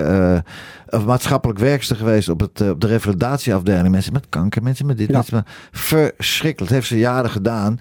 of 0.89 1.05
maatschappelijk 1.07 1.59
werkster 1.59 1.97
geweest 1.97 2.29
op, 2.29 2.41
het, 2.41 2.71
op 2.71 2.81
de 2.81 2.87
revalidatieafdeling. 2.87 3.89
Mensen 3.91 4.13
met 4.13 4.27
kanker, 4.29 4.63
mensen 4.63 4.87
met 4.87 4.99
dit, 4.99 5.11
mensen 5.11 5.35
met... 5.37 5.47
Verschrikkelijk. 5.71 6.59
Dat 6.59 6.79
heeft 6.79 6.87
ze 6.87 6.99
jaren 6.99 7.31
gedaan. 7.31 7.81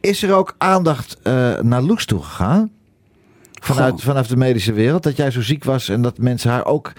Is 0.00 0.22
er 0.22 0.34
ook 0.34 0.54
aandacht 0.58 1.16
eh, 1.22 1.58
naar 1.60 1.82
Loes 1.82 2.04
toe 2.04 2.22
gegaan? 2.22 2.70
Vanuit, 3.60 3.92
Goh. 3.92 4.02
vanuit 4.02 4.28
de 4.28 4.36
medische 4.36 4.72
wereld? 4.72 5.02
Dat 5.02 5.16
jij 5.16 5.30
zo 5.30 5.42
ziek 5.42 5.64
was 5.64 5.88
en 5.88 6.02
dat 6.02 6.18
mensen 6.18 6.50
haar 6.50 6.64
ook... 6.64 6.92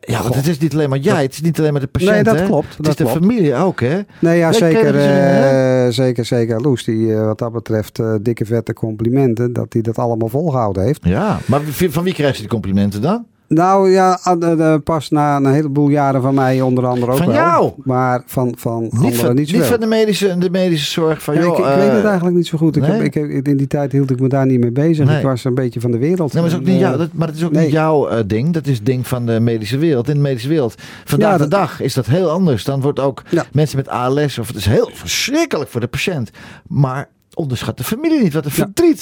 Ja, 0.00 0.22
want 0.22 0.34
het 0.34 0.46
is 0.46 0.58
niet 0.58 0.72
alleen 0.72 0.88
maar 0.88 0.98
jij, 0.98 1.22
het 1.22 1.32
is 1.32 1.40
niet 1.40 1.58
alleen 1.58 1.72
maar 1.72 1.80
de 1.80 1.86
patiënt. 1.86 2.10
Nee, 2.10 2.22
dat 2.22 2.38
hè? 2.38 2.46
klopt, 2.46 2.76
Het 2.76 2.76
dat 2.76 3.00
is 3.00 3.06
de 3.06 3.12
familie 3.12 3.54
ook, 3.54 3.80
hè? 3.80 4.00
Nee, 4.18 4.38
ja, 4.38 4.50
Wij 4.50 4.58
zeker, 4.58 4.96
eh, 4.96 5.92
zeker, 5.92 6.24
zeker. 6.24 6.60
Loes, 6.60 6.84
die 6.84 7.14
eh, 7.14 7.24
wat 7.24 7.38
dat 7.38 7.52
betreft 7.52 7.98
eh, 7.98 8.14
dikke 8.20 8.44
vette 8.44 8.72
complimenten, 8.72 9.52
dat 9.52 9.72
hij 9.72 9.82
dat 9.82 9.98
allemaal 9.98 10.28
volgehouden 10.28 10.82
heeft. 10.82 11.04
Ja, 11.04 11.38
maar 11.46 11.60
van 11.66 12.04
wie 12.04 12.14
krijgt 12.14 12.34
ze 12.34 12.40
die 12.40 12.50
complimenten 12.50 13.02
dan? 13.02 13.26
Nou 13.54 13.90
ja, 13.90 14.20
eh, 14.24 14.72
eh, 14.72 14.80
pas 14.84 15.10
na 15.10 15.36
een 15.36 15.46
heleboel 15.46 15.88
jaren 15.88 16.22
van 16.22 16.34
mij 16.34 16.60
onder 16.60 16.86
andere 16.86 17.12
ook 17.12 17.18
Van 17.18 17.26
wel. 17.26 17.34
jou? 17.36 17.72
Maar 17.76 18.22
van, 18.26 18.54
van 18.58 18.82
Niet 18.82 18.92
anderen 18.92 19.14
van, 19.14 19.34
niet 19.34 19.52
niet 19.52 19.62
van 19.62 19.80
de 19.80 19.86
medische, 19.86 20.38
de 20.38 20.50
medische 20.50 20.90
zorg 20.90 21.22
van, 21.22 21.34
Ja, 21.34 21.40
joh, 21.40 21.58
ik, 21.58 21.64
ik 21.64 21.70
eh, 21.70 21.76
weet 21.76 21.92
het 21.92 22.04
eigenlijk 22.04 22.36
niet 22.36 22.46
zo 22.46 22.58
goed. 22.58 22.76
Ik 22.76 22.84
heb, 22.84 23.00
ik 23.00 23.14
in 23.46 23.56
die 23.56 23.66
tijd 23.66 23.92
hield 23.92 24.10
ik 24.10 24.20
me 24.20 24.28
daar 24.28 24.46
niet 24.46 24.60
mee 24.60 24.70
bezig. 24.70 25.06
Nee. 25.06 25.16
Ik 25.16 25.22
was 25.22 25.44
een 25.44 25.54
beetje 25.54 25.80
van 25.80 25.90
de 25.90 25.98
wereld. 25.98 26.32
Nee, 26.32 26.42
maar, 26.42 26.50
het 26.50 26.60
is 26.60 26.66
ook 26.66 26.66
niet 26.66 26.74
eh, 26.74 26.80
jou, 26.80 26.98
dat, 26.98 27.08
maar 27.12 27.28
het 27.28 27.36
is 27.36 27.44
ook 27.44 27.52
nee. 27.52 27.64
niet 27.64 27.72
jouw 27.72 28.08
eh, 28.08 28.18
ding. 28.26 28.52
Dat 28.52 28.66
is 28.66 28.76
het 28.76 28.86
ding 28.86 29.06
van 29.06 29.26
de 29.26 29.40
medische 29.40 29.78
wereld. 29.78 30.08
In 30.08 30.14
de 30.14 30.20
medische 30.20 30.48
wereld. 30.48 30.74
Vandaag 31.04 31.30
Ja, 31.30 31.38
de 31.38 31.48
dag 31.48 31.80
is 31.80 31.94
dat 31.94 32.06
heel 32.06 32.30
anders. 32.30 32.64
Dan 32.64 32.80
wordt 32.80 33.00
ook 33.00 33.22
Ja. 33.30 33.44
mensen 33.52 33.76
met 33.76 33.88
ALS... 33.88 34.38
of 34.38 34.46
het 34.46 34.56
is 34.56 34.66
heel 34.66 34.90
verschrikkelijk 34.92 35.70
voor 35.70 35.80
de 35.80 35.86
patiënt. 35.86 36.30
Maar 36.66 37.08
onderschat 37.34 37.76
de 37.76 37.84
familie 37.84 38.22
niet. 38.22 38.32
Wat 38.32 38.44
een 38.44 38.52
Ja. 38.54 38.94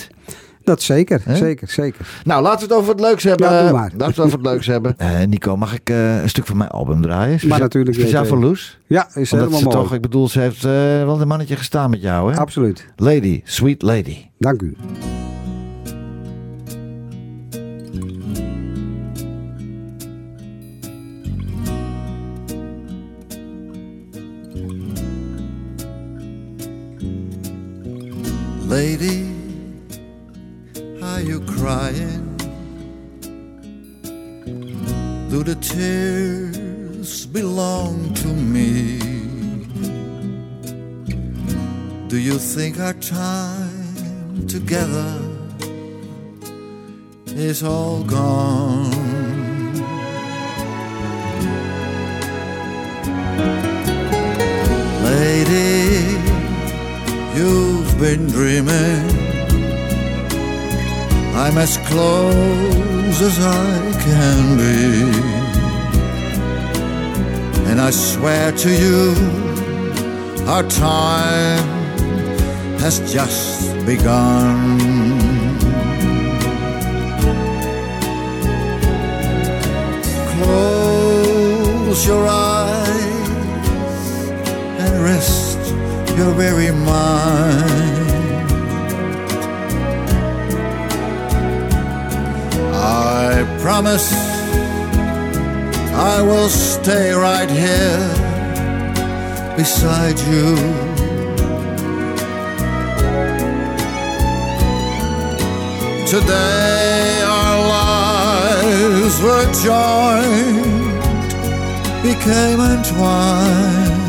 Dat 0.64 0.82
zeker, 0.82 1.22
zeker, 1.28 1.68
zeker. 1.68 2.06
Nou, 2.24 2.42
laten 2.42 2.68
we 2.68 2.74
het 2.74 2.82
over 2.82 2.94
wat 2.96 3.00
leuks 3.00 3.22
hebben. 3.24 3.50
Ja, 3.52 3.62
doe 3.62 3.72
maar. 3.72 3.82
Laten 3.82 3.98
we 3.98 4.04
het 4.04 4.18
over 4.18 4.40
wat 4.40 4.52
leuks 4.52 4.66
hebben. 4.66 4.94
Eh, 4.98 5.26
Nico, 5.26 5.56
mag 5.56 5.74
ik 5.74 5.90
eh, 5.90 6.22
een 6.22 6.28
stuk 6.28 6.46
van 6.46 6.56
mijn 6.56 6.70
album 6.70 7.02
draaien? 7.02 7.38
Speciaal, 7.38 7.58
natuurlijk, 7.58 7.96
Speciaal 7.96 8.24
voor 8.26 8.38
Loes? 8.38 8.78
Ja, 8.86 9.06
is 9.06 9.14
Omdat 9.14 9.30
helemaal 9.30 9.58
ze 9.58 9.64
mooi. 9.64 9.76
toch, 9.76 9.94
ik 9.94 10.00
bedoel, 10.00 10.28
ze 10.28 10.40
heeft 10.40 10.64
eh, 10.64 10.70
wel 11.04 11.20
een 11.20 11.28
mannetje 11.28 11.56
gestaan 11.56 11.90
met 11.90 12.00
jou, 12.02 12.32
hè? 12.32 12.38
Absoluut. 12.38 12.86
Lady, 12.96 13.40
sweet 13.44 13.82
lady. 13.82 14.16
Dank 14.38 14.62
u. 14.62 14.76
Lady, 28.68 29.24
are 31.20 31.24
you 31.24 31.40
crying? 31.40 32.36
Do 35.28 35.44
the 35.44 35.56
tears 35.60 37.26
belong 37.26 38.14
to 38.14 38.28
me? 38.28 38.98
Do 42.08 42.18
you 42.18 42.38
think 42.38 42.80
our 42.80 42.94
time 42.94 44.46
together 44.46 45.30
is 47.36 47.62
all 47.62 48.02
gone. 48.04 48.90
Lady, 55.02 56.18
you've 57.36 57.98
been 57.98 58.26
dreaming. 58.26 59.29
I'm 61.34 61.56
as 61.58 61.76
close 61.88 63.20
as 63.22 63.38
I 63.40 63.92
can 64.04 64.56
be. 64.56 65.40
And 67.70 67.80
I 67.80 67.90
swear 67.90 68.52
to 68.52 68.70
you, 68.70 69.14
our 70.46 70.64
time 70.64 71.66
has 72.80 72.98
just 73.12 73.74
begun. 73.86 74.78
Close 80.34 82.06
your 82.06 82.26
eyes 82.26 83.28
and 84.82 85.04
rest 85.04 85.58
your 86.16 86.34
weary 86.34 86.72
mind. 86.72 87.99
I 92.92 93.44
promise 93.60 94.12
I 95.94 96.22
will 96.22 96.48
stay 96.48 97.12
right 97.12 97.48
here 97.48 98.00
beside 99.56 100.18
you. 100.30 100.56
Today 106.04 107.22
our 107.22 107.58
lives 107.78 109.22
were 109.22 109.46
joined, 109.62 111.00
became 112.02 112.58
entwined. 112.58 114.00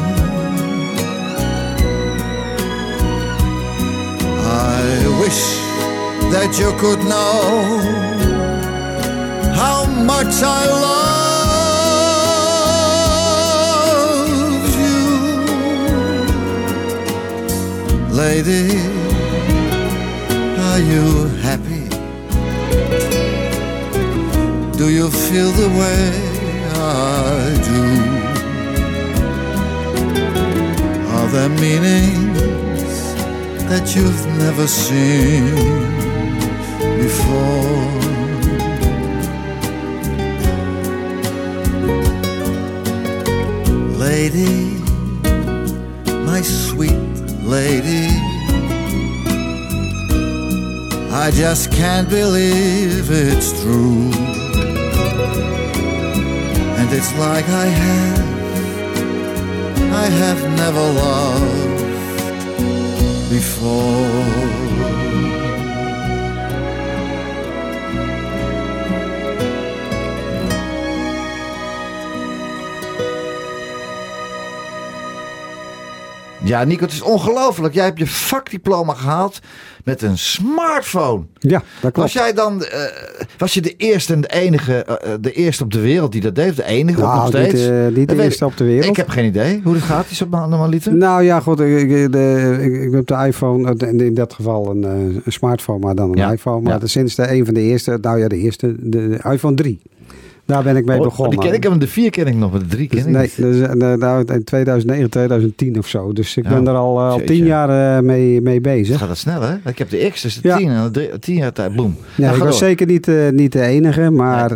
I 4.44 4.84
wish 5.22 5.41
that 6.34 6.58
you 6.58 6.72
could 6.80 7.02
know 7.08 8.11
much 10.06 10.42
I 10.44 10.66
love 10.66 11.12
you. 14.82 15.02
Lady, 18.22 18.68
are 20.68 20.82
you 20.92 21.06
happy? 21.48 21.86
Do 24.78 24.86
you 24.90 25.10
feel 25.10 25.52
the 25.52 25.70
way 25.82 26.04
I 26.76 27.56
do? 27.70 27.84
Are 31.16 31.28
there 31.36 31.50
meanings 31.50 32.94
that 33.70 33.86
you've 33.96 34.26
never 34.44 34.66
seen 34.68 35.56
before? 37.04 37.61
Lady, 44.22 44.78
my 46.28 46.42
sweet 46.44 47.02
lady, 47.42 48.06
I 51.10 51.32
just 51.34 51.72
can't 51.72 52.08
believe 52.08 53.10
it's 53.10 53.52
true. 53.64 54.12
And 56.78 56.88
it's 56.94 57.12
like 57.18 57.50
I 57.50 57.66
have, 57.66 58.20
I 59.92 60.06
have 60.22 60.42
never 60.56 60.86
loved 61.02 61.82
before. 63.32 64.41
Ja, 76.52 76.64
Nico, 76.64 76.84
het 76.84 76.92
is 76.94 77.02
ongelooflijk. 77.02 77.74
Jij 77.74 77.86
hebt 77.86 78.00
je 78.00 78.08
vakdiploma 78.08 78.94
gehaald 78.94 79.40
met 79.84 80.02
een 80.02 80.18
smartphone. 80.18 81.24
Ja, 81.40 81.58
dat 81.60 81.92
klopt. 81.92 81.98
Was 81.98 82.14
jij 82.14 82.34
dan, 82.34 82.64
eh, 82.64 82.80
was 83.38 83.54
je 83.54 83.62
de 83.62 83.76
eerste 83.76 84.14
en 84.14 84.22
de 84.22 84.28
enige, 84.28 84.74
eh, 84.84 85.14
eh, 85.14 85.18
de 85.22 85.32
eerste 85.32 85.64
op 85.64 85.72
de 85.72 85.80
wereld 85.80 86.12
die 86.12 86.22
dat 86.22 86.36
deed? 86.36 86.56
De 86.56 86.64
enige, 86.66 87.00
Nou, 87.02 87.16
nog 87.18 87.28
steeds? 87.28 87.54
niet, 87.54 87.96
niet 87.98 88.10
de 88.10 88.16
Dat 88.16 88.24
eerste 88.26 88.46
op 88.46 88.58
de 88.58 88.64
wereld. 88.64 88.86
Ik 88.86 88.96
heb 88.96 89.10
geen 89.10 89.26
idee 89.26 89.62
hoe 89.64 89.74
dat 89.74 89.84
gaat, 89.84 90.10
die 90.10 90.28
normaliter. 90.28 90.96
Nou 90.96 91.24
ja, 91.24 91.40
goed. 91.40 91.60
Ik, 91.60 91.90
ik, 91.90 92.12
de, 92.12 92.58
ik, 92.62 92.74
ik 92.82 92.92
heb 92.92 93.08
de 93.08 93.26
iPhone, 93.28 93.76
in 93.98 94.14
dit 94.14 94.34
geval 94.34 94.70
een, 94.70 94.84
een 94.84 95.22
smartphone, 95.28 95.80
maar 95.80 95.96
dan 95.96 96.10
een 96.12 96.18
Ja, 96.18 96.32
iPhone. 96.32 96.62
Maar 96.62 96.74
ja. 96.74 96.80
de- 96.80 96.88
sinds 96.88 97.16
de 97.16 97.32
een 97.32 97.46
van 97.46 97.54
de 97.54 97.62
eerste, 97.62 97.98
nou 98.02 98.20
ja, 98.20 98.28
de 98.28 98.38
eerste, 98.38 98.76
de, 98.80 99.08
de 99.10 99.30
iPhone 99.32 99.56
3. 99.56 99.82
Daar 100.52 100.64
ben 100.64 100.76
ik 100.76 100.86
mee 100.86 100.98
Oh, 100.98 101.04
begonnen. 101.04 101.40
die 101.40 101.46
ken 101.50 101.56
ik, 101.58 101.64
hem 101.64 101.80
de 101.80 101.88
vier 101.88 102.10
ken 102.10 102.28
ik 102.28 102.36
nog, 102.36 102.52
maar 102.52 102.60
de 102.60 102.66
drie 102.66 102.88
ken 102.88 102.98
Dus 102.98 103.06
ik 103.08 103.12
nee, 103.12 103.22
niet. 103.22 103.36
dus, 103.60 103.68
eh, 103.68 103.74
nou, 103.98 104.24
in 104.34 104.44
2009, 104.44 105.10
2010 105.10 105.78
of 105.78 105.88
zo. 105.88 106.14
Dus 106.14 106.38
ik 106.38 106.44
Ja. 106.44 106.50
ben 106.50 106.68
er 106.68 106.74
al, 106.76 107.00
eh, 107.00 107.10
al 107.12 107.22
tien 107.26 107.46
jaar 107.46 107.98
eh, 107.98 108.04
mee, 108.04 108.42
mee 108.42 108.54
Het 108.54 108.64
bezig. 108.64 108.98
gaat 108.98 109.08
dat 109.08 109.18
snel, 109.18 109.42
hè? 109.42 109.56
Ik 109.66 109.78
heb 109.78 109.90
de 109.90 110.10
X, 110.14 110.22
dus 110.22 110.42
de 110.42 110.48
Ja. 110.48 110.58
tien, 110.58 110.70
en 110.70 110.92
de 110.92 111.18
tien 111.20 111.36
jaar 111.36 111.52
tijd, 111.52 111.76
boom. 111.76 111.96
Ja, 112.16 112.24
Nou, 112.24 112.38
ik 112.38 112.44
was 112.44 112.60
door. 112.60 112.68
zeker 112.68 112.88
niet, 112.88 113.08
niet 113.32 113.52
de 113.52 113.62
enige, 113.62 114.10
maar 114.10 114.52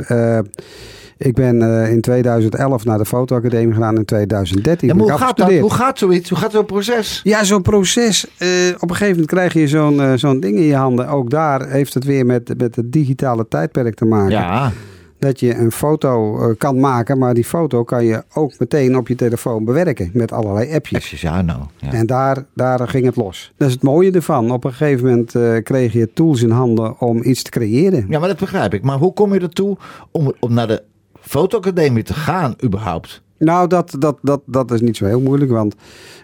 ik 1.17 1.33
ben 1.35 1.61
in 1.91 2.01
2011 2.01 2.85
naar 2.85 2.97
de 2.97 3.05
fotoacademie 3.05 3.73
gegaan. 3.73 3.95
In 3.95 4.05
2013 4.05 4.87
Ja, 4.87 4.93
ben 4.95 5.03
maar 5.05 5.13
ik 5.13 5.19
hoe 5.19 5.27
gaat 5.27 5.37
dat? 5.37 5.59
Hoe 5.59 5.73
gaat 5.73 5.97
zoiets? 5.97 6.29
Hoe 6.29 6.37
gaat 6.37 6.51
zo'n 6.51 6.65
proces? 6.65 7.21
Ja, 7.23 7.43
zo'n 7.43 7.61
proces. 7.61 8.25
op 8.79 8.89
een 8.89 8.95
gegeven 8.95 9.07
moment 9.09 9.25
krijg 9.27 9.53
je 9.53 9.67
zo'n 9.67 10.01
zo'n 10.15 10.39
ding 10.39 10.55
in 10.57 10.63
je 10.63 10.75
handen. 10.75 11.07
Ook 11.07 11.29
daar 11.29 11.69
heeft 11.69 11.93
het 11.93 12.03
weer 12.05 12.25
met, 12.25 12.53
met 12.57 12.75
het 12.75 12.91
digitale 12.91 13.47
tijdperk 13.47 13.95
te 13.95 14.05
maken. 14.05 14.31
Ja, 14.31 14.71
Dat 15.19 15.39
je 15.39 15.55
een 15.55 15.71
foto 15.71 16.39
eh, 16.39 16.55
kan 16.57 16.79
maken, 16.79 17.17
maar 17.17 17.33
die 17.33 17.43
foto 17.45 17.83
kan 17.83 18.05
je 18.05 18.23
ook 18.33 18.59
meteen 18.59 18.97
op 18.97 19.07
je 19.07 19.15
telefoon 19.15 19.65
bewerken 19.65 20.09
met 20.13 20.31
allerlei 20.31 20.73
appjes. 20.73 20.99
Precies, 20.99 21.21
ja, 21.21 21.41
nou. 21.41 21.59
Ja. 21.77 21.91
En 21.91 22.05
daar, 22.05 22.45
daar 22.53 22.87
ging 22.87 23.05
het 23.05 23.15
los. 23.15 23.53
Dat 23.57 23.67
is 23.67 23.73
het 23.73 23.83
mooie 23.83 24.11
ervan. 24.11 24.51
Op 24.51 24.63
een 24.63 24.73
gegeven 24.73 25.05
moment 25.09 25.35
eh, 25.35 25.63
kreeg 25.63 25.93
je 25.93 26.13
tools 26.13 26.41
in 26.41 26.49
handen 26.49 26.99
om 26.99 27.23
iets 27.23 27.41
te 27.43 27.49
creëren. 27.49 28.05
ja, 28.09 28.19
maar 28.19 28.27
dat 28.27 28.37
begrijp 28.39 28.73
ik. 28.73 28.83
Maar 28.83 28.97
hoe 28.97 29.13
kom 29.13 29.33
je 29.33 29.39
ertoe 29.39 29.77
om, 30.11 30.33
om 30.39 30.53
naar 30.53 30.67
de 30.67 30.83
fotoacademie 31.21 32.03
te 32.03 32.13
gaan 32.13 32.55
überhaupt? 32.63 33.23
Nou, 33.37 33.67
dat, 33.67 33.95
dat, 33.99 34.17
dat, 34.21 34.41
dat 34.45 34.71
is 34.71 34.81
niet 34.81 34.97
zo 34.97 35.05
heel 35.05 35.21
moeilijk. 35.21 35.51
Want 35.51 35.75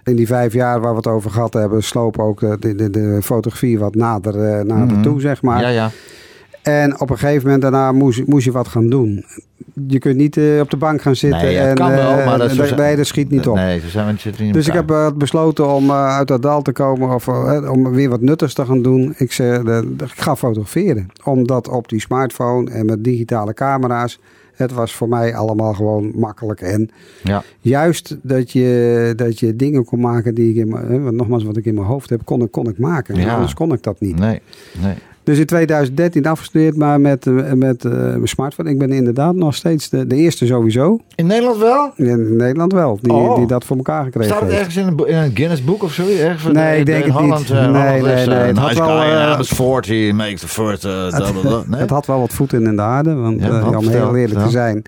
in 0.03 0.15
die 0.15 0.27
vijf 0.27 0.53
jaar 0.53 0.81
waar 0.81 0.91
we 0.91 0.97
het 0.97 1.07
over 1.07 1.31
gehad 1.31 1.53
hebben, 1.53 1.83
sloop 1.83 2.19
ook 2.19 2.39
de, 2.39 2.75
de, 2.75 2.89
de 2.89 3.19
fotografie 3.23 3.79
wat 3.79 3.95
nader, 3.95 4.43
eh, 4.43 4.63
nader 4.65 4.93
Mhm. 4.95 5.01
toe, 5.01 5.21
zeg 5.21 5.41
maar. 5.41 5.61
Ja, 5.61 5.67
ja. 5.67 5.91
En 6.61 6.99
op 6.99 7.09
een 7.09 7.17
gegeven 7.17 7.43
moment 7.43 7.61
daarna 7.61 7.91
moest, 7.91 8.25
moest 8.27 8.45
je 8.45 8.51
wat 8.51 8.67
gaan 8.67 8.89
doen. 8.89 9.25
Je 9.87 9.99
kunt 9.99 10.15
niet 10.15 10.37
eh, 10.37 10.59
op 10.59 10.69
de 10.69 10.77
bank 10.77 11.01
gaan 11.01 11.15
zitten. 11.15 11.41
Nee, 11.41 11.57
en, 11.57 11.75
kan 11.75 11.89
wel, 11.89 12.17
eh, 12.17 12.25
maar 12.25 12.37
dat 12.37 12.75
nee, 12.77 12.95
dat 12.95 13.05
schiet 13.05 13.29
niet 13.29 13.47
op. 13.47 13.55
Nee, 13.55 13.79
zijn 13.79 14.13
we 14.13 14.19
zitten 14.19 14.45
niet 14.45 14.53
Dus 14.53 14.67
ik 14.67 14.73
heb 14.73 14.91
eh, 14.91 15.07
besloten 15.15 15.67
om 15.73 15.91
uit 15.91 16.27
dat 16.27 16.41
dal 16.41 16.61
te 16.61 16.71
komen 16.71 17.13
of 17.15 17.27
om 17.69 17.91
weer 17.91 18.09
wat 18.09 18.21
nuttigs 18.21 18.53
te 18.53 18.65
gaan 18.65 18.81
doen. 18.81 19.13
Ik, 19.17 19.31
zei, 19.31 19.79
ik 19.99 20.11
ga 20.15 20.35
fotograferen. 20.35 21.07
Omdat 21.23 21.67
op 21.69 21.89
die 21.89 21.99
smartphone 21.99 22.71
en 22.71 22.85
met 22.85 23.03
digitale 23.03 23.53
camera's, 23.53 24.19
het 24.53 24.71
was 24.71 24.93
voor 24.95 25.09
mij 25.09 25.35
allemaal 25.35 25.73
gewoon 25.73 26.11
makkelijk. 26.15 26.61
En 26.61 26.89
Ja. 27.23 27.43
juist 27.59 28.17
dat 28.21 28.51
je, 28.51 29.13
dat 29.15 29.39
je 29.39 29.55
dingen 29.55 29.85
kon 29.85 29.99
maken 29.99 30.35
die 30.35 30.49
ik 30.49 30.55
in 30.55 30.67
mijn, 30.69 31.15
nogmaals 31.15 31.43
wat 31.43 31.57
ik 31.57 31.65
in 31.65 31.73
mijn 31.73 31.87
hoofd 31.87 32.09
heb, 32.09 32.21
kon, 32.25 32.41
ik- 32.41 32.51
kon 32.51 32.69
ik 32.69 32.77
maken. 32.77 33.15
Ja. 33.15 33.33
Anders 33.33 33.53
kon 33.53 33.73
ik 33.73 33.83
dat 33.83 33.99
niet. 33.99 34.19
Nee, 34.19 34.41
nee. 34.81 34.93
Dus 35.23 35.37
in 35.39 35.45
2013 35.45 36.25
afgestudeerd, 36.25 36.75
maar 36.77 37.01
met, 37.01 37.27
eh, 37.27 37.51
met 37.53 37.85
eh, 37.85 37.91
mijn 37.91 38.27
smartphone. 38.27 38.69
Ik 38.69 38.77
ben 38.79 38.91
inderdaad 38.91 39.35
nog 39.35 39.55
steeds 39.55 39.89
de, 39.89 40.07
de 40.07 40.15
eerste 40.15 40.45
sowieso. 40.45 40.99
In 41.15 41.25
Nederland 41.25 41.57
wel? 41.57 41.91
In 41.95 42.35
Nederland 42.35 42.73
wel, 42.73 42.99
die, 43.01 43.13
Oh. 43.13 43.35
die 43.35 43.47
dat 43.47 43.65
voor 43.65 43.77
elkaar 43.77 44.03
gekregen 44.03 44.29
Staat 44.35 44.41
het 44.49 44.51
ergens 44.57 44.75
in 44.77 44.87
een, 44.87 45.07
in 45.07 45.15
een 45.17 45.31
Guinness 45.35 45.63
boek 45.63 45.83
of 45.83 45.93
zo? 45.93 46.03
Ergens 46.07 46.53
Nee, 46.53 46.73
de- 46.73 46.79
ik 46.79 46.85
denk 46.85 47.03
in 47.05 47.11
het 47.11 47.19
Holland, 47.19 47.39
niet. 47.39 47.49
eh, 47.49 47.71
Nee, 47.71 47.81
Holland 47.81 48.01
nee, 48.05 48.13
is, 48.21 48.25
nee, 48.27 48.37
eh, 48.37 48.45
het 48.47 48.57
had 48.57 48.69
nice 48.69 48.81
wel, 48.83 48.97
guy, 48.99 49.09
eh, 49.09 49.31
Amos 49.33 49.49
40 49.49 50.13
makes 50.13 50.39
the 50.39 50.47
first... 50.47 50.85
eh. 50.85 51.19
Nee? 51.67 51.79
Het 51.81 51.89
had 51.89 52.05
wel 52.05 52.19
wat 52.19 52.33
voet 52.33 52.53
in 52.53 52.75
de 52.75 52.81
aarde, 52.81 53.13
want 53.15 53.41
Ja, 53.41 53.47
eh, 53.59 53.77
om 53.77 53.87
heel 53.87 54.15
eerlijk 54.15 54.39
te 54.43 54.49
zijn. 54.49 54.81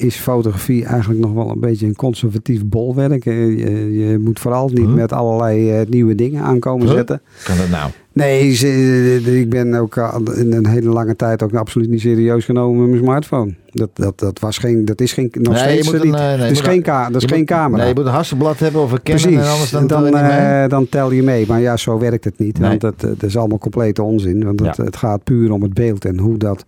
Is 0.00 0.16
fotografie 0.16 0.84
eigenlijk 0.84 1.20
nog 1.20 1.32
wel 1.32 1.50
een 1.50 1.60
beetje 1.60 1.86
een 1.86 1.96
conservatief 1.96 2.64
bolwerk. 2.66 3.26
Eh, 3.26 3.58
Je, 3.58 3.98
je 3.98 4.18
moet 4.18 4.40
vooral 4.40 4.68
niet 4.68 4.78
Huh? 4.86 4.94
met 4.94 5.12
allerlei 5.12 5.70
eh, 5.80 5.86
nieuwe 5.88 6.14
dingen 6.14 6.42
aankomen 6.42 6.86
Huh? 6.86 6.96
zetten. 6.96 7.20
Kan 7.44 7.56
dat 7.56 7.68
nou? 7.68 7.90
Nee, 8.12 8.54
ze- 8.54 9.20
ik 9.40 9.50
ben 9.50 9.74
ook 9.74 9.96
in 10.36 10.52
een 10.52 10.66
hele 10.66 10.88
lange 10.88 11.16
tijd 11.16 11.42
ook 11.42 11.54
absoluut 11.54 11.88
niet 11.90 12.00
serieus 12.00 12.44
genomen 12.44 12.80
met 12.80 12.88
mijn 12.90 13.02
smartphone. 13.02 13.54
Dat, 13.72 13.90
dat, 13.94 14.18
dat, 14.18 14.38
was 14.38 14.58
geen, 14.58 14.84
dat 14.84 15.00
is 15.00 15.12
geen, 15.12 15.28
nog 15.32 15.54
Nee, 15.54 15.62
steeds 15.82 15.92
niet. 15.92 16.14
eh, 16.14 16.38
nee, 16.38 16.50
is 16.50 16.60
geen, 16.60 16.82
dat 16.82 17.22
is 17.22 17.24
geen 17.24 17.44
camera. 17.44 17.76
Nee, 17.82 17.88
je 17.88 17.94
moet 17.94 18.06
een 18.06 18.12
hasselblad 18.12 18.58
hebben 18.58 18.80
of 18.82 18.92
een 18.92 19.02
Canon 19.02 19.20
Precies, 19.20 19.40
en 19.40 19.50
anders 19.52 19.70
dan, 19.70 19.86
dan, 19.86 20.02
tel 20.10 20.16
je 20.18 20.22
eh, 20.24 20.68
dan 20.68 20.88
tel 20.88 21.12
je 21.12 21.22
mee. 21.22 21.44
Maar 21.48 21.60
ja, 21.60 21.76
zo 21.76 21.98
werkt 21.98 22.24
het 22.24 22.38
niet. 22.38 22.58
Nee. 22.58 22.68
Want 22.68 22.80
dat, 22.80 23.00
dat 23.00 23.22
is 23.22 23.36
allemaal 23.36 23.58
complete 23.58 24.02
onzin. 24.02 24.44
Want 24.44 24.76
het 24.76 24.96
gaat 24.96 25.24
puur 25.24 25.52
om 25.52 25.62
het 25.62 25.74
beeld. 25.74 26.04
En 26.04 26.18
hoe 26.18 26.36
dat, 26.36 26.64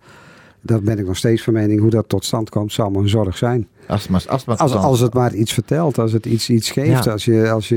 dat 0.65 0.83
ben 0.83 0.99
ik 0.99 1.05
nog 1.05 1.17
steeds 1.17 1.43
van 1.43 1.53
mening, 1.53 1.79
hoe 1.81 1.89
dat 1.89 2.09
tot 2.09 2.25
stand 2.25 2.49
komt, 2.49 2.73
zal 2.73 2.89
maar 2.89 3.01
een 3.01 3.09
zorg 3.09 3.37
zijn. 3.37 3.67
Als 3.87 4.01
het 4.01 4.09
maar, 4.11 4.23
als 4.27 4.39
het 4.39 4.47
maar 4.47 4.57
Als, 4.57 4.71
kan. 4.71 4.81
als 4.81 4.99
het 4.99 5.13
maar 5.13 5.33
iets 5.33 5.53
vertelt, 5.53 5.97
als 5.99 6.11
het 6.11 6.25
iets, 6.25 6.49
iets 6.49 6.71
geeft, 6.71 7.03
Ja. 7.03 7.11
als, 7.11 7.25
je, 7.25 7.49
als 7.51 7.69
je 7.69 7.75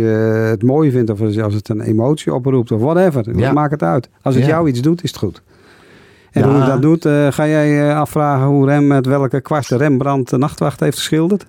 het 0.51 0.63
mooi 0.63 0.91
vindt 0.91 1.11
of 1.11 1.21
als, 1.21 1.55
het 1.55 1.69
een 1.69 1.81
emotie 1.81 2.35
oproept 2.35 2.73
of 2.73 2.81
whatever. 2.81 3.39
Ja. 3.39 3.53
Maak 3.53 3.71
het 3.71 3.83
uit. 3.83 4.09
Als 4.23 4.35
het 4.35 4.45
Ja. 4.45 4.51
jou 4.51 4.69
iets 4.69 4.81
doet, 4.81 5.03
is 5.03 5.11
het 5.11 5.19
goed. 5.19 5.43
En 6.33 6.43
hoe 6.43 6.53
hij 6.55 6.67
dat 6.67 6.83
doet, 6.83 7.05
eh, 7.05 7.27
ga 7.31 7.47
jij 7.47 7.89
eh, 7.91 7.99
afvragen 7.99 8.47
hoe 8.47 8.67
Rem 8.67 8.87
met 8.87 9.07
welke 9.07 9.41
kwast 9.41 9.71
Rembrandt 9.71 10.31
de 10.31 10.39
nachtwacht 10.39 10.81
heeft 10.81 10.97
geschilderd? 10.99 11.47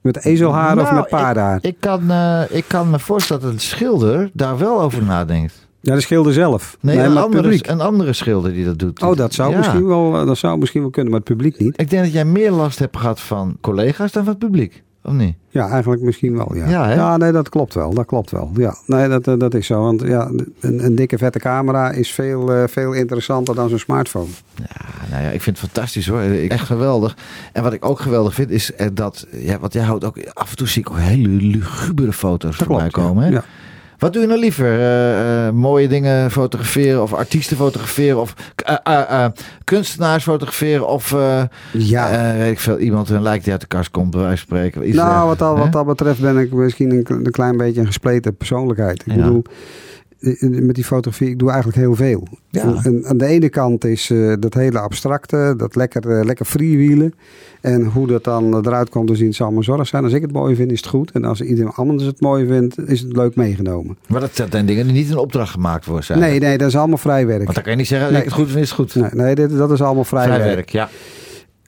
Met 0.00 0.24
ezelhaar 0.24 0.76
of 0.78 0.82
Nou, 0.82 0.94
met 0.94 1.08
paardenhaar? 1.08 1.58
Ik 1.62 1.76
kan, 1.80 2.10
eh, 2.10 2.42
ik 2.50 2.64
kan 2.66 2.90
me 2.90 2.98
voorstellen 2.98 3.42
dat 3.42 3.52
een 3.52 3.60
schilder 3.60 4.30
daar 4.32 4.58
wel 4.58 4.80
over 4.80 5.04
nadenkt. 5.04 5.68
Ja, 5.80 5.94
de 5.94 6.00
schilder 6.00 6.32
zelf. 6.32 6.76
Nee, 6.80 6.96
maar 6.96 7.04
een, 7.04 7.10
het 7.10 7.24
andere, 7.24 7.42
publiek. 7.42 7.66
een 7.66 7.80
andere 7.80 8.12
schilder 8.12 8.52
die 8.52 8.64
dat 8.64 8.78
doet. 8.78 9.02
Oh, 9.02 9.16
dat 9.16 9.34
zou, 9.34 9.50
Ja. 9.50 9.56
misschien 9.58 9.86
wel, 9.86 10.26
dat 10.26 10.38
zou 10.38 10.58
misschien 10.58 10.80
wel 10.80 10.90
kunnen, 10.90 11.10
maar 11.12 11.20
het 11.20 11.28
publiek 11.28 11.58
niet. 11.58 11.80
Ik 11.80 11.90
denk 11.90 12.02
dat 12.02 12.12
jij 12.12 12.24
meer 12.24 12.50
last 12.50 12.78
hebt 12.78 12.96
gehad 12.96 13.20
van 13.20 13.56
collega's 13.60 14.12
dan 14.12 14.24
van 14.24 14.32
het 14.32 14.42
publiek. 14.42 14.82
Of 15.04 15.12
niet? 15.12 15.34
Ja, 15.48 15.68
eigenlijk 15.68 16.02
misschien 16.02 16.36
wel, 16.36 16.54
ja. 16.54 16.90
Ja, 16.90 17.16
nee, 17.16 17.32
dat 17.32 17.48
klopt 17.48 17.74
wel. 17.74 17.94
Dat 17.94 18.06
klopt 18.06 18.30
wel. 18.30 18.50
Ja, 18.54 18.74
nee, 18.86 19.08
dat, 19.08 19.26
eh, 19.28 19.34
dat 19.38 19.54
is 19.54 19.66
zo. 19.66 19.80
Want 19.82 20.00
ja, 20.02 20.30
een, 20.60 20.84
een 20.84 20.94
dikke 20.94 21.18
vette 21.18 21.38
camera 21.38 21.90
is 21.90 22.12
veel, 22.12 22.52
eh, 22.52 22.62
veel 22.68 22.92
interessanter 22.92 23.54
dan 23.54 23.68
zo'n 23.68 23.78
smartphone. 23.78 24.26
Ja, 24.54 24.64
nou 25.10 25.22
ja, 25.22 25.28
ik 25.30 25.42
vind 25.42 25.60
het 25.60 25.70
fantastisch 25.70 26.06
hoor. 26.08 26.20
Ik- 26.22 26.50
Echt 26.50 26.66
geweldig. 26.66 27.16
En 27.52 27.62
wat 27.62 27.72
ik 27.72 27.84
ook 27.84 28.00
geweldig 28.00 28.34
vind 28.34 28.50
is 28.50 28.74
eh, 28.74 28.86
dat, 28.92 29.26
ja, 29.30 29.58
want 29.58 29.72
jij 29.72 29.82
houdt 29.84 30.04
ook, 30.04 30.16
af 30.32 30.50
en 30.50 30.56
toe 30.56 30.68
zie 30.68 30.80
ik 30.82 30.90
ook 30.90 30.98
hele 30.98 31.28
lugubere 31.28 32.12
foto's 32.12 32.56
Dat 32.58 32.66
voorbij 32.66 32.88
klopt, 32.88 33.08
komen. 33.08 33.24
ja. 33.24 33.28
Hè? 33.30 33.34
Ja. 33.36 33.44
Wat 34.00 34.12
doe 34.12 34.22
je 34.22 34.28
nou 34.28 34.40
liever? 34.40 34.66
Eh, 34.78 35.46
eh, 35.46 35.52
mooie 35.54 35.88
dingen 35.88 36.30
fotograferen 36.30 37.02
of 37.02 37.12
artiesten 37.14 37.56
fotograferen 37.56 38.20
of 38.20 38.34
eh, 38.84 39.26
kunstenaars 39.64 40.22
fotograferen 40.24 40.88
of 40.88 41.10
Ja. 41.72 42.34
weet 42.38 42.50
ik 42.50 42.60
veel, 42.60 42.78
iemand 42.78 43.10
een 43.10 43.22
lijk 43.22 43.42
die 43.42 43.52
uit 43.52 43.60
de 43.60 43.66
kast 43.66 43.90
komt, 43.90 44.10
bij 44.10 44.20
wijze 44.20 44.36
van 44.36 44.46
spreken. 44.56 44.88
Iets 44.88 44.96
nou, 44.96 45.26
wat 45.26 45.38
dat, 45.38 45.54
hè? 45.56 45.62
wat 45.62 45.72
dat 45.72 45.86
betreft 45.86 46.20
ben 46.20 46.38
ik 46.38 46.52
misschien 46.52 46.90
een, 46.90 47.04
een 47.08 47.30
klein 47.30 47.56
beetje 47.56 47.80
een 47.80 47.86
gespleten 47.86 48.36
persoonlijkheid. 48.36 49.00
Ik 49.06 49.12
Ja. 49.14 49.22
bedoel, 49.22 49.42
met 50.40 50.74
die 50.74 50.84
fotografie, 50.84 51.28
ik 51.28 51.38
doe 51.38 51.48
eigenlijk 51.48 51.78
heel 51.78 51.94
veel. 51.94 52.26
Ja. 52.50 52.80
En, 52.82 53.06
aan 53.06 53.18
de 53.18 53.26
ene 53.26 53.48
kant 53.48 53.84
is 53.84 54.10
eh, 54.10 54.32
dat 54.38 54.54
hele 54.54 54.78
abstracte, 54.78 55.54
dat 55.56 55.76
lekker, 55.76 56.10
eh, 56.18 56.24
lekker 56.24 56.44
freewheelen. 56.46 57.14
En 57.60 57.84
hoe 57.84 58.06
dat 58.06 58.24
dan 58.24 58.56
eruit 58.66 58.88
komt 58.88 59.06
te 59.06 59.14
zien, 59.14 59.34
zal 59.34 59.50
maar 59.50 59.64
zorg 59.64 59.86
zijn. 59.86 60.04
Als 60.04 60.12
ik 60.12 60.22
het 60.22 60.32
mooi 60.32 60.54
vind, 60.54 60.72
is 60.72 60.78
het 60.80 60.88
goed. 60.88 61.10
En 61.10 61.24
als 61.24 61.40
iedereen 61.40 61.70
anders 61.70 62.04
het 62.04 62.20
mooi 62.20 62.46
vindt, 62.46 62.88
is 62.88 63.00
het 63.00 63.16
leuk 63.16 63.34
meegenomen. 63.34 63.96
Maar 64.06 64.20
dat 64.20 64.30
zijn 64.50 64.66
dingen 64.66 64.84
die 64.84 64.94
niet 64.94 65.10
in 65.10 65.16
opdracht 65.16 65.50
gemaakt 65.52 65.84
worden. 65.86 66.04
Zijn. 66.04 66.18
Nee, 66.18 66.38
nee, 66.38 66.58
dat 66.58 66.68
is 66.68 66.76
allemaal 66.76 66.98
vrij 66.98 67.26
werk. 67.26 67.42
Want 67.42 67.54
dan 67.54 67.62
kan 67.62 67.72
je 67.72 67.78
niet 67.78 67.86
zeggen, 67.88 68.06
als 68.06 68.16
Nee. 68.16 68.26
ik 68.26 68.30
het 68.32 68.40
goed 68.40 68.50
vind, 68.50 68.62
is 68.64 68.70
het 68.70 68.78
goed. 68.78 68.94
Nee, 68.94 69.10
nee 69.24 69.34
dit, 69.34 69.56
dat 69.56 69.70
is 69.70 69.82
allemaal 69.82 70.04
vrij, 70.04 70.24
Vrij 70.24 70.38
werk. 70.38 70.54
werk, 70.54 70.68
ja. 70.68 70.88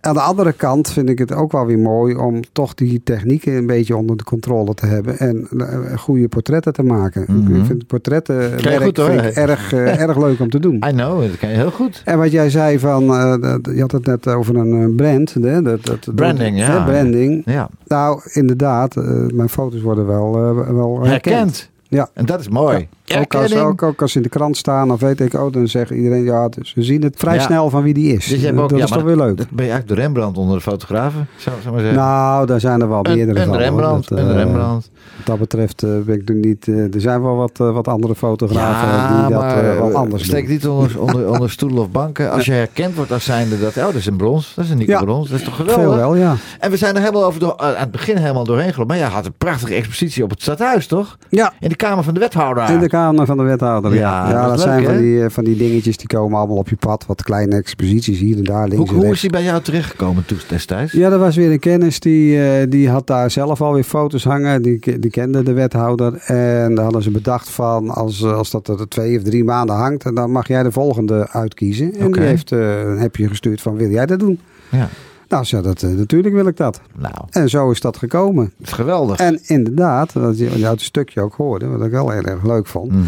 Aan 0.04 0.14
de 0.14 0.20
andere 0.20 0.52
kant 0.52 0.90
vind 0.90 1.08
ik 1.08 1.18
het 1.18 1.32
ook 1.32 1.52
wel 1.52 1.66
weer 1.66 1.78
mooi 1.78 2.14
om 2.14 2.40
toch 2.52 2.74
die 2.74 3.00
technieken 3.04 3.52
een 3.56 3.66
beetje 3.66 3.96
onder 3.96 4.16
de 4.16 4.24
controle 4.24 4.74
te 4.74 4.86
hebben 4.86 5.18
en 5.18 5.48
eh, 5.58 5.98
goede 5.98 6.28
portretten 6.28 6.72
te 6.72 6.82
maken. 6.82 7.24
Mhm. 7.28 7.54
Ik 7.54 7.64
vind 7.64 7.86
portretten 7.86 8.36
werk 8.62 8.82
goed, 8.82 8.96
hoor. 8.96 9.06
vind 9.10 9.24
ik 9.24 9.34
erg, 9.34 9.72
eh, 9.72 10.00
erg 10.08 10.16
leuk 10.18 10.40
om 10.40 10.50
te 10.50 10.58
doen. 10.60 10.74
I 10.74 10.90
know, 10.90 11.20
dat 11.20 11.38
kan 11.38 11.48
je 11.48 11.54
heel 11.54 11.70
goed. 11.70 12.02
En 12.04 12.18
wat 12.18 12.30
jij 12.30 12.50
zei 12.50 12.78
van, 12.78 13.02
eh, 13.02 13.54
je 13.74 13.80
had 13.80 13.92
het 13.92 14.06
net 14.06 14.28
over 14.28 14.56
een 14.56 14.94
brand. 14.94 15.34
Hè? 15.34 15.62
Dat, 15.62 15.84
dat, 15.84 16.04
dat- 16.04 16.14
Branding, 16.14 16.58
ja. 16.58 16.78
hè, 16.78 16.84
branding. 16.92 17.42
Ja. 17.44 17.68
Nou, 17.86 18.20
inderdaad, 18.32 18.94
mijn 19.34 19.48
foto's 19.48 19.80
worden 19.80 20.06
wel, 20.06 20.32
wel 20.74 21.00
herkend. 21.02 21.34
Herkend. 21.34 21.70
Ja. 21.88 22.08
En 22.14 22.26
dat 22.26 22.40
is 22.40 22.48
mooi. 22.48 22.88
Ook 23.20 23.34
als, 23.34 23.56
ook, 23.56 23.82
ook 23.82 24.02
als 24.02 24.10
ze 24.12 24.16
in 24.16 24.22
de 24.22 24.28
krant 24.28 24.56
staan, 24.56 24.88
dan 24.88 24.96
weet 24.96 25.20
ik, 25.20 25.34
oh, 25.34 25.52
dan 25.52 25.68
zegt 25.68 25.90
iedereen, 25.90 26.24
ja, 26.24 26.48
dus 26.48 26.74
we 26.74 26.82
zien 26.82 27.02
het 27.02 27.14
vrij 27.16 27.34
Ja. 27.34 27.40
snel 27.40 27.70
van 27.70 27.82
wie 27.82 27.94
die 27.94 28.12
is. 28.14 28.26
Dus 28.26 28.46
ook, 28.50 28.68
dat 28.68 28.78
ja, 28.78 28.84
is 28.84 28.90
toch 28.90 29.02
weer 29.02 29.16
leuk. 29.16 29.36
Dat 29.36 29.50
ben 29.50 29.64
je 29.64 29.70
eigenlijk 29.70 29.88
de 29.88 29.94
Rembrandt 30.06 30.38
onder 30.38 30.56
de 30.56 30.62
fotografen, 30.62 31.26
zou 31.36 31.56
maar 31.70 31.80
zeggen. 31.80 31.94
Nou, 31.98 32.46
daar 32.46 32.60
zijn 32.60 32.80
er 32.80 32.88
wel 32.88 33.06
een, 33.06 33.14
meerdere 33.16 33.40
een 33.40 33.46
van. 33.46 33.56
Rembrandt, 33.56 34.08
Dat, 34.08 34.18
een 34.18 34.28
eh, 34.28 34.34
Rembrandt. 34.34 34.90
Wat 35.16 35.26
dat 35.26 35.38
betreft 35.38 35.82
eh, 35.82 35.90
ben 36.04 36.20
ik 36.20 36.28
er 36.28 36.34
niet... 36.34 36.68
eh, 36.68 36.94
er 36.94 37.00
zijn 37.00 37.22
wel 37.22 37.36
wat, 37.36 37.56
wat 37.58 37.88
andere 37.88 38.14
fotografen 38.14 38.88
Ja, 38.88 39.20
die 39.26 39.34
dat 39.34 39.42
maar 39.42 39.62
wel 39.76 39.92
anders 39.94 40.24
steek 40.24 40.42
doen. 40.44 40.52
niet 40.52 40.66
onder, 40.68 41.00
onder, 41.00 41.30
onder 41.30 41.50
stoelen 41.50 41.78
of 41.78 41.90
banken. 41.90 42.30
Als 42.30 42.44
je 42.44 42.52
herkend 42.52 42.94
wordt 42.94 43.12
als 43.12 43.24
zijnde 43.24 43.60
dat, 43.60 43.76
oh, 43.76 43.84
dat 43.84 43.94
is 43.94 44.06
een 44.06 44.16
brons, 44.16 44.52
dat 44.54 44.64
is 44.64 44.70
een 44.70 44.78
Nico 44.78 44.90
Ja. 44.92 45.00
brons, 45.00 45.28
dat 45.30 45.38
is 45.38 45.44
toch 45.44 45.56
geweldig? 45.56 45.84
Veel 45.84 45.94
wel, 45.96 46.14
ja. 46.16 46.34
En 46.58 46.70
we 46.70 46.76
zijn 46.76 46.94
er 46.94 47.00
helemaal 47.00 47.24
over 47.24 47.40
door, 47.40 47.56
aan 47.58 47.74
het 47.76 47.90
begin 47.90 48.16
helemaal 48.16 48.44
doorheen 48.44 48.72
gelopen. 48.72 48.86
Maar 48.96 49.04
jij 49.04 49.14
had 49.14 49.26
een 49.26 49.34
prachtige 49.38 49.74
expositie 49.74 50.24
op 50.24 50.30
het 50.30 50.42
stadhuis, 50.42 50.86
toch? 50.86 51.18
Ja, 51.28 51.52
In 51.60 51.68
de 51.68 51.76
kamer 51.76 52.04
van 52.04 52.14
de 52.14 52.20
wethouder. 52.20 52.70
in 52.70 52.78
de 52.80 52.88
kamer 52.88 53.01
van 53.26 53.36
de 53.36 53.42
wethouder. 53.42 53.94
Ja, 53.94 54.28
Ja, 54.28 54.32
dat 54.32 54.48
dat 54.48 54.58
leuk, 54.58 54.66
zijn 54.66 54.84
van 54.84 54.96
die, 54.96 55.22
eh, 55.22 55.30
van 55.30 55.44
die 55.44 55.56
dingetjes 55.56 55.96
die 55.96 56.06
komen 56.06 56.38
allemaal 56.38 56.56
op 56.56 56.68
je 56.68 56.76
pad. 56.76 57.06
Wat 57.06 57.22
kleine 57.22 57.56
exposities 57.56 58.18
hier 58.18 58.36
en 58.36 58.44
daar, 58.44 58.68
links 58.68 58.90
Hoe, 58.90 58.98
en 58.98 59.04
hoe 59.04 59.14
is 59.14 59.20
hij 59.20 59.30
bij 59.30 59.42
jou 59.42 59.62
terechtgekomen 59.62 60.24
toen 60.24 60.38
destijds? 60.48 60.92
Ja, 60.92 61.10
er 61.10 61.18
was 61.18 61.36
weer 61.36 61.52
een 61.52 61.58
kennis 61.58 62.00
die, 62.00 62.42
eh, 62.42 62.66
die 62.68 62.88
had 62.88 63.06
daar 63.06 63.30
zelf 63.30 63.60
alweer 63.60 63.84
foto's 63.84 64.24
hangen. 64.24 64.62
Die, 64.62 64.98
die 64.98 65.10
kende 65.10 65.42
de 65.42 65.52
wethouder. 65.52 66.14
En 66.26 66.74
daar 66.74 66.84
hadden 66.84 67.02
ze 67.02 67.10
bedacht 67.10 67.50
van 67.50 67.90
als, 67.90 68.24
als 68.24 68.50
dat 68.50 68.68
er 68.68 68.88
twee 68.88 69.16
of 69.16 69.22
drie 69.22 69.44
maanden 69.44 69.76
hangt, 69.76 70.16
dan 70.16 70.30
mag 70.30 70.48
jij 70.48 70.62
de 70.62 70.72
volgende 70.72 71.28
uitkiezen. 71.30 71.94
En 71.94 72.06
Oké. 72.06 72.18
die 72.18 72.28
heeft 72.28 72.52
eh, 72.52 72.80
een 72.80 72.98
appje 72.98 73.28
gestuurd 73.28 73.60
van 73.60 73.76
wil 73.76 73.90
jij 73.90 74.06
dat 74.06 74.18
doen? 74.18 74.40
Ja. 74.68 74.88
Nou, 75.32 75.44
ze 75.44 75.60
dat, 75.60 75.82
eh, 75.82 75.90
natuurlijk 75.90 76.34
wil 76.34 76.46
ik 76.46 76.56
dat. 76.56 76.80
Nou, 76.98 77.14
En 77.30 77.48
zo 77.48 77.70
is 77.70 77.80
dat 77.80 77.96
gekomen. 77.96 78.52
is 78.58 78.72
geweldig. 78.72 79.18
En 79.18 79.40
inderdaad, 79.46 80.12
wat 80.12 80.38
je 80.38 80.50
uit 80.50 80.62
het 80.64 80.80
stukje 80.80 81.20
ook 81.20 81.34
hoorde, 81.34 81.66
wat 81.66 81.84
ik 81.86 81.90
wel 81.90 82.10
heel 82.10 82.22
erg 82.22 82.44
leuk 82.44 82.66
vond, 82.66 82.92
Mhm. 82.92 83.04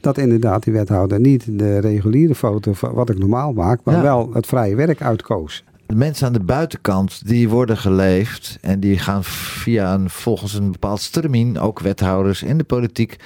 dat 0.00 0.18
inderdaad 0.18 0.62
die 0.62 0.72
wethouder 0.72 1.20
niet 1.20 1.44
de 1.58 1.78
reguliere 1.78 2.34
foto 2.34 2.72
van 2.72 2.92
wat 2.92 3.10
ik 3.10 3.18
normaal 3.18 3.52
maak, 3.52 3.80
maar 3.84 3.94
Ja. 3.94 4.02
wel 4.02 4.30
het 4.32 4.46
vrije 4.46 4.74
werk 4.74 5.02
uitkoos. 5.02 5.64
De 5.86 5.94
mensen 5.94 6.26
aan 6.26 6.32
de 6.32 6.40
buitenkant, 6.44 7.26
die 7.26 7.48
worden 7.48 7.76
geleefd 7.76 8.58
en 8.60 8.80
die 8.80 8.98
gaan 8.98 9.24
via 9.24 9.94
een, 9.94 10.10
volgens 10.10 10.54
een 10.54 10.70
bepaald 10.72 11.00
stramien, 11.00 11.58
ook 11.58 11.80
wethouders 11.80 12.42
in 12.42 12.58
de 12.58 12.64
politiek. 12.64 13.16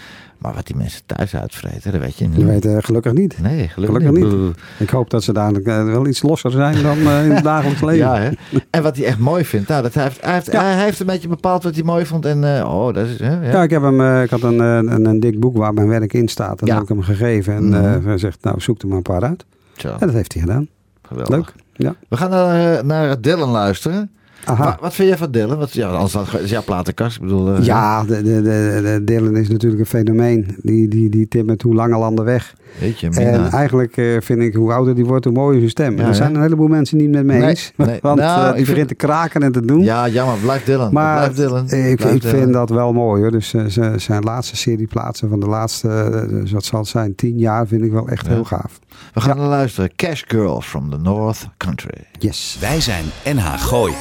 Maar 0.41 0.55
wat 0.55 0.67
die 0.67 0.77
mensen 0.77 1.01
thuis 1.07 1.37
uitvreten, 1.37 1.93
dat 1.93 2.01
weet 2.01 2.17
je 2.17 2.27
niet. 2.29 2.37
Je 2.39 2.45
weet 2.45 2.85
gelukkig 2.85 3.13
niet. 3.13 3.39
Nee, 3.43 3.69
gelukkig, 3.69 4.03
Gelukkig 4.07 4.33
niet. 4.39 4.57
Ik 4.79 4.91
hoop 4.91 5.11
dat 5.11 5.23
ze 5.23 5.33
daar 5.33 5.53
eh, 5.53 5.85
wel 5.85 6.07
iets 6.07 6.23
losser 6.23 6.51
zijn 6.51 6.83
dan 6.83 6.99
eh, 6.99 7.25
in 7.25 7.31
het 7.31 7.45
dagelijks 7.45 7.81
leven. 7.91 7.97
Ja, 8.07 8.19
hè? 8.21 8.31
En 8.71 8.83
wat 8.83 8.97
hij 8.97 9.07
echt 9.07 9.19
mooi 9.19 9.45
vindt, 9.45 9.69
nou, 9.69 9.83
dat 9.83 9.95
hij, 9.95 10.03
heeft, 10.03 10.21
hij, 10.21 10.33
heeft, 10.35 10.53
Ja. 10.53 10.63
hij 10.63 10.85
heeft 10.85 11.01
een 11.01 11.07
beetje 11.07 11.29
bepaald 11.29 11.63
wat 11.63 11.75
hij 11.75 11.85
mooi 11.85 12.07
vond. 12.07 12.27
En 12.27 12.57
eh, 12.59 12.75
oh, 12.75 12.95
dat 12.95 13.07
is. 13.07 13.17
Ja. 13.17 13.41
Ja, 13.43 13.63
ik, 13.63 13.71
heb 13.71 13.83
hem, 13.83 14.23
ik 14.23 14.31
had 14.31 14.43
een, 14.43 14.59
een, 14.59 15.05
een 15.07 15.21
dik 15.21 15.41
boek 15.41 15.57
waar 15.57 15.75
mijn 15.75 15.89
werk 15.89 16.13
in 16.13 16.29
staat. 16.29 16.61
Ja. 16.65 16.75
heb 16.75 16.83
ik 16.83 16.89
hem 16.89 17.03
gegeven. 17.03 17.55
En 17.55 17.75
eh, 17.75 18.05
hij 18.05 18.19
zegt, 18.19 18.43
nou 18.45 18.61
zoek 18.61 18.83
er 18.83 18.89
maar 18.89 18.97
een 18.97 19.03
paar 19.03 19.23
uit. 19.25 19.45
Zo, 19.77 19.89
En 19.89 19.99
dat 20.07 20.13
heeft 20.13 20.33
hij 20.33 20.43
gedaan. 20.43 20.69
geweldig. 21.03 21.37
Leuk. 21.37 21.53
Ja. 21.73 21.95
We 22.09 22.17
gaan 22.17 22.31
naar, 22.31 22.85
naar 22.85 23.21
Dylan 23.21 23.49
luisteren. 23.51 24.11
Aha. 24.45 24.79
Wat 24.81 24.95
vind 24.95 25.09
jij 25.09 25.17
van 25.17 25.31
Dylan? 25.31 25.59
Wat, 25.59 25.73
ja, 25.73 25.89
anders 25.89 26.13
dat 26.13 26.41
is 26.41 26.51
jouw 26.51 26.63
platenkast. 26.63 27.17
Ik 27.17 27.23
bedoel, 27.23 27.55
eh, 27.55 27.65
Ja, 27.65 28.05
de, 28.05 28.23
de, 28.23 28.43
de, 28.43 28.81
de 28.83 29.01
Dylan 29.05 29.37
is 29.37 29.49
natuurlijk 29.49 29.81
een 29.81 29.87
fenomeen. 29.87 30.57
Die, 30.63 30.89
die, 30.89 31.09
die 31.09 31.29
timmert 31.29 31.63
hoe 31.63 31.75
lange 31.75 31.99
landen 31.99 32.25
weg. 32.25 32.55
Weet 32.81 33.01
je, 33.01 33.09
En 33.09 33.51
eigenlijk 33.51 33.97
eh, 33.97 34.05
vind 34.21 34.41
ik 34.41 34.55
hoe 34.55 34.73
ouder 34.73 34.95
die 34.95 35.05
wordt, 35.05 35.25
hoe 35.25 35.35
mooier 35.35 35.59
zijn 35.59 35.71
stem. 35.71 35.97
Ja, 35.99 36.07
er 36.07 36.15
zijn 36.15 36.35
een 36.35 36.43
heleboel 36.43 36.67
mensen 36.69 36.97
niet 36.97 37.11
met 37.11 37.25
me 37.25 37.33
Nee, 37.33 37.49
eens. 37.49 37.73
nee. 37.77 37.99
Want 38.03 38.19
Nou, 38.21 38.41
eh, 38.41 38.47
die 38.47 38.55
vind- 38.55 38.67
begint 38.69 38.89
te 38.89 38.95
kraken 38.95 39.43
en 39.43 39.53
te 39.53 39.65
doen. 39.65 39.83
Ja, 39.83 40.09
jammer. 40.09 40.37
Blijf 40.39 40.65
Dylan. 40.65 40.93
Maar 40.93 41.17
blijf 41.17 41.35
Dylan. 41.35 41.63
ik, 41.71 41.97
Blijf 41.97 42.15
ik 42.15 42.21
Dylan. 42.23 42.37
vind 42.39 42.53
dat 42.53 42.71
wel 42.71 42.93
mooi 42.93 43.21
hoor. 43.23 43.31
Dus 43.31 43.55
eh, 43.55 43.65
zijn 43.97 44.23
laatste 44.23 44.57
serie 44.57 44.87
plaatsen 44.87 45.29
van 45.29 45.41
de 45.41 45.47
laatste, 45.47 46.27
dus 46.31 46.53
wat 46.53 46.65
zal 46.65 46.79
het 46.79 46.89
zijn, 46.89 47.15
tien 47.15 47.39
jaar 47.39 47.67
vind 47.67 47.83
ik 47.83 47.93
wel 47.93 48.09
echt 48.09 48.27
Ja. 48.27 48.33
heel 48.33 48.45
gaaf. 48.45 48.79
We 49.15 49.21
gaan 49.21 49.37
naar 49.37 49.49
luisteren. 49.49 49.91
Cash 49.97 50.23
Girl 50.27 50.61
from 50.61 50.91
the 50.91 50.97
North 50.99 51.49
Country. 51.57 52.05
Yes. 52.19 52.57
Wij 52.61 52.81
zijn 52.81 53.05
NH 53.25 53.55
Gooi. 53.59 53.93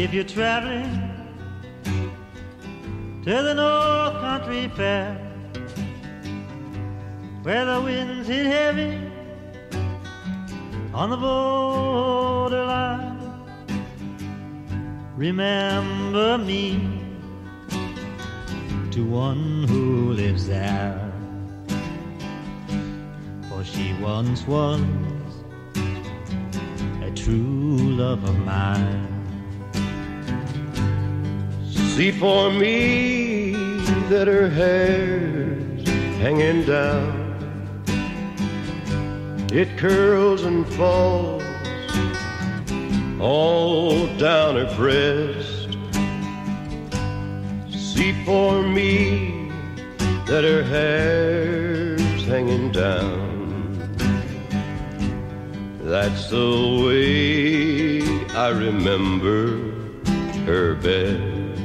If 0.00 0.14
you're 0.14 0.22
traveling 0.22 1.10
to 3.24 3.42
the 3.42 3.52
North 3.52 4.20
Country 4.22 4.68
Fair, 4.68 5.14
where 7.42 7.64
the 7.66 7.80
winds 7.82 8.28
hit 8.28 8.46
heavy 8.46 9.17
on 10.94 11.10
the 11.10 11.16
border 11.16 12.38
borderline. 12.48 13.18
Remember 15.16 16.38
me 16.38 16.64
to 18.90 19.04
one 19.04 19.64
who 19.68 20.12
lives 20.14 20.46
there. 20.46 21.12
For 23.48 23.62
she 23.64 23.92
once 24.00 24.46
was 24.46 24.80
a 27.02 27.10
true 27.14 27.76
love 28.02 28.24
of 28.24 28.38
mine. 28.38 29.06
See 31.96 32.12
for 32.12 32.50
me 32.50 33.52
that 34.08 34.26
her 34.26 34.48
hair's 34.48 35.86
hanging 36.18 36.64
down. 36.64 37.27
It 39.50 39.78
curls 39.78 40.44
and 40.44 40.66
falls 40.74 41.42
all 43.18 44.06
down 44.18 44.56
her 44.56 44.76
breast. 44.76 45.70
See 47.72 48.12
for 48.26 48.62
me 48.62 49.50
that 50.26 50.44
her 50.44 50.62
hair's 50.62 52.26
hanging 52.26 52.72
down. 52.72 53.26
That's 55.80 56.28
the 56.28 56.82
way 56.84 58.02
I 58.36 58.50
remember 58.50 59.56
her 60.44 60.74
best. 60.74 61.62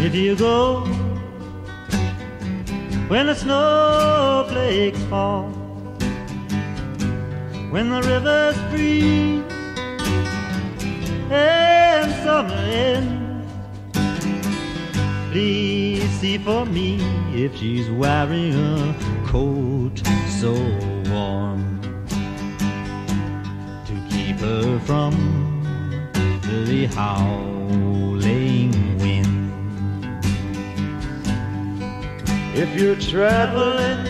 If 0.00 0.14
you 0.14 0.36
go 0.36 1.07
when 3.08 3.26
the 3.26 3.34
snowflakes 3.34 5.02
fall, 5.04 5.48
when 7.70 7.88
the 7.88 8.02
rivers 8.02 8.56
freeze 8.70 9.42
and 11.30 12.12
summer 12.22 12.54
ends, 12.54 13.52
please 15.30 16.10
see 16.20 16.36
for 16.36 16.66
me 16.66 16.98
if 17.34 17.56
she's 17.56 17.90
wearing 17.90 18.54
a 18.54 18.94
coat 19.26 20.02
so 20.28 20.52
warm 21.10 21.80
to 23.86 23.94
keep 24.10 24.36
her 24.36 24.78
from 24.80 25.14
the 26.42 26.86
howling 26.94 28.07
If 32.60 32.74
you're 32.74 32.96
traveling 32.96 34.00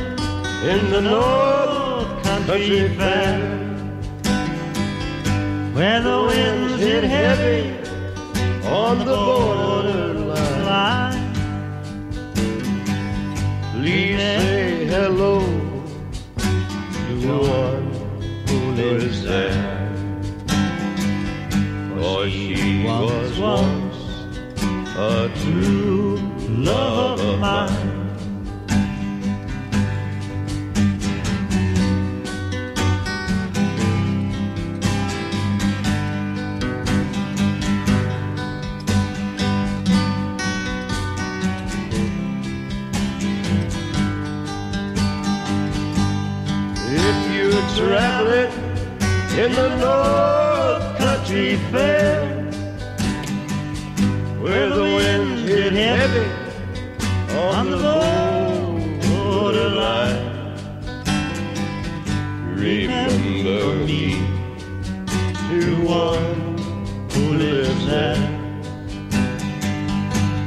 in 0.64 0.90
the 0.90 1.03
North 1.03 2.24
Country 2.24 2.88
Fair, 2.96 3.38
where 5.74 6.01
the 6.01 6.24
winds 6.26 6.80
hit 6.82 7.05
heavy 7.05 7.76
on 8.66 9.01
the 9.01 9.05
borderline, 9.05 10.64
line, 10.64 11.34
please 13.74 14.16
say 14.16 14.86
hello 14.86 15.40
to 16.38 17.38
one 17.51 17.92
who 18.46 18.59
lives 18.82 19.24
there. 19.24 19.92
For 21.99 22.30
she 22.30 22.82
was 22.82 23.38
once 23.38 23.96
a 24.96 25.30
true 25.36 26.16
love 26.49 27.20
of 27.20 27.38
mine. 27.40 27.88
In 49.39 49.53
the 49.53 49.68
North 49.76 50.99
Country 50.99 51.57
Fair, 51.70 52.26
where 54.43 54.68
the 54.68 54.82
winds 54.82 55.43
hit 55.43 55.72
heavy 55.74 56.28
on 57.39 57.70
the 57.70 57.78
borderline, 59.07 60.24
remember 62.57 63.76
me 63.86 64.05
to 65.49 65.61
one 65.86 66.59
who 67.12 67.24
lives 67.34 67.86
there. 67.86 68.24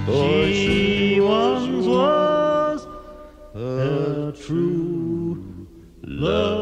For 0.05 0.47
she 0.47 1.21
once 1.21 1.85
was 1.87 2.85
a 3.55 4.33
true 4.45 5.67
love 6.03 6.60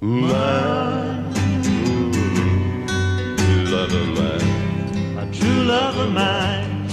mine. 0.00 1.24
Love 3.64 3.94
of 3.94 4.08
mine. 4.18 5.18
a 5.18 5.26
true 5.30 5.64
love 5.64 5.96
of 5.98 6.12
mine, 6.12 6.86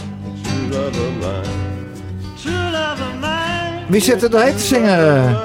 True 0.44 0.70
love 0.72 1.00
of 1.00 1.14
mine. 1.20 1.48
true 2.42 2.72
love 2.72 3.02
of 3.02 3.20
mine. 3.22 3.86
Wie 3.88 4.02
zit 4.02 4.24
er 4.24 4.30
doorheen 4.30 4.56
te 4.56 4.62
zingen? 4.64 5.38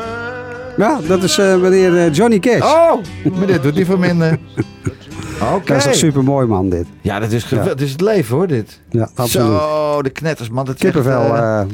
Ja, 0.77 1.01
dat 1.09 1.23
is 1.23 1.39
eh, 1.39 1.57
meneer 1.57 1.97
eh, 1.99 2.13
Johnny 2.15 2.39
Cash. 2.39 2.61
Oh, 2.63 2.95
maar 3.39 3.47
dit 3.47 3.63
doet 3.63 3.75
hij 3.75 3.85
voor 3.85 3.99
minder. 3.99 4.39
Oké. 5.55 5.67
Dat 5.67 5.77
is 5.77 5.85
toch 5.85 5.95
super 5.95 6.25
mooi 6.25 6.47
man 6.47 6.69
dit. 6.69 6.87
Ja, 7.01 7.19
dat 7.19 7.33
is, 7.33 7.45
geweldig. 7.45 7.75
dit 7.75 7.87
is 7.87 7.93
het 7.93 8.01
leven 8.01 8.37
hoor, 8.37 8.47
dit. 8.47 8.81
Ja, 8.91 9.09
absoluut. 9.15 9.47
Zo, 9.47 10.03
de 10.03 10.11
knetters, 10.11 10.49
man. 10.49 10.65
Dat 10.65 10.75
echt, 10.75 10.85
Kippenvel 10.85 11.37
eh, 11.37 11.61
eh, 11.61 11.67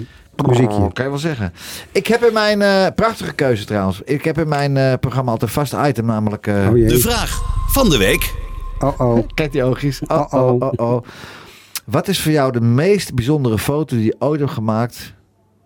muziekje. 0.46 0.76
Oh, 0.76 0.92
kan 0.92 1.04
je 1.04 1.10
wel 1.10 1.20
zeggen. 1.20 1.52
Ik 1.92 2.06
heb 2.06 2.22
in 2.24 2.32
mijn 2.32 2.62
eh, 2.62 2.86
prachtige 2.94 3.32
keuze 3.32 3.64
trouwens. 3.64 4.00
Ik 4.04 4.24
heb 4.24 4.38
in 4.38 4.48
mijn 4.48 4.76
eh, 4.76 4.92
programma 5.00 5.30
altijd 5.30 5.50
een 5.56 5.56
vast 5.66 5.88
item, 5.88 6.04
namelijk. 6.06 6.46
eh, 6.46 6.54
Oh. 6.68 6.72
De 6.88 6.98
vraag 6.98 7.42
van 7.68 7.88
de 7.90 7.96
week. 7.98 8.34
Oh 8.78 9.00
oh. 9.00 9.18
Kijk 9.34 9.52
die 9.52 9.62
oogjes. 9.64 10.00
Oh, 10.06 10.26
oh, 10.30 10.52
oh, 10.60 10.72
oh. 10.76 11.02
Wat 11.84 12.08
is 12.08 12.20
voor 12.22 12.32
jou 12.32 12.52
de 12.52 12.60
meest 12.60 13.14
bijzondere 13.14 13.58
foto 13.58 13.96
die 13.96 14.04
je 14.04 14.16
ooit 14.18 14.40
hebt 14.40 14.52
gemaakt? 14.52 15.14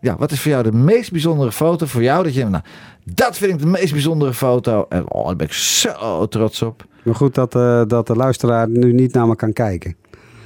Ja, 0.01 0.17
wat 0.19 0.31
is 0.33 0.41
voor 0.41 0.51
jou 0.51 0.63
de 0.63 0.73
meest 0.73 1.11
bijzondere 1.13 1.53
foto 1.53 1.87
voor 1.87 2.03
jou? 2.03 2.25
Dat 2.25 2.35
je, 2.35 2.45
nou, 2.45 2.63
dat 3.05 3.37
vind 3.37 3.53
ik 3.53 3.59
de 3.59 3.67
meest 3.67 3.93
bijzondere 3.93 4.35
foto. 4.35 4.87
En 4.89 5.11
oh, 5.13 5.27
daar 5.27 5.37
ben 5.37 5.47
ik 5.47 5.53
zo 5.53 6.27
trots 6.27 6.63
op. 6.63 6.85
Maar 7.03 7.15
goed 7.15 7.35
dat, 7.35 7.55
eh, 7.55 7.83
dat 7.87 8.07
de 8.07 8.17
luisteraar 8.17 8.69
nu 8.69 8.93
niet 8.93 9.13
naar 9.15 9.27
me 9.27 9.37
kan 9.37 9.53
kijken. 9.53 9.97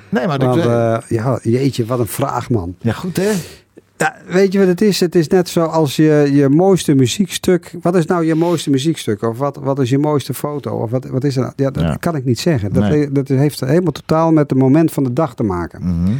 Nee, 0.08 0.26
maar 0.26 0.38
Want, 0.38 0.62
dat, 0.62 0.66
eh, 0.66 1.08
ja, 1.08 1.38
jeetje, 1.42 1.84
wat 1.86 1.98
een 1.98 2.06
vraag 2.06 2.50
man. 2.50 2.74
ja, 2.80 2.92
goed 2.92 3.16
hè? 3.16 3.30
Ja, 3.96 4.16
weet 4.26 4.52
je 4.52 4.58
wat 4.58 4.68
het 4.68 4.80
is? 4.80 5.00
Het 5.00 5.14
is 5.14 5.28
net 5.28 5.48
zoals 5.48 5.96
je, 5.96 6.28
je 6.32 6.48
mooiste 6.48 6.94
muziekstuk. 6.94 7.74
Wat 7.82 7.94
is 7.96 8.06
nou 8.06 8.24
je 8.24 8.34
mooiste 8.34 8.70
muziekstuk? 8.70 9.22
Of 9.22 9.38
wat, 9.38 9.56
wat 9.56 9.78
is 9.78 9.90
je 9.90 9.98
mooiste 9.98 10.34
foto? 10.34 10.70
Of 10.76 10.90
wat, 10.90 11.04
wat 11.06 11.24
is 11.24 11.34
dat? 11.34 11.52
Ja, 11.56 11.70
dat 11.70 11.82
Ja. 11.82 11.96
kan 12.00 12.16
ik 12.16 12.24
niet 12.24 12.38
zeggen. 12.40 12.72
Dat, 12.72 12.88
Nee. 12.88 13.12
dat 13.12 13.28
heeft 13.28 13.60
helemaal 13.60 13.92
totaal 13.92 14.32
met 14.32 14.50
het 14.50 14.58
moment 14.58 14.92
van 14.92 15.04
de 15.04 15.12
dag 15.12 15.34
te 15.34 15.42
maken. 15.42 15.82
Mhm. 15.82 16.12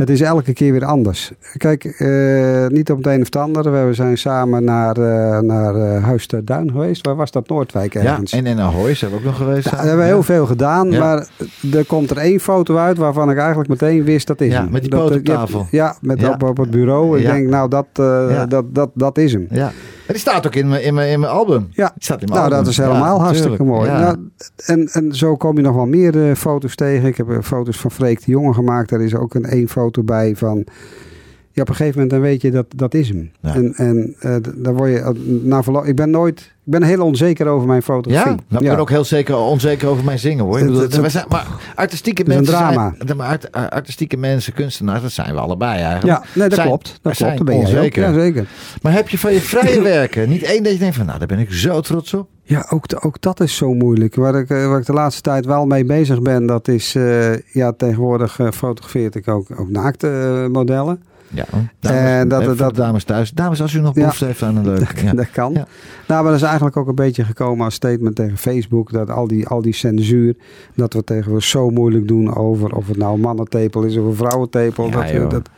Het 0.00 0.10
is 0.10 0.20
elke 0.20 0.52
keer 0.52 0.72
weer 0.72 0.84
anders. 0.84 1.32
Kijk, 1.56 1.84
eh, 1.84 2.66
niet 2.66 2.90
op 2.90 2.96
het 2.96 3.06
een 3.06 3.18
of 3.20 3.24
het 3.24 3.36
ander. 3.36 3.86
We 3.86 3.94
zijn 3.94 4.18
samen 4.18 4.64
naar, 4.64 4.96
eh, 4.96 5.38
naar 5.40 5.74
eh, 5.74 6.04
Huis 6.04 6.26
ter 6.26 6.44
Duin 6.44 6.70
geweest. 6.70 7.06
Waar 7.06 7.16
was 7.16 7.30
dat? 7.30 7.48
Noordwijk 7.48 7.92
Ja, 7.92 8.00
ergens. 8.00 8.32
en 8.32 8.46
in 8.46 8.60
Ahoy 8.60 8.94
zijn 8.94 9.10
we 9.10 9.16
ook 9.16 9.24
nog 9.24 9.36
geweest. 9.36 9.64
Ja, 9.64 9.70
daar 9.70 9.80
hebben 9.86 9.98
we 10.04 10.10
heel 10.10 10.22
veel 10.22 10.46
gedaan, 10.46 10.90
Ja. 10.90 10.98
maar 10.98 11.28
er 11.72 11.84
komt 11.86 12.10
er 12.10 12.16
één 12.16 12.40
foto 12.40 12.76
uit 12.76 12.96
waarvan 12.96 13.30
ik 13.30 13.36
eigenlijk 13.38 13.68
meteen 13.68 14.04
wist 14.04 14.26
dat 14.26 14.40
is 14.40 14.52
Ja, 14.52 14.60
hem. 14.62 14.70
met 14.70 14.80
die 14.80 14.90
Dat, 14.90 15.00
poot 15.00 15.18
op 15.18 15.26
je 15.26 15.32
hebt- 15.32 15.44
tafel. 15.44 15.66
Ja, 15.70 15.96
met 16.00 16.20
Ja. 16.20 16.30
Op, 16.30 16.42
op 16.42 16.56
het 16.56 16.70
bureau. 16.70 17.18
Ik 17.18 17.22
Ja. 17.24 17.32
denk, 17.32 17.48
nou, 17.48 17.68
dat, 17.68 17.86
Ja. 17.94 18.46
dat, 18.46 18.74
dat, 18.74 18.90
dat 18.94 19.18
is 19.18 19.32
hem. 19.32 19.46
Ja. 19.50 19.70
Die 20.12 20.20
staat 20.20 20.46
ook 20.46 20.54
in 20.54 20.68
mijn, 20.68 20.82
in 20.82 20.94
mijn, 20.94 21.10
in 21.10 21.20
mijn 21.20 21.32
album. 21.32 21.68
Ja, 21.70 21.90
Die 21.94 22.04
staat 22.04 22.20
in 22.20 22.28
mijn 22.28 22.40
nou, 22.40 22.44
album. 22.52 22.58
dat 22.64 22.72
is 22.72 22.76
helemaal 22.76 23.16
Ja, 23.16 23.22
hartstikke 23.22 23.56
tuurlijk. 23.56 23.76
mooi. 23.78 23.90
Ja. 23.90 24.00
Nou, 24.00 24.16
en, 24.66 24.88
en 24.92 25.14
zo 25.14 25.36
kom 25.36 25.56
je 25.56 25.62
nog 25.62 25.74
wel 25.74 25.86
meer 25.86 26.28
eh, 26.28 26.34
foto's 26.36 26.74
tegen. 26.74 27.08
Ik 27.08 27.16
heb 27.16 27.30
eh, 27.30 27.38
foto's 27.42 27.76
van 27.78 27.90
Freek 27.90 28.24
de 28.24 28.30
Jonge 28.30 28.54
gemaakt. 28.54 28.88
Daar 28.90 29.00
is 29.00 29.14
ook 29.14 29.34
een 29.34 29.44
één 29.44 29.68
foto 29.68 30.02
bij 30.02 30.36
van... 30.36 30.64
Ja, 31.52 31.62
op 31.62 31.68
een 31.68 31.74
gegeven 31.74 31.94
moment 32.00 32.10
dan 32.10 32.20
weet 32.20 32.42
je 32.42 32.50
dat 32.50 32.66
dat 32.76 32.94
is 32.94 33.08
hem. 33.08 33.30
Ja. 33.40 33.54
En, 33.54 33.74
en 33.74 34.14
eh, 34.20 34.34
d- 34.36 34.50
dan 34.56 34.76
word 34.76 34.90
je... 34.90 34.98
eh, 34.98 35.08
Na 35.42 35.62
verloop, 35.62 35.84
ik 35.84 35.96
ben 35.96 36.10
nooit... 36.10 36.40
Ik 36.40 36.78
ben 36.78 36.82
heel 36.82 37.04
onzeker 37.04 37.46
over 37.46 37.66
mijn 37.66 37.82
fotografie. 37.82 38.30
Ja, 38.30 38.38
maar 38.48 38.62
ik 38.62 38.68
ben 38.68 38.78
ook 38.78 38.90
heel 38.90 39.04
zeker 39.04 39.36
onzeker 39.36 39.88
over 39.88 40.04
mijn 40.04 40.18
zingen 40.18 40.44
hoor. 40.44 40.58
Ik 40.58 40.66
bedoel, 40.66 40.88
we 41.02 41.08
zijn, 41.08 41.24
maar 41.28 41.46
artistieke 41.74 42.22
een 42.22 42.28
mensen 42.28 42.54
drama. 42.54 42.94
zijn, 43.04 43.16
maar 43.16 43.26
art- 43.26 43.52
artistieke 43.70 44.16
mensen, 44.16 44.52
kunstenaars, 44.52 45.02
dat 45.02 45.10
zijn 45.10 45.34
we 45.34 45.40
allebei 45.40 45.72
eigenlijk. 45.82 46.06
Ja, 46.06 46.24
nee, 46.34 46.48
dat 46.48 46.54
Zijn- 46.54 46.66
klopt. 46.68 46.98
Dat 47.02 47.16
klopt. 47.16 47.36
Dat 47.36 47.44
ben 47.46 47.54
je 47.56 47.60
ook. 47.60 47.66
onzeker. 47.68 48.02
Ja, 48.02 48.12
zeker. 48.12 48.46
Maar 48.82 48.92
heb 48.92 49.08
je 49.08 49.18
van 49.18 49.32
je 49.32 49.40
vrije 49.40 49.82
werken 49.96 50.28
niet 50.28 50.42
één 50.42 50.62
dat 50.62 50.72
je 50.72 50.78
denkt 50.78 50.96
van, 50.96 51.06
nou, 51.06 51.18
daar 51.18 51.28
ben 51.28 51.38
ik 51.38 51.52
zo 51.52 51.80
trots 51.80 52.14
op. 52.14 52.28
Ja, 52.42 52.66
ook, 52.68 52.84
ook 53.00 53.20
dat 53.20 53.40
is 53.40 53.56
zo 53.56 53.74
moeilijk. 53.74 54.14
Waar 54.14 54.34
ik, 54.34 54.50
eh, 54.50 54.68
waar 54.68 54.78
ik 54.80 54.86
de 54.86 54.92
laatste 54.92 55.22
tijd 55.22 55.46
wel 55.46 55.66
mee 55.66 55.84
bezig 55.84 56.22
ben, 56.22 56.46
dat 56.46 56.68
is... 56.68 56.94
eh, 56.94 57.36
ja, 57.52 57.72
tegenwoordig 57.72 58.38
eh, 58.38 58.50
fotografeer 58.50 59.16
ik 59.16 59.28
ook, 59.28 59.46
ook 59.60 59.70
naakte 59.70 60.08
eh, 60.44 60.52
modellen. 60.52 61.02
Ja. 61.32 61.44
Dames, 61.80 61.98
En 62.00 62.28
dat- 62.28 62.40
even 62.40 62.56
voor 62.56 62.64
dat- 62.66 62.74
de 62.74 62.80
dames 62.80 63.04
thuis. 63.04 63.30
Dames, 63.30 63.62
als 63.62 63.74
u 63.74 63.80
nog 63.80 63.94
behoefte 63.94 64.24
heeft 64.24 64.42
aan 64.42 64.56
een 64.56 64.64
leuke. 64.64 65.04
Ja. 65.04 65.12
Dat 65.12 65.30
kan. 65.30 65.52
Nou, 65.52 65.66
maar 66.06 66.22
dat 66.24 66.34
is 66.34 66.42
eigenlijk 66.42 66.76
ook 66.76 66.88
een 66.88 66.94
beetje 66.94 67.24
gekomen 67.24 67.64
als 67.64 67.74
statement 67.74 68.16
tegen 68.16 68.36
Facebook. 68.36 68.92
Dat 68.92 69.10
al 69.10 69.26
die, 69.26 69.46
al 69.46 69.62
die 69.62 69.74
censuur, 69.74 70.34
dat 70.74 70.92
we 70.92 71.04
tegenwoordig 71.04 71.44
zo 71.44 71.70
moeilijk 71.70 72.08
doen 72.08 72.34
over 72.36 72.74
of 72.76 72.86
het 72.88 72.96
nou 72.96 73.14
een 73.14 73.20
mannentepel 73.20 73.82
is 73.82 73.96
of 73.96 74.04
een 74.06 74.14
vrouwentepel. 74.14 74.90
Dat 74.90 75.10
we, 75.10 75.26
dat, 75.28 75.48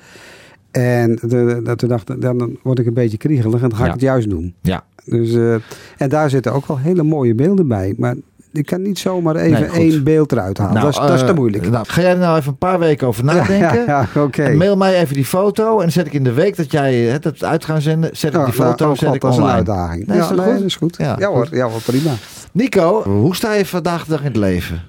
en 0.71 1.19
de, 1.23 1.61
dat 1.65 1.81
we 1.81 1.87
dachten, 1.87 2.21
dan 2.21 2.57
word 2.63 2.79
ik 2.79 2.87
een 2.87 2.95
beetje 2.95 3.17
kriegelig 3.19 3.63
en 3.63 3.69
dan 3.69 3.79
ga 3.79 3.87
ik 3.87 3.93
het 3.93 4.01
juist 4.01 4.31
doen. 4.31 4.55
Ja. 4.61 4.85
Dus, 5.05 5.35
eh, 5.35 5.55
en 5.97 6.09
daar 6.09 6.31
zitten 6.31 6.53
ook 6.53 6.67
wel 6.67 6.79
hele 6.79 7.03
mooie 7.03 7.35
beelden 7.35 7.69
bij. 7.69 7.95
Maar 7.99 8.15
ik 8.53 8.67
kan 8.67 8.83
niet 8.83 8.99
zomaar 8.99 9.37
even 9.37 9.61
Nee, 9.61 9.71
één 9.71 10.05
beeld 10.05 10.33
eruit 10.33 10.59
halen. 10.59 10.75
Nou, 10.75 10.87
dat, 10.87 10.95
is, 10.95 11.09
dat 11.09 11.15
is 11.15 11.21
te 11.21 11.27
eh, 11.27 11.35
moeilijk. 11.35 11.71
Nou, 11.71 11.85
ga 11.89 12.01
jij 12.01 12.11
er 12.11 12.19
nou 12.19 12.39
even 12.39 12.51
een 12.51 12.59
paar 12.59 12.79
weken 12.79 13.07
over 13.07 13.25
nadenken? 13.35 13.85
Ja, 13.87 14.07
Mail 14.55 14.77
mij 14.77 15.01
even 15.01 15.15
die 15.15 15.25
foto 15.25 15.73
en 15.73 15.79
dan 15.79 15.91
zet 15.91 16.07
ik 16.07 16.13
in 16.13 16.25
de 16.25 16.33
week 16.33 16.57
dat 16.57 16.73
jij 16.73 16.95
het 16.95 17.25
het 17.25 17.45
uit 17.45 17.65
gaan 17.65 17.81
zenden, 17.81 18.11
zet 18.13 18.33
ik 18.33 18.39
Ja, 18.39 18.45
die 18.45 18.55
foto 18.55 18.85
nou, 18.85 18.91
oh 18.91 18.97
zet 18.97 19.07
God, 19.07 19.15
ik 19.15 19.21
dat 19.21 19.33
is 19.33 19.37
een 19.39 19.47
uitdaging. 19.47 20.07
Nee, 20.07 20.19
is 20.19 20.29
dat 20.29 20.37
nee, 20.37 20.55
goed? 20.55 20.65
is 20.65 20.77
goed. 20.77 20.97
Ja, 20.99 21.17
Ja, 21.19 21.29
hoor, 21.29 21.49
ja 21.51 21.69
hoor, 21.69 21.81
prima. 21.81 22.11
Nico, 22.53 23.03
hoe 23.03 23.37
sta 23.37 23.53
je 23.53 23.67
vandaag 23.67 24.05
de 24.05 24.11
dag 24.11 24.21
in 24.21 24.27
het 24.27 24.37
leven? 24.37 24.83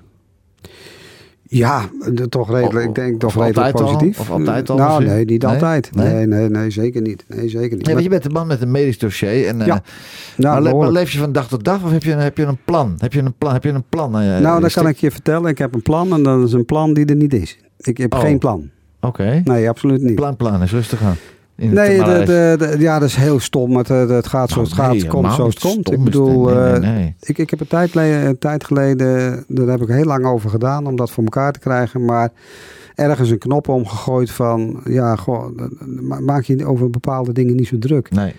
Ja, 1.54 1.82
toch 2.30 2.52
redelijk. 2.52 2.88
Ik 2.88 2.96
denk 2.96 3.20
toch 3.20 3.36
redelijk 3.36 3.76
al? 3.76 3.84
positief. 3.86 4.20
Of 4.20 4.30
altijd 4.32 4.70
al 4.70 4.78
Nou, 4.78 5.06
nee, 5.06 5.26
niet 5.26 5.46
altijd. 5.46 5.96
Nee? 5.96 6.14
Nee? 6.14 6.26
nee, 6.28 6.50
nee, 6.50 6.70
zeker 6.70 7.02
niet. 7.02 7.24
Nee, 7.28 7.50
zeker 7.50 7.76
niet. 7.78 7.86
Nee, 7.86 7.94
want 7.94 8.06
je 8.06 8.10
bent 8.12 8.26
een 8.26 8.32
man 8.32 8.48
met 8.48 8.62
een 8.62 8.72
medisch 8.72 8.98
dossier. 9.00 9.48
En, 9.48 9.62
eh, 9.62 9.68
Ja. 9.68 9.74
maar, 10.38 10.62
Nou, 10.62 10.78
maar 10.78 10.92
leef 10.92 11.12
je 11.12 11.20
van 11.20 11.32
dag 11.32 11.48
tot 11.48 11.64
dag 11.64 11.84
of 11.84 11.92
heb 11.92 12.04
je, 12.04 12.12
een- 12.12 12.20
heb 12.20 12.38
je 12.38 12.44
een 12.44 12.58
plan? 12.66 12.96
Heb 12.98 13.14
je 13.14 13.20
een 13.22 13.34
plan? 13.38 13.54
Heb 13.54 13.64
je 13.64 13.70
een 13.70 13.84
plan? 13.90 14.20
Eh, 14.20 14.40
nou, 14.40 14.60
dat 14.60 14.64
is 14.70 14.74
kan 14.74 14.88
ik 14.88 14.98
je 14.98 15.12
vertellen. 15.12 15.50
Ik 15.50 15.58
heb 15.58 15.74
een 15.76 15.82
plan 15.82 16.14
en 16.14 16.24
dat 16.24 16.48
is 16.48 16.54
een 16.54 16.66
plan 16.66 16.94
die 16.94 17.06
er 17.06 17.16
niet 17.16 17.34
is. 17.34 17.58
Ik 17.78 17.98
heb 17.98 18.14
Oh. 18.14 18.20
geen 18.20 18.38
plan. 18.40 18.70
Oké. 19.02 19.42
Nee, 19.44 19.70
absoluut 19.70 20.02
niet. 20.02 20.16
Plan, 20.16 20.36
plan. 20.36 20.62
Is 20.62 20.72
rustig 20.72 21.02
aan. 21.02 21.16
In 21.56 21.74
Nee, 21.74 22.04
de, 22.04 22.24
de, 22.26 22.56
de- 22.60 22.76
ja, 22.80 23.00
dat 23.00 23.08
is 23.10 23.16
heel 23.16 23.40
stom. 23.40 23.76
Het, 23.78 23.90
eh, 23.90 24.08
het 24.10 24.28
gaat 24.28 24.50
zoals 24.50 24.70
het 24.70 24.80
Oh, 24.80 24.86
gaat. 24.86 24.94
nee, 24.94 25.08
komt 25.08 25.34
zoals 25.34 25.54
het 25.54 25.64
komt. 25.64 25.92
Ik 25.92 26.04
bedoel, 26.04 26.46
Nee, 26.46 26.80
nee, 26.80 27.04
eh. 27.20 27.30
Ik, 27.30 27.38
ik 27.38 27.50
heb 27.50 27.60
een 27.60 27.68
tijd, 27.68 27.96
een 27.96 28.38
tijd 28.40 28.64
geleden, 28.64 29.44
daar 29.48 29.68
heb 29.68 29.82
ik 29.82 29.88
heel 29.88 30.04
lang 30.06 30.26
over 30.26 30.50
gedaan 30.50 30.88
om 30.88 30.96
dat 30.96 31.12
voor 31.12 31.24
elkaar 31.24 31.52
te 31.52 31.60
krijgen. 31.60 32.06
Maar 32.06 32.30
ergens 32.96 33.30
een 33.30 33.38
knop 33.38 33.68
omgegooid 33.68 34.32
van, 34.32 34.82
ja, 34.84 35.16
goh, 35.16 35.46
ma- 36.02 36.20
maak 36.20 36.44
je 36.44 36.66
over 36.66 36.90
bepaalde 36.90 37.32
dingen 37.34 37.56
niet 37.56 37.68
zo 37.68 37.78
druk. 37.80 38.12
Nee. 38.12 38.34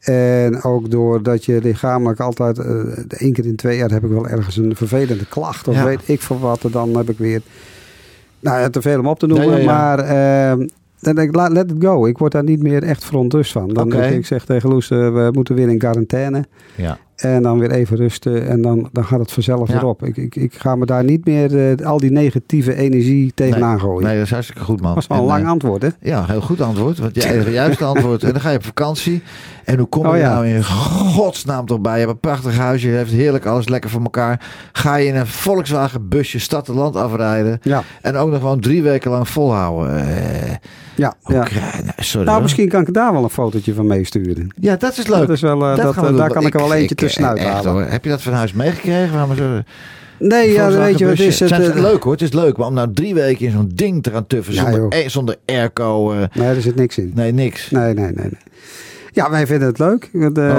En 0.00 0.62
ook 0.62 0.90
doordat 0.90 1.44
je 1.44 1.60
lichamelijk 1.62 2.20
altijd, 2.20 2.58
eh, 2.58 2.74
één 3.08 3.32
keer 3.32 3.46
in 3.46 3.56
twee 3.56 3.76
jaar 3.76 3.90
heb 3.90 4.04
ik 4.04 4.10
wel 4.10 4.28
ergens 4.28 4.56
een 4.56 4.76
vervelende 4.76 5.26
klacht. 5.28 5.68
Of 5.68 5.74
Ja. 5.74 5.84
weet 5.84 6.00
ik 6.04 6.20
van 6.20 6.38
wat. 6.38 6.64
En 6.64 6.70
dan 6.70 6.96
heb 6.96 7.10
ik 7.10 7.18
weer, 7.18 7.42
nou 8.40 8.60
ja, 8.60 8.70
te 8.70 8.82
veel 8.82 8.98
om 8.98 9.06
op 9.06 9.18
te 9.18 9.26
noemen. 9.26 9.64
Maar 9.64 9.98
ehm, 9.98 10.66
dan 11.04 11.14
denk 11.14 11.28
ik, 11.28 11.34
laat- 11.34 11.52
let 11.52 11.70
it 11.70 11.76
go. 11.84 12.06
Ik 12.06 12.18
word 12.18 12.32
daar 12.32 12.44
niet 12.44 12.62
meer 12.62 12.82
echt 12.82 13.04
verontrust 13.04 13.52
van. 13.52 13.68
Dan 13.68 13.88
denk 13.90 14.02
ik, 14.12 14.18
ik 14.18 14.26
zeg 14.26 14.44
tegen 14.44 14.68
Loes, 14.68 14.90
eh, 14.90 14.98
we 14.98 15.28
moeten 15.32 15.54
weer 15.54 15.68
in 15.68 15.78
quarantaine. 15.78 16.44
Ja. 16.76 16.98
En 17.16 17.42
dan 17.42 17.58
weer 17.58 17.70
even 17.70 17.96
rusten. 17.96 18.48
En 18.48 18.62
dan, 18.62 18.88
dan 18.92 19.04
gaat 19.04 19.18
het 19.18 19.32
vanzelf 19.32 19.68
Ja. 19.68 19.74
weer 19.74 19.84
op. 19.84 20.04
Ik, 20.04 20.16
ik, 20.16 20.36
ik 20.36 20.54
ga 20.54 20.76
me 20.76 20.86
daar 20.86 21.04
niet 21.04 21.24
meer 21.26 21.70
eh, 21.78 21.86
al 21.86 21.98
die 21.98 22.10
negatieve 22.10 22.74
energie 22.74 23.32
tegenaan 23.34 23.80
gooien. 23.80 24.02
Nee, 24.06 24.14
dat 24.16 24.24
is 24.24 24.30
hartstikke 24.30 24.62
goed, 24.64 24.80
man. 24.80 24.94
Dat 24.94 25.06
was 25.06 25.06
wel 25.06 25.16
een 25.18 25.22
En, 25.24 25.28
lang 25.30 25.44
eh, 25.44 25.50
antwoord, 25.50 25.82
hè? 25.82 25.88
Ja, 26.00 26.24
heel 26.26 26.40
goed 26.40 26.60
antwoord. 26.60 26.98
Want 26.98 27.14
jij 27.22 27.36
het 27.36 27.46
juiste 27.52 27.84
antwoord. 27.84 28.22
En 28.22 28.32
dan 28.32 28.40
ga 28.40 28.50
je 28.50 28.56
op 28.56 28.64
vakantie. 28.64 29.22
En 29.64 29.78
hoe 29.78 29.88
kom 29.88 30.02
je 30.02 30.08
Oh, 30.08 30.16
ja. 30.16 30.32
nou 30.32 30.46
in 30.46 30.64
godsnaam 30.64 31.66
toch 31.66 31.80
bij? 31.80 31.92
Je 31.92 31.98
hebt 31.98 32.10
een 32.12 32.18
prachtig 32.20 32.56
huisje. 32.58 32.88
Je 32.88 32.94
hebt 32.96 33.10
heerlijk 33.10 33.46
alles 33.46 33.68
lekker 33.68 33.90
voor 33.90 34.02
elkaar. 34.02 34.46
Ga 34.72 34.96
je 34.96 35.06
in 35.06 35.16
een 35.16 35.26
Volkswagen 35.26 36.08
busje 36.08 36.38
stad 36.38 36.68
en 36.68 36.74
land 36.74 36.96
afrijden. 36.96 37.58
Ja, 37.62 37.82
En 38.02 38.16
ook 38.16 38.30
nog 38.30 38.38
gewoon 38.40 38.60
drie 38.60 38.82
weken 38.82 39.10
lang 39.10 39.28
volhouden. 39.28 39.98
Eh, 40.06 40.50
ja. 40.96 41.14
ja. 41.26 41.42
krijg- 41.42 41.82
nou, 41.82 41.92
sorry. 41.96 42.26
Nou, 42.26 42.42
misschien 42.42 42.68
kan 42.68 42.82
ik 42.82 42.92
daar 42.94 43.12
wel 43.12 43.22
een 43.22 43.30
fotootje 43.30 43.74
van 43.74 43.86
meesturen. 43.86 44.48
Ja, 44.60 44.76
dat 44.76 44.98
is 44.98 45.06
leuk. 45.06 45.18
Dat 45.20 45.30
is 45.30 45.40
wel, 45.40 45.58
dat, 45.58 45.76
daar 46.16 46.30
kan 46.30 46.46
ik 46.46 46.54
er 46.54 46.60
wel 46.60 46.74
eentje 46.74 46.94
tussenuit 47.06 47.38
echt, 47.38 47.48
halen. 47.48 47.72
hoor. 47.72 47.82
Heb 47.82 48.04
je 48.04 48.10
dat 48.10 48.22
van 48.22 48.32
huis 48.32 48.52
meegekregen? 48.52 49.36
Zo- 49.36 49.60
Nee, 50.18 50.52
ja, 50.52 50.70
weet 50.70 50.98
je 50.98 51.06
wat 51.06 51.18
is? 51.18 51.40
Het, 51.40 51.48
Zijn 51.48 51.62
eh, 51.62 51.80
leuk 51.80 52.02
hoor, 52.02 52.12
het 52.12 52.22
is 52.22 52.32
leuk. 52.32 52.56
Maar 52.56 52.66
om 52.66 52.74
nou 52.74 52.92
drie 52.94 53.14
weken 53.14 53.46
in 53.46 53.52
zo'n 53.52 53.70
ding 53.74 54.02
te 54.02 54.10
gaan 54.10 54.26
tuffen 54.26 54.54
Ja, 54.54 54.62
zonder, 54.70 54.88
eh, 54.88 55.08
zonder 55.08 55.36
airco. 55.46 56.12
eh, 56.12 56.18
Nee, 56.34 56.48
er 56.48 56.62
zit 56.62 56.74
niks 56.74 56.98
in. 56.98 57.12
nee, 57.14 57.32
niks. 57.32 57.70
Nee, 57.70 57.94
nee, 57.94 58.04
nee. 58.04 58.14
nee. 58.14 58.30
Ja, 59.12 59.30
wij 59.30 59.46
vinden 59.46 59.68
het 59.68 59.78
leuk. 59.78 60.08
De, 60.12 60.52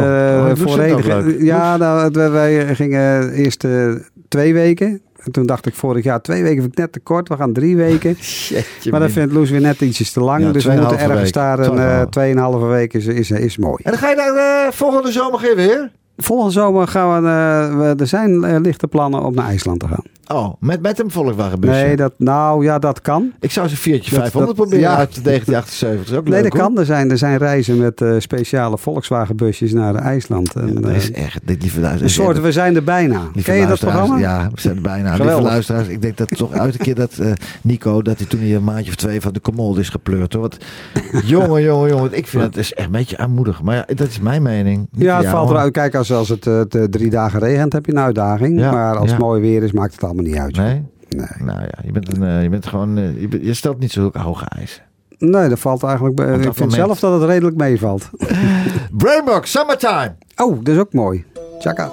oh, 0.67 0.77
enige- 0.85 1.07
leuk. 1.23 1.41
Ja, 1.41 1.77
nou, 1.77 2.11
wij- 2.31 2.75
gingen 2.75 3.31
eerst 3.31 3.63
eh, 3.63 3.91
twee 4.27 4.53
weken. 4.53 5.01
En 5.23 5.31
toen 5.31 5.45
dacht 5.45 5.65
ik 5.65 5.75
vorig 5.75 6.03
jaar, 6.03 6.21
twee 6.21 6.41
weken 6.43 6.61
vind 6.61 6.71
ik 6.71 6.77
net 6.77 6.91
te 6.91 6.99
kort. 6.99 7.27
We 7.29 7.35
gaan 7.35 7.53
drie 7.53 7.75
weken. 7.75 8.09
Jeetje, 8.49 8.91
maar 8.91 8.99
dat 8.99 9.09
min. 9.09 9.17
vindt 9.17 9.33
Loes 9.33 9.49
weer 9.49 9.61
net 9.61 9.81
ietsjes 9.81 10.11
te 10.11 10.19
lang. 10.19 10.43
Ja, 10.43 10.51
dus 10.51 10.65
we 10.65 10.71
moeten 10.71 10.97
2,5 10.97 11.01
ergens 11.01 11.21
week. 11.21 11.33
daar 11.33 11.59
een 11.59 11.77
eh, 11.79 12.01
2,5. 12.01 12.09
tweeënhalve 12.09 12.65
week 12.65 12.93
is, 12.93 13.05
is, 13.05 13.31
is 13.31 13.57
mooi. 13.57 13.77
En 13.83 13.91
dan 13.91 13.99
ga 13.99 14.09
je 14.09 14.15
daar 14.15 14.35
eh, 14.65 14.71
volgende 14.71 15.11
zomer 15.11 15.39
geen 15.39 15.55
weer? 15.55 15.91
Volgende 16.17 16.51
zomer 16.51 16.87
gaan 16.87 17.23
we, 17.23 17.29
eh, 17.29 17.99
er 17.99 18.07
zijn 18.07 18.43
eh, 18.43 18.59
lichte 18.59 18.87
plannen 18.87 19.23
om 19.23 19.33
naar 19.33 19.45
IJsland 19.45 19.79
te 19.79 19.87
gaan. 19.87 20.03
Oh, 20.27 20.53
met, 20.59 20.81
met 20.81 20.99
een 20.99 21.11
Volkswagenbusje? 21.11 21.83
Nee, 21.83 21.95
dat, 21.95 22.13
nou 22.17 22.63
ja, 22.63 22.79
dat 22.79 23.01
kan. 23.01 23.31
Ik 23.39 23.51
zou 23.51 23.67
ze 23.67 23.75
4 23.77 23.97
Dat- 23.97 24.05
500 24.07 24.45
dat- 24.45 24.55
proberen 24.55 24.79
ja. 24.79 24.97
uit 24.97 25.23
1978. 25.23 25.99
Dat 26.03 26.11
is 26.11 26.17
ook 26.17 26.23
Nee, 26.23 26.33
leuk, 26.33 26.43
dat 26.51 26.59
hoor. 26.59 26.69
kan. 26.69 26.79
Er 26.79 26.85
zijn, 26.85 27.11
er 27.11 27.17
zijn 27.17 27.37
reizen 27.37 27.77
met 27.77 28.01
eh, 28.01 28.15
speciale 28.17 28.77
Volkswagenbusjes 28.77 29.73
naar 29.73 29.95
IJsland. 29.95 30.55
En, 30.55 30.67
Ja, 30.67 30.73
dat 30.79 30.89
eh, 30.89 30.95
is 30.95 31.11
echt, 31.11 31.39
dit 31.43 31.61
lieve 31.61 31.75
een 31.75 31.81
luisteraars. 31.81 32.13
soort, 32.13 32.41
we 32.41 32.51
zijn 32.51 32.75
er 32.75 32.83
bijna. 32.83 33.21
Lieve 33.33 33.51
Ken 33.51 33.59
je 33.59 33.67
dat 33.67 33.79
programma? 33.79 34.17
Ja, 34.17 34.49
we 34.53 34.61
zijn 34.61 34.75
er 34.75 34.81
bijna. 34.81 35.03
Lieve 35.09 35.21
Geweldig. 35.21 35.49
luisteraars, 35.49 35.87
ik 35.87 36.01
denk 36.01 36.17
dat 36.17 36.27
toch 36.37 36.51
uit 36.53 36.73
een 36.73 36.79
keer 36.85 36.95
dat 36.95 37.17
eh, 37.17 37.31
Nico, 37.61 38.01
dat 38.01 38.17
hij 38.17 38.27
toen 38.27 38.39
hij 38.39 38.55
een 38.55 38.63
maandje 38.63 38.89
of 38.89 38.95
twee 38.95 39.21
van 39.21 39.33
de 39.33 39.41
commode 39.41 39.79
is 39.79 39.89
gepleurd. 39.89 40.33
Hoor. 40.33 40.41
Want, 40.41 40.57
jongen, 41.25 41.61
jongen, 41.63 41.89
jongen. 41.89 42.17
Ik 42.17 42.27
vind 42.27 42.43
het 42.43 42.57
is 42.57 42.73
echt 42.73 42.85
een 42.85 42.91
beetje 42.91 43.17
aanmoedig. 43.17 43.61
Maar 43.61 43.75
ja, 43.75 43.85
dat 43.95 44.07
is 44.07 44.19
mijn 44.19 44.41
mening. 44.41 44.87
Ja, 44.91 45.13
het 45.15 45.23
jou, 45.23 45.35
valt 45.35 45.49
eruit. 45.49 45.71
Kijk, 45.71 45.95
als, 45.95 46.11
als 46.11 46.29
het 46.29 46.43
de 46.43 46.87
drie 46.89 47.09
dagen 47.09 47.39
regent, 47.39 47.73
heb 47.73 47.85
je 47.85 47.91
een 47.91 47.99
uitdaging. 47.99 48.59
Maar 48.59 48.95
als 48.97 49.09
het 49.11 49.19
mooi 49.19 49.41
weer 49.41 49.63
is, 49.63 49.71
maakt 49.71 49.91
het 49.91 50.01
allemaal 50.15 50.31
niet 50.31 50.41
uit. 50.41 50.55
Nee? 50.55 50.83
Nee. 51.09 51.47
Nou 51.47 51.61
ja, 51.61 51.77
je 51.83 51.91
bent, 51.91 52.15
een, 52.17 52.23
eh, 52.23 52.43
je 52.43 52.49
bent 52.49 52.65
gewoon, 52.65 52.97
eh, 52.97 53.21
je, 53.43 53.53
stelt 53.53 53.79
niet 53.79 53.91
zo 53.91 54.09
hoge 54.13 54.45
eisen. 54.45 54.83
Nee, 55.17 55.49
dat 55.49 55.59
valt 55.59 55.83
eigenlijk 55.83 56.19
Ik 56.19 56.25
vind 56.41 56.59
moment. 56.59 56.73
zelf 56.73 56.99
dat 56.99 57.21
het 57.21 57.29
redelijk 57.29 57.57
meevalt. 57.57 58.09
Brainbox, 58.97 59.51
summertime. 59.51 60.15
Oh, 60.35 60.63
dat 60.63 60.73
is 60.73 60.79
ook 60.79 60.93
mooi. 60.93 61.25
Chaka. 61.59 61.91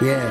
Yeah. 0.00 0.22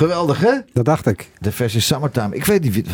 Geweldig 0.00 0.40
hè? 0.40 0.52
Dat 0.72 0.84
dacht 0.84 1.06
ik. 1.06 1.30
De 1.38 1.52
versie 1.52 1.80
Summertime. 1.80 2.34
Ik 2.36 2.44
weet 2.44 2.62
niet 2.62 2.74
wie, 2.74 2.84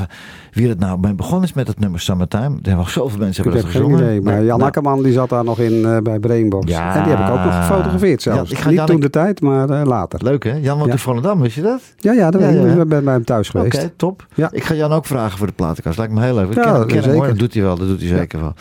wie 0.53 0.69
het 0.69 0.79
nou 0.79 0.99
mee 1.01 1.15
begonnen 1.15 1.43
is 1.49 1.53
met 1.53 1.67
het 1.69 1.79
nummer 1.81 2.01
Summertime. 2.01 2.59
Er 2.63 2.69
hebben 2.69 2.91
zoveel 2.91 3.19
mensen 3.19 3.45
Ik 3.45 3.51
hebben 3.53 3.53
heb 3.53 3.63
dat 3.63 3.83
geen 3.83 3.83
gezongen. 3.83 4.05
idee. 4.05 4.21
Maar 4.21 4.35
Jan 4.45 4.47
nou, 4.59 4.63
Akkerman 4.63 5.03
die 5.03 5.13
zat 5.13 5.29
daar 5.29 5.45
nog 5.45 5.59
in 5.59 5.85
eh, 5.85 5.99
bij 5.99 6.19
Brainbox. 6.19 6.71
Ja. 6.71 6.95
En 6.97 7.03
die 7.03 7.13
heb 7.13 7.27
ik 7.27 7.33
ook 7.35 7.45
nog 7.45 7.55
gefotografeerd 7.67 8.23
zelfs. 8.23 8.51
Ja, 8.51 8.57
ik 8.57 8.63
ga 8.63 8.69
Niet 8.69 8.79
Jan- 8.79 8.87
toen 8.87 9.01
de 9.01 9.11
tijd, 9.11 9.41
maar 9.41 9.71
eh, 9.71 9.87
later. 9.87 10.23
Leuk 10.23 10.45
hè? 10.45 10.53
Jan 10.55 10.75
woont 10.77 10.87
Ja. 10.87 10.93
in 10.93 10.99
Volendam, 10.99 11.41
wist 11.41 11.55
je 11.55 11.63
dat? 11.63 11.81
Ja, 11.97 12.13
ja, 12.13 12.31
dat 12.31 12.41
weet 12.41 12.77
ik. 12.77 12.89
ben 12.89 13.05
bij 13.05 13.15
hem 13.15 13.25
thuis 13.25 13.49
Oké, 13.51 13.71
geweest. 13.71 13.91
top. 13.97 14.27
Ja. 14.35 14.49
Ik 14.53 14.65
ga 14.65 14.75
Jan 14.75 14.93
ook 14.93 15.07
vragen 15.07 15.39
voor 15.39 15.47
de 15.47 15.53
platenkast. 15.53 15.99
Lijkt 15.99 16.13
me 16.13 16.23
heel 16.23 16.35
leuk. 16.35 16.47
Ik 16.49 16.55
Ja, 16.55 16.63
ken, 16.79 16.87
ken 16.87 17.03
hem, 17.03 17.13
hoor. 17.15 17.27
Dat 17.27 17.39
doet 17.39 17.55
hij 17.55 17.63
wel. 17.63 17.77
Dat 17.77 17.87
doet 17.89 18.01
hij 18.01 18.09
zeker 18.09 18.41
wel. 18.41 18.53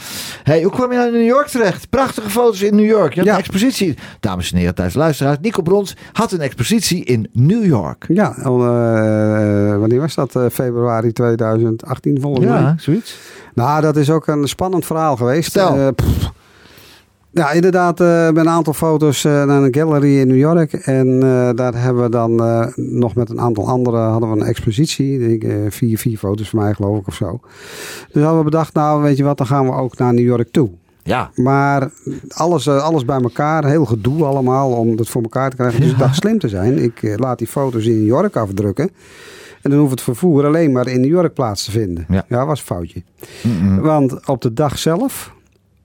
Hey, 0.43 0.61
hoe 0.63 0.71
kwam 0.71 0.91
je 0.91 0.97
nou 0.97 1.07
in 1.07 1.13
New 1.13 1.27
York 1.27 1.47
terecht? 1.47 1.89
Prachtige 1.89 2.29
foto's 2.29 2.61
in 2.61 2.75
New 2.75 2.85
York. 2.85 3.13
Je 3.13 3.19
had 3.19 3.27
Ja. 3.29 3.33
een 3.33 3.39
expositie. 3.39 3.95
Dames 4.19 4.51
en 4.51 4.57
heren, 4.57 4.75
thuis 4.75 4.93
luisteraars. 4.93 5.37
Nico 5.41 5.61
Brons 5.61 5.95
had 6.13 6.31
een 6.31 6.41
expositie 6.41 7.03
in 7.03 7.27
New 7.33 7.65
York. 7.65 8.05
Ja, 8.07 8.34
al, 8.43 8.59
eh, 8.65 9.77
wanneer 9.77 9.99
was 9.99 10.15
dat? 10.15 10.35
Eh, 10.35 10.45
februari 10.51 11.11
2018 11.11 12.21
volgens 12.21 12.45
mij. 12.45 12.59
Ja, 12.59 12.75
zoiets. 12.77 13.17
Nou, 13.53 13.81
dat 13.81 13.95
is 13.95 14.09
ook 14.09 14.27
een 14.27 14.47
spannend 14.47 14.85
verhaal 14.85 15.15
geweest. 15.15 15.57
Eh, 15.57 15.87
pff. 15.95 16.31
ja, 17.31 17.51
inderdaad, 17.51 17.99
eh, 17.99 18.25
met 18.25 18.37
een 18.37 18.49
aantal 18.49 18.73
foto's 18.73 19.25
eh, 19.25 19.43
naar 19.43 19.63
een 19.63 19.75
gallery 19.75 20.19
in 20.19 20.27
New 20.27 20.37
York. 20.37 20.73
En 20.73 21.13
eh, 21.23 21.49
daar 21.55 21.81
hebben 21.81 22.03
we 22.03 22.09
dan 22.09 22.39
eh, 22.43 22.67
nog 22.75 23.15
met 23.15 23.29
een 23.29 23.39
aantal 23.39 23.67
anderen 23.67 24.01
hadden 24.01 24.31
we 24.31 24.39
een 24.39 24.45
expositie. 24.47 25.33
Ik, 25.33 25.43
eh, 25.43 25.55
vier, 25.69 25.97
vier 25.97 26.17
foto's 26.17 26.49
van 26.49 26.59
mij 26.59 26.73
geloof 26.73 26.97
ik 26.99 27.07
of 27.07 27.15
zo. 27.15 27.39
Dus 28.11 28.21
hadden 28.23 28.37
we 28.37 28.43
bedacht, 28.49 28.73
nou 28.73 29.01
weet 29.01 29.17
je 29.17 29.23
wat, 29.23 29.37
dan 29.37 29.47
gaan 29.47 29.65
we 29.65 29.71
ook 29.71 29.97
naar 29.97 30.13
New 30.13 30.25
York 30.25 30.51
toe. 30.51 30.69
Ja. 31.07 31.31
Maar 31.35 31.89
alles, 32.27 32.67
eh, 32.67 32.83
alles 32.83 33.05
bij 33.05 33.19
elkaar, 33.21 33.65
heel 33.65 33.85
gedoe 33.85 34.23
allemaal 34.23 34.71
om 34.71 34.97
het 34.97 35.09
voor 35.09 35.21
elkaar 35.21 35.49
te 35.49 35.55
krijgen. 35.55 35.81
Dus 35.81 35.91
ik 35.91 35.97
dacht 35.97 36.15
slim 36.15 36.39
te 36.39 36.49
zijn. 36.49 36.77
Ik 36.77 37.03
eh, 37.03 37.17
laat 37.17 37.37
die 37.37 37.47
foto's 37.47 37.85
in 37.85 37.97
New 37.97 38.07
York 38.07 38.35
afdrukken. 38.35 38.89
En 39.61 39.69
dan 39.71 39.79
hoeft 39.79 39.91
het 39.91 40.01
vervoer 40.01 40.45
alleen 40.45 40.71
maar 40.71 40.87
in 40.87 41.01
New 41.01 41.09
York 41.09 41.33
plaats 41.33 41.65
te 41.65 41.71
vinden. 41.71 42.05
Ja. 42.09 42.25
Ja, 42.29 42.45
was 42.45 42.59
een 42.59 42.65
foutje. 42.65 43.03
Want 43.81 44.27
op 44.27 44.41
de 44.41 44.53
dag 44.53 44.77
zelf, 44.77 45.33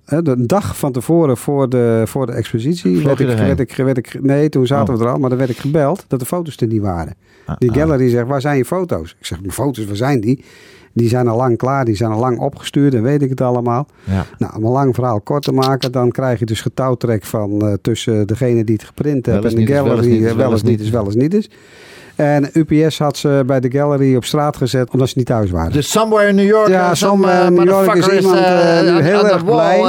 de 0.04 0.46
dag 0.46 0.78
van 0.78 0.92
tevoren 0.92 1.36
voor 1.36 1.68
de, 1.68 2.02
voor 2.06 2.26
de 2.26 2.32
expositie, 2.32 3.04
werd 3.04 3.20
ik, 3.20 3.26
werd, 3.26 3.60
ik, 3.60 3.76
werd 3.76 3.98
ik, 3.98 4.22
nee, 4.22 4.48
toen 4.48 4.66
zaten 4.66 4.94
Oh. 4.94 5.00
we 5.00 5.06
er 5.06 5.12
al, 5.12 5.18
maar 5.18 5.28
dan 5.30 5.38
werd 5.38 5.50
ik 5.50 5.58
gebeld 5.58 6.04
dat 6.08 6.20
de 6.20 6.26
foto's 6.26 6.56
er 6.56 6.66
niet 6.66 6.80
waren. 6.82 7.14
Ah, 7.46 7.56
Die 7.58 7.70
ah. 7.70 7.76
gallery 7.76 8.08
zegt, 8.08 8.26
waar 8.26 8.40
zijn 8.40 8.56
je 8.56 8.64
foto's? 8.64 9.16
Ik 9.18 9.26
zeg, 9.26 9.40
mijn 9.40 9.52
foto's, 9.52 9.84
waar 9.86 9.96
zijn 9.96 10.20
die? 10.20 10.44
Die 10.92 11.08
zijn 11.08 11.28
al 11.28 11.36
lang 11.36 11.56
klaar, 11.56 11.84
die 11.84 11.96
zijn 11.96 12.10
al 12.10 12.18
lang 12.20 12.38
opgestuurd 12.38 12.94
en 12.94 13.02
weet 13.02 13.22
ik 13.22 13.30
het 13.30 13.40
allemaal. 13.40 13.86
Ja. 14.04 14.26
Nou, 14.38 14.56
om 14.56 14.64
een 14.64 14.70
lang 14.70 14.94
verhaal 14.94 15.20
kort 15.20 15.42
te 15.42 15.52
maken, 15.52 15.92
dan 15.92 16.10
krijg 16.10 16.38
je 16.38 16.46
dus 16.46 16.60
getouwtrek 16.60 17.24
van 17.24 17.60
eh, 17.60 17.72
tussen 17.82 18.26
degene 18.26 18.64
die 18.64 18.74
het 18.74 18.84
geprint 18.84 19.26
heeft 19.26 19.44
en 19.44 19.54
de 19.54 19.66
gallery. 19.66 20.26
eh, 20.26 20.32
wel 20.34 20.52
eens 20.52 20.62
niet 20.62 20.80
is, 20.80 20.90
wel 20.90 21.04
eens 21.04 21.14
niet 21.14 21.34
is. 21.34 21.50
En 22.20 22.50
UPS 22.52 22.98
had 22.98 23.16
ze 23.16 23.42
bij 23.46 23.60
de 23.60 23.70
gallery 23.70 24.16
op 24.16 24.24
straat 24.24 24.56
gezet 24.56 24.90
omdat 24.90 25.08
ze 25.08 25.14
niet 25.16 25.26
thuis 25.26 25.50
waren. 25.50 25.72
Dus 25.72 25.90
somewhere 25.90 26.28
in 26.28 26.34
New 26.34 26.46
York. 26.46 26.68
Ja, 26.68 26.88
uh, 26.88 26.94
some 26.94 26.96
somewhere 26.96 27.40
uh, 27.40 27.46
in 27.46 27.52
New 27.52 27.68
York 27.68 27.94
is 27.94 28.08
iemand, 28.08 28.36
uh, 28.36 28.98
eh, 28.98 29.04
heel 29.04 29.28
erg 29.28 29.44
blij. 29.44 29.82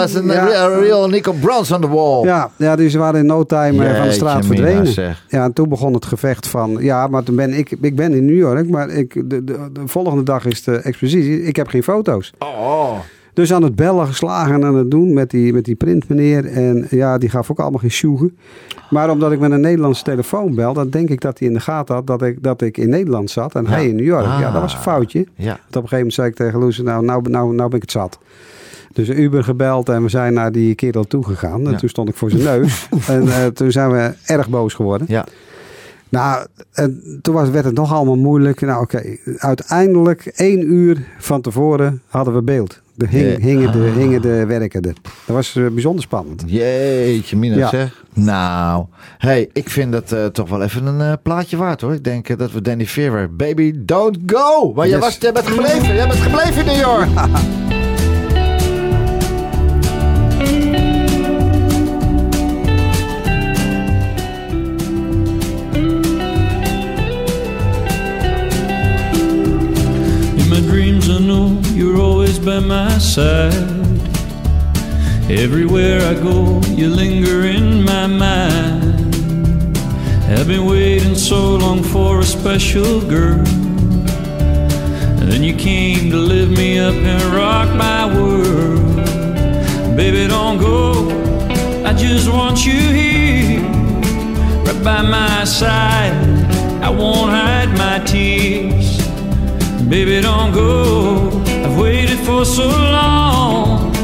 a, 0.56 0.68
real 0.68 1.10
Nico 1.10 1.32
Brons 1.32 1.72
on 1.72 1.82
the 1.82 1.88
wall. 1.88 2.24
Ja, 2.24 2.52
ja, 2.56 2.76
dus 2.76 2.92
ze 2.92 2.98
waren 2.98 3.20
in 3.20 3.26
no 3.26 3.44
time 3.44 3.86
eh, 3.86 3.98
van 3.98 4.08
de 4.08 4.14
straat 4.14 4.46
verdwenen. 4.46 5.16
Ja, 5.28 5.44
en 5.44 5.54
toen 5.54 5.70
begon 5.70 5.94
het 5.94 6.06
gevecht 6.06 6.48
van... 6.48 6.78
Ja, 6.80 7.08
maar 7.08 7.24
toen 7.24 7.36
ben 7.36 7.54
ik... 7.54 7.72
Ik 7.82 7.96
ben 7.96 8.14
in 8.14 8.26
New 8.26 8.38
York, 8.38 8.70
maar 8.70 8.90
ik, 8.90 9.14
de, 9.14 9.44
de, 9.44 9.70
de 9.74 9.82
volgende 9.86 10.24
dag 10.24 10.46
is 10.46 10.64
de 10.64 10.76
expositie. 10.76 11.44
Ik 11.44 11.56
heb 11.56 11.68
geen 11.68 11.84
foto's. 11.84 12.34
Oh. 12.40 13.00
Dus 13.34 13.54
aan 13.54 13.64
het 13.64 13.76
bellen 13.76 14.08
geslagen 14.08 14.54
en 14.54 14.64
aan 14.66 14.76
het 14.76 14.92
doen 14.92 15.14
met 15.14 15.30
die, 15.30 15.54
met 15.54 15.66
die 15.66 15.76
printmeneer. 15.76 16.46
En 16.46 16.88
ja, 16.90 17.18
die 17.18 17.30
gaf 17.30 17.52
ook 17.52 17.60
allemaal 17.60 17.80
geen 17.80 17.92
sjoegen. 17.92 18.38
Maar 18.90 19.10
omdat 19.10 19.32
ik 19.32 19.40
met 19.40 19.52
een 19.52 19.62
Nederlandse 19.62 20.04
telefoon 20.04 20.56
bel... 20.56 20.74
dan 20.74 20.90
denk 20.90 21.10
ik 21.10 21.22
dat 21.22 21.40
hij 21.40 21.48
in 21.48 21.54
de 21.54 21.60
gaten 21.60 21.96
had 21.96 22.08
dat 22.08 22.22
ik, 22.22 22.44
dat 22.44 22.62
ik 22.62 22.78
in 22.78 22.90
Nederland 22.90 23.30
zat. 23.30 23.56
En 23.56 23.64
Ja. 23.64 23.70
hij 23.70 23.88
in 23.88 23.96
New 23.96 24.06
York. 24.06 24.26
Ja, 24.26 24.46
Ah. 24.48 24.54
dat 24.54 24.62
was 24.62 24.74
een 24.74 24.80
foutje. 24.80 25.26
Ja. 25.36 25.46
Want 25.46 25.58
op 25.58 25.60
een 25.68 25.72
gegeven 25.74 25.96
moment 25.98 26.14
zei 26.14 26.28
ik 26.28 26.36
tegen 26.36 26.60
Loes... 26.60 26.78
Nou, 26.78 27.06
nou, 27.06 27.30
nou, 27.30 27.54
nou 27.56 27.68
ben 27.70 27.76
ik 27.76 27.82
het 27.82 27.92
zat. 27.92 28.20
Dus 28.94 29.08
een 29.08 29.22
Uber 29.22 29.44
gebeld 29.44 29.90
en 29.90 30.04
we 30.04 30.10
zijn 30.10 30.34
naar 30.34 30.52
die 30.52 30.76
kerel 30.76 31.04
toegegaan. 31.04 31.66
En 31.66 31.72
Ja. 31.72 31.78
toen 31.78 31.90
stond 31.90 32.10
ik 32.10 32.16
voor 32.16 32.30
zijn 32.30 32.44
neus. 32.44 32.90
en 33.08 33.28
eh, 33.28 33.46
toen 33.46 33.72
zijn 33.72 33.92
we 33.92 34.14
erg 34.26 34.50
boos 34.50 34.74
geworden. 34.74 35.08
Ja. 35.10 35.26
Nou, 36.10 36.46
en 36.74 37.20
toen 37.22 37.34
was, 37.34 37.50
werd 37.50 37.66
het 37.66 37.74
nog 37.76 37.94
allemaal 37.94 38.16
moeilijk. 38.18 38.62
Nou, 38.62 38.82
oké. 38.82 39.02
Uiteindelijk, 39.38 40.26
één 40.26 40.74
uur 40.74 41.04
van 41.20 41.42
tevoren, 41.42 42.02
hadden 42.08 42.34
we 42.34 42.42
beeld. 42.42 42.81
De 42.96 43.08
hing, 43.08 43.40
hingen, 43.42 43.72
de, 43.72 43.90
Ah. 43.92 43.96
hingen 43.98 44.22
de 44.22 44.46
werken 44.46 44.82
er. 44.82 44.94
Dat 45.02 45.36
was 45.36 45.56
eh, 45.56 45.68
bijzonder 45.68 46.02
spannend. 46.04 46.44
Jeetje, 46.46 47.38
Mina 47.38 47.56
Ja. 47.58 47.70
zeg. 47.70 48.04
Nou, 48.14 48.86
hey, 49.18 49.50
ik 49.54 49.70
vind 49.70 49.92
dat 49.92 50.12
eh, 50.12 50.26
toch 50.26 50.50
wel 50.50 50.62
even 50.64 50.86
een 50.86 51.02
eh, 51.02 51.14
plaatje 51.24 51.58
waard 51.58 51.82
hoor. 51.82 51.94
Ik 51.94 52.04
denk 52.04 52.38
dat 52.38 52.52
we 52.52 52.62
Danny 52.62 52.86
Fever, 52.86 53.36
Baby 53.36 53.74
Don't 53.78 54.18
Go. 54.26 54.74
Maar 54.74 54.88
jij, 54.88 55.00
was, 55.00 55.18
jij 55.20 55.32
bent 55.34 55.48
gebleven, 55.48 55.96
jij 55.96 56.08
bent 56.08 56.20
gebleven 56.20 56.58
in 56.60 56.66
New 56.66 56.80
York. 56.80 57.08
By 72.46 72.60
my 72.60 72.98
side. 72.98 73.54
Everywhere 75.30 76.02
I 76.02 76.14
go, 76.16 76.60
you 76.70 76.90
linger 76.90 77.46
in 77.46 77.84
my 77.84 78.08
mind. 78.08 79.86
I've 80.28 80.48
been 80.48 80.66
waiting 80.66 81.16
so 81.16 81.56
long 81.56 81.84
for 81.84 82.20
a 82.20 82.24
special 82.24 83.02
girl. 83.02 83.46
And 85.20 85.32
then 85.32 85.44
you 85.44 85.56
came 85.56 86.10
to 86.10 86.18
lift 86.18 86.58
me 86.58 86.80
up 86.80 86.96
and 86.96 87.24
rock 87.34 87.76
my 87.76 88.06
world. 88.06 88.96
Baby, 89.96 90.28
don't 90.28 90.58
go. 90.58 91.10
I 91.86 91.94
just 91.94 92.28
want 92.30 92.66
you 92.66 92.80
here, 93.02 93.62
right 94.66 94.84
by 94.84 95.02
my 95.02 95.44
side. 95.44 96.16
I 96.82 96.90
won't 96.90 97.30
hide 97.30 97.78
my 97.78 98.00
tears. 98.06 98.98
Baby, 99.88 100.22
don't 100.22 100.54
go. 100.54 101.51
I've 101.66 101.78
waited 101.78 102.20
for 102.20 102.44
so 102.46 102.68
long. 102.68 103.96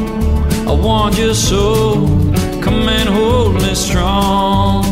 I 0.68 0.74
want 0.74 1.18
you 1.18 1.34
so. 1.34 1.96
Come 2.62 2.88
and 2.90 3.10
hold 3.10 3.56
me 3.56 3.74
strong. 3.76 4.84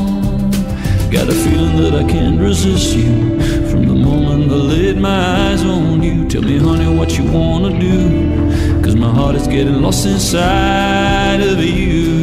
Got 1.11 1.29
a 1.29 1.33
feeling 1.33 1.77
that 1.83 1.93
I 1.95 2.03
can't 2.09 2.39
resist 2.39 2.95
you. 2.95 3.39
From 3.69 3.83
the 3.87 3.95
moment 3.95 4.51
I 4.51 4.55
laid 4.55 4.97
my 4.97 5.49
eyes 5.49 5.63
on 5.63 6.01
you. 6.01 6.27
Tell 6.27 6.41
me, 6.41 6.57
honey, 6.57 6.89
what 6.97 7.17
you 7.17 7.25
wanna 7.31 7.79
do. 7.79 8.81
Cause 8.83 8.95
my 8.95 9.11
heart 9.11 9.35
is 9.35 9.47
getting 9.47 9.81
lost 9.81 10.05
inside 10.05 11.41
of 11.41 11.59
you. 11.63 12.14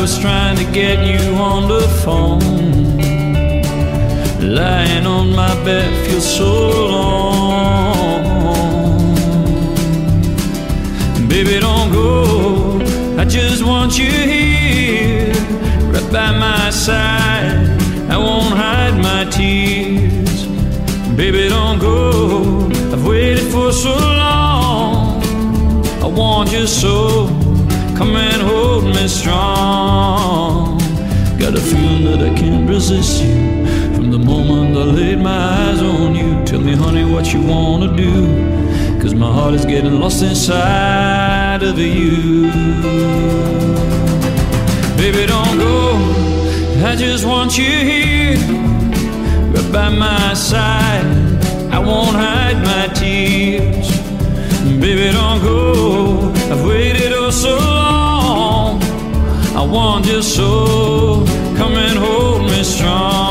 Hours 0.00 0.18
trying 0.18 0.56
to 0.56 0.64
get 0.72 0.98
you 1.06 1.34
on 1.34 1.68
the 1.68 1.86
phone. 2.02 2.40
Lying 4.40 5.06
on 5.06 5.34
my 5.34 5.54
bed 5.64 5.90
feels 6.06 6.36
so 6.36 6.88
long. 6.88 8.24
Baby, 11.28 11.60
don't 11.60 11.92
go. 11.92 12.80
I 13.18 13.24
just 13.24 13.62
want 13.62 13.98
you 13.98 14.10
here, 14.10 15.32
right 15.92 16.12
by 16.12 16.30
my 16.38 16.70
side. 16.70 17.68
I 18.08 18.16
won't 18.16 18.54
hide 18.54 18.96
my 18.96 19.24
tears. 19.30 20.46
Baby, 21.16 21.48
don't 21.48 21.78
go. 21.78 22.68
I've 22.92 23.06
waited 23.06 23.46
for 23.52 23.72
so 23.72 23.94
long. 24.24 25.22
I 26.02 26.06
want 26.06 26.50
you 26.52 26.66
so. 26.66 27.26
Come 27.98 28.16
and 28.16 28.40
hold 28.40 28.79
me 29.00 29.08
strong. 29.08 30.78
Got 31.38 31.54
a 31.54 31.60
feeling 31.60 32.04
that 32.04 32.20
I 32.20 32.34
can't 32.34 32.68
resist 32.68 33.22
you. 33.22 33.34
From 33.94 34.10
the 34.10 34.18
moment 34.18 34.76
I 34.76 34.82
laid 34.82 35.18
my 35.18 35.40
eyes 35.62 35.80
on 35.80 36.14
you. 36.14 36.44
Tell 36.44 36.60
me, 36.60 36.74
honey, 36.74 37.04
what 37.04 37.32
you 37.32 37.40
wanna 37.40 37.96
do. 37.96 38.14
Cause 39.00 39.14
my 39.14 39.32
heart 39.32 39.54
is 39.54 39.64
getting 39.64 39.98
lost 40.00 40.22
inside 40.22 41.62
of 41.62 41.78
you. 41.78 42.50
Baby, 45.00 45.26
don't 45.26 45.56
go. 45.66 45.78
I 46.90 46.94
just 46.96 47.24
want 47.24 47.56
you 47.56 47.72
here, 47.92 48.36
right 49.54 49.72
by 49.72 49.88
my 49.88 50.34
side. 50.34 51.06
I 51.76 51.78
won't 51.78 52.16
hide 52.16 52.58
my 52.72 52.86
tears. 52.92 53.88
Baby, 54.84 55.12
don't 55.12 55.40
go. 55.40 56.32
I've 56.52 56.64
waited 56.66 57.12
oh 57.12 57.30
so 57.30 57.56
long. 57.56 57.99
Want 59.70 60.04
you 60.06 60.20
so. 60.20 61.24
Come 61.56 61.74
and 61.74 61.96
hold 61.96 62.42
me 62.50 62.64
strong. 62.64 63.29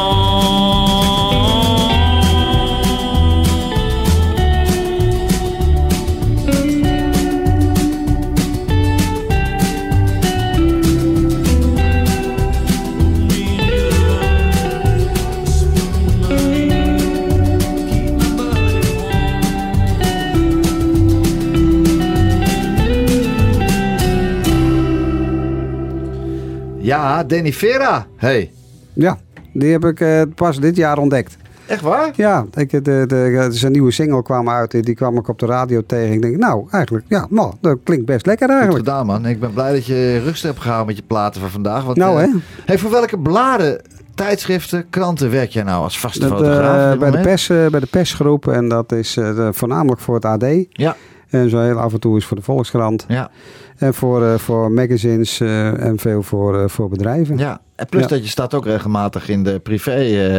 Ja, 26.89 27.23
Danny 27.23 27.53
Vera. 27.53 28.05
Hey. 28.15 28.51
Ja, 28.93 29.17
die 29.53 29.71
heb 29.71 29.85
ik 29.85 29.99
eh, 29.99 30.21
pas 30.35 30.59
dit 30.59 30.75
jaar 30.75 30.97
ontdekt. 30.97 31.37
Echt 31.67 31.81
waar? 31.81 32.11
Ja, 32.15 32.45
ik, 32.53 32.71
de, 32.71 33.03
de, 33.07 33.47
zijn 33.51 33.71
nieuwe 33.71 33.91
single 33.91 34.23
kwam 34.23 34.49
uit. 34.49 34.83
Die 34.85 34.95
kwam 34.95 35.17
ik 35.17 35.27
op 35.27 35.39
de 35.39 35.45
radio 35.45 35.81
tegen. 35.85 36.13
Ik 36.13 36.21
denk, 36.21 36.37
nou, 36.37 36.67
eigenlijk, 36.71 37.05
ja, 37.07 37.27
nou, 37.29 37.53
dat 37.61 37.77
klinkt 37.83 38.05
best 38.05 38.25
lekker 38.25 38.47
Goed 38.47 38.55
eigenlijk. 38.57 38.85
gedaan, 38.87 39.05
man. 39.05 39.25
Ik 39.25 39.39
ben 39.39 39.53
blij 39.53 39.73
dat 39.73 39.85
je 39.85 40.21
rust 40.23 40.43
hebt 40.43 40.59
gehouden 40.59 40.87
met 40.87 40.95
je 40.97 41.03
platen 41.07 41.41
van 41.41 41.49
vandaag. 41.49 41.83
Want, 41.83 41.97
Nou, 41.97 42.21
eh, 42.21 42.27
hè? 42.27 42.37
Hey, 42.65 42.77
voor 42.77 42.91
welke 42.91 43.19
bladen, 43.19 43.81
tijdschriften, 44.15 44.89
kranten 44.89 45.31
werk 45.31 45.49
jij 45.49 45.63
nou 45.63 45.83
als 45.83 45.99
vaste 45.99 46.19
Dat, 46.19 46.29
fotograaf? 46.29 46.93
eh, 46.93 46.99
bij, 46.99 47.11
de 47.11 47.19
pers, 47.19 47.47
bij 47.47 47.79
de 47.79 47.87
persgroep. 47.89 48.47
En 48.47 48.69
dat 48.69 48.91
is 48.91 49.17
voornamelijk 49.51 50.01
voor 50.01 50.15
het 50.15 50.25
AD. 50.25 50.45
Ja. 50.69 50.95
En 51.29 51.49
zo 51.49 51.59
heel 51.59 51.79
af 51.79 51.93
en 51.93 51.99
toe 51.99 52.17
is 52.17 52.25
voor 52.25 52.37
de 52.37 52.43
Volkskrant. 52.43 53.05
Ja. 53.07 53.29
En 53.77 53.93
voor, 53.93 54.23
eh, 54.25 54.37
voor 54.37 54.71
magazines 54.71 55.39
eh, 55.39 55.83
en 55.85 55.99
veel 55.99 56.23
voor, 56.23 56.59
eh, 56.59 56.67
voor 56.69 56.89
bedrijven. 56.89 57.37
Ja, 57.37 57.61
en 57.75 57.85
plus 57.85 58.01
Ja. 58.01 58.07
dat 58.07 58.23
je 58.23 58.29
staat 58.29 58.53
ook 58.53 58.65
regelmatig 58.65 59.29
in 59.29 59.43
de 59.43 59.59
privé 59.59 59.91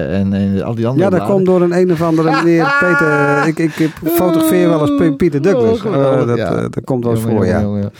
en 0.09 0.33
in 0.33 0.63
al 0.63 0.75
die 0.75 0.87
andere 0.87 1.05
Ja, 1.05 1.11
dat 1.11 1.19
bladen. 1.19 1.35
komt 1.35 1.47
door 1.47 1.63
een 1.63 1.73
een 1.77 1.93
of 1.93 2.03
andere 2.03 2.31
meneer 2.45 2.77
Peter. 2.81 3.47
Ik, 3.47 3.59
ik, 3.59 3.77
ik 3.77 3.91
fotografeer 4.05 4.69
wel 4.69 5.01
eens 5.01 5.17
Pieter 5.17 5.43
Douglas. 5.43 5.83
Oh, 5.85 5.95
Eh, 6.21 6.27
dat, 6.27 6.37
ja. 6.37 6.69
dat 6.69 6.85
komt 6.85 7.05
wel 7.05 7.13
eens 7.13 7.23
voor, 7.23 7.47
ja. 7.47 7.61
jongen, 7.61 7.91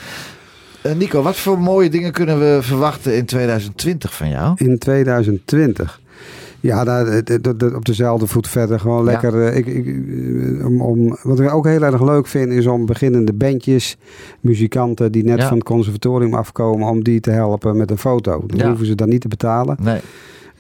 jongen. 0.83 0.99
Nico, 0.99 1.23
wat 1.23 1.37
voor 1.37 1.59
mooie 1.59 1.91
dingen 1.91 2.13
kunnen 2.13 2.39
we 2.39 2.59
verwachten 2.61 3.17
in 3.17 3.25
2020 3.25 4.15
van 4.15 4.29
jou? 4.29 4.53
In 4.57 4.79
2020. 4.79 6.01
Ja, 6.61 7.05
op 7.75 7.85
dezelfde 7.85 8.27
voet 8.27 8.49
verder. 8.49 8.81
Gewoon 8.81 9.05
lekker. 9.05 9.43
eh, 9.47 9.57
Ik, 9.57 9.67
ik, 9.67 9.87
eh, 9.87 10.67
om, 10.67 10.81
om, 10.81 11.17
wat 11.23 11.41
ik 11.41 11.53
ook 11.55 11.67
heel 11.67 11.83
erg 11.83 12.03
leuk 12.03 12.27
vind, 12.27 12.53
is 12.53 12.67
om 12.67 12.87
beginnende 12.87 13.33
bandjes, 13.33 13.97
muzikanten 14.41 15.13
die 15.13 15.25
net 15.25 15.39
Ja. 15.39 15.49
van 15.49 15.57
het 15.57 15.67
conservatorium 15.67 16.35
afkomen, 16.35 16.89
om 16.89 17.05
die 17.05 17.21
te 17.21 17.31
helpen 17.31 17.77
met 17.77 17.91
een 17.91 17.99
foto. 17.99 18.43
Dan 18.47 18.69
hoeven 18.69 18.87
ze 18.87 18.95
dan 18.95 19.09
niet 19.09 19.21
te 19.21 19.29
betalen. 19.29 19.77
Nee. 19.83 20.01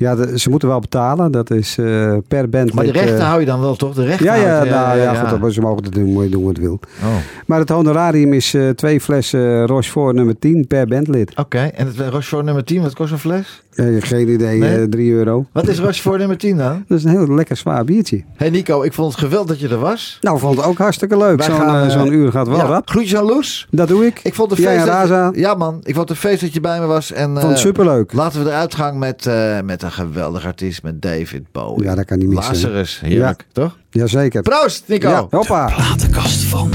Ja, 0.00 0.14
de- 0.14 0.38
ze 0.38 0.50
moeten 0.50 0.68
wel 0.68 0.80
betalen. 0.80 1.32
Dat 1.32 1.50
is 1.50 1.78
eh, 1.78 2.16
per 2.28 2.48
band. 2.48 2.72
Maar 2.72 2.84
de 2.84 2.92
rechten 2.92 3.18
eh, 3.18 3.26
hou 3.28 3.40
je 3.40 3.46
dan 3.46 3.60
wel 3.60 3.76
toch? 3.76 3.94
De 3.94 4.04
rechten 4.04 4.26
Ja, 4.26 4.34
ja, 4.34 4.54
houdt- 4.56 4.70
nou, 4.70 4.98
ja, 4.98 5.14
goed, 5.38 5.52
ze 5.54 5.60
mogen 5.60 5.84
het 5.84 5.92
doen, 5.92 6.12
moet 6.12 6.24
je 6.24 6.30
doen 6.30 6.44
wat 6.44 6.56
wil. 6.56 6.80
Oh. 7.02 7.06
Maar 7.46 7.58
het 7.58 7.68
honorarium 7.68 8.32
is 8.32 8.54
eh, 8.54 8.68
twee 8.68 9.00
flessen 9.00 9.66
Rochefort 9.66 10.14
nummer 10.14 10.38
10 10.38 10.66
per 10.66 10.86
bandlid. 10.86 11.32
Oké, 11.36 11.58
en 11.58 11.86
het 11.86 11.98
Rochefort 11.98 12.44
nummer 12.44 12.64
10, 12.64 12.82
wat 12.82 12.94
kost 12.94 13.12
een 13.12 13.18
fles? 13.18 13.62
Geen 14.00 14.28
idee, 14.28 14.58
Nee? 14.58 14.76
eh 14.80 14.82
3 14.88 15.12
euro. 15.12 15.46
Wat 15.52 15.68
is 15.68 15.78
Rochefort 15.78 16.18
nummer 16.18 16.38
10 16.38 16.56
dan? 16.56 16.84
Dat 16.88 16.98
is 16.98 17.04
een 17.04 17.10
heel 17.10 17.34
lekker 17.34 17.56
zwaar 17.56 17.84
biertje. 17.84 18.22
Hey 18.36 18.50
Nico, 18.50 18.82
ik 18.82 18.92
vond 18.92 19.12
het 19.12 19.20
geweldig 19.20 19.48
dat 19.48 19.60
je 19.60 19.68
er 19.74 19.80
was. 19.80 20.18
Nou, 20.20 20.34
ik 20.36 20.42
vond 20.42 20.56
het 20.56 20.66
ook 20.66 20.78
hartstikke 20.78 21.16
leuk. 21.16 21.42
Zo'n 21.42 21.90
zo'n 21.90 22.12
uur 22.12 22.30
gaat 22.30 22.48
wel 22.48 22.56
ja, 22.56 22.64
rap. 22.64 22.88
Groetjes 22.90 23.16
aan 23.16 23.24
Loes. 23.24 23.66
Dat 23.70 23.88
doe 23.88 24.06
ik. 24.06 24.20
Ik 24.22 24.34
vond 24.34 24.50
het 24.50 24.60
feest. 24.60 24.86
dat 25.08 25.36
ja 25.36 25.54
man, 25.54 25.80
ik 25.82 25.94
vond 25.94 26.08
het 26.08 26.18
feest 26.18 26.40
dat 26.40 26.52
je 26.52 26.60
bij 26.60 26.80
me 26.80 26.86
was. 26.86 27.12
En, 27.12 27.30
Vond 27.36 27.42
het 27.48 27.58
superleuk. 27.58 28.12
Laten 28.12 28.42
we 28.44 28.48
eruit 28.50 28.74
gaan 28.74 28.98
met, 28.98 29.30
met 29.64 29.82
een 29.90 30.06
geweldig 30.06 30.44
artiest, 30.44 30.82
met 30.82 31.02
David 31.02 31.52
Bowie. 31.52 31.84
Ja, 31.84 31.94
dat 31.94 32.04
kan 32.04 32.18
niet 32.18 32.28
missen. 32.28 32.52
Lazarus, 32.52 33.00
heerlijk, 33.00 33.46
toch? 33.52 33.78
Jazeker. 33.90 34.42
Proost, 34.42 34.82
Nico. 34.86 35.08
Ja, 35.08 35.26
hoppa. 35.30 35.66
Platenkast 35.74 36.42
van. 36.42 36.70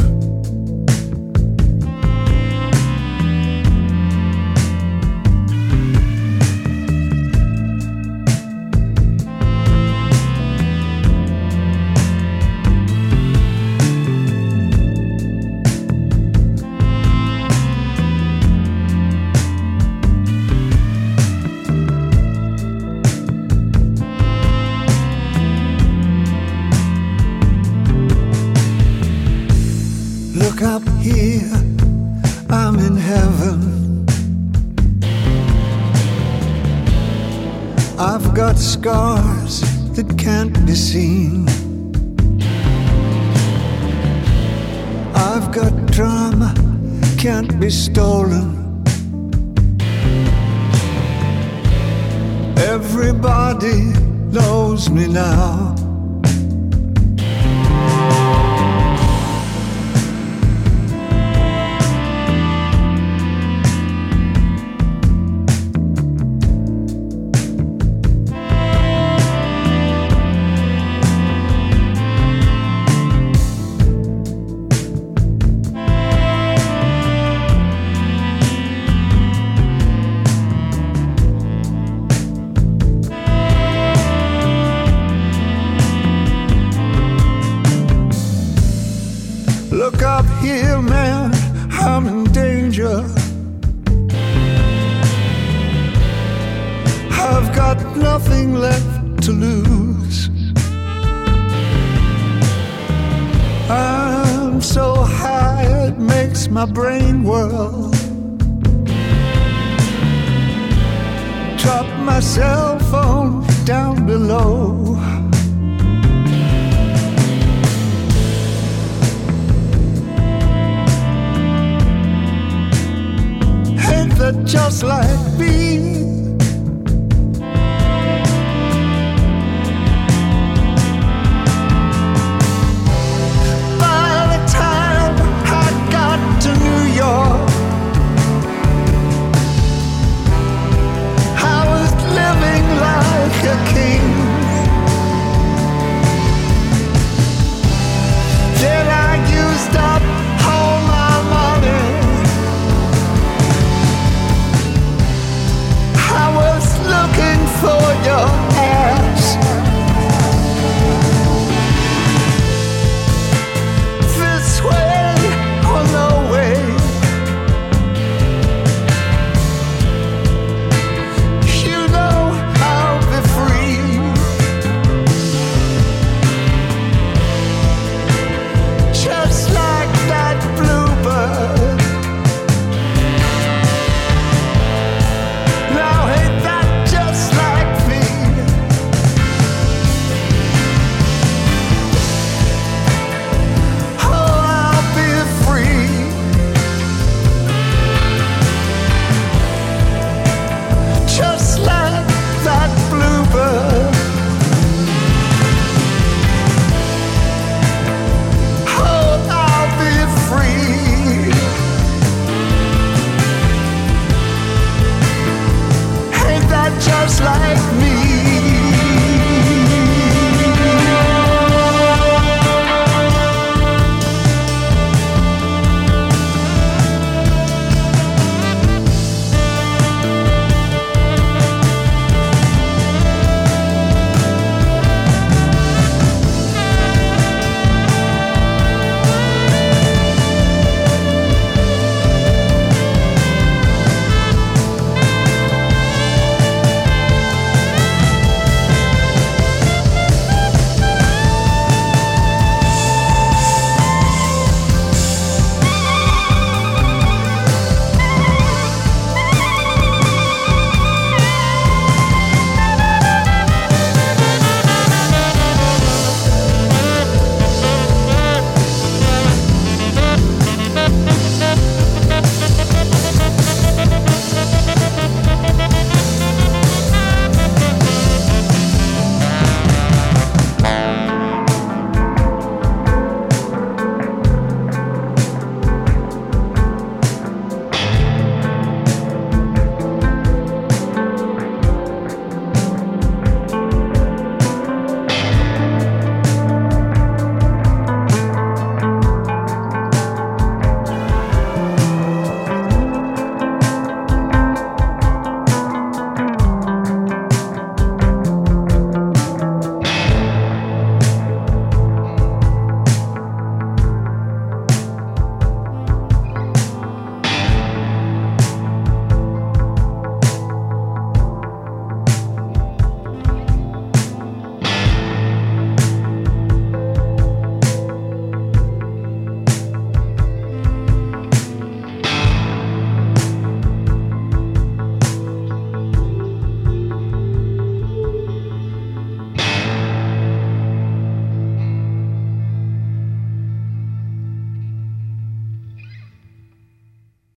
Just 124.45 124.83
like 124.83 125.39
being 125.39 125.94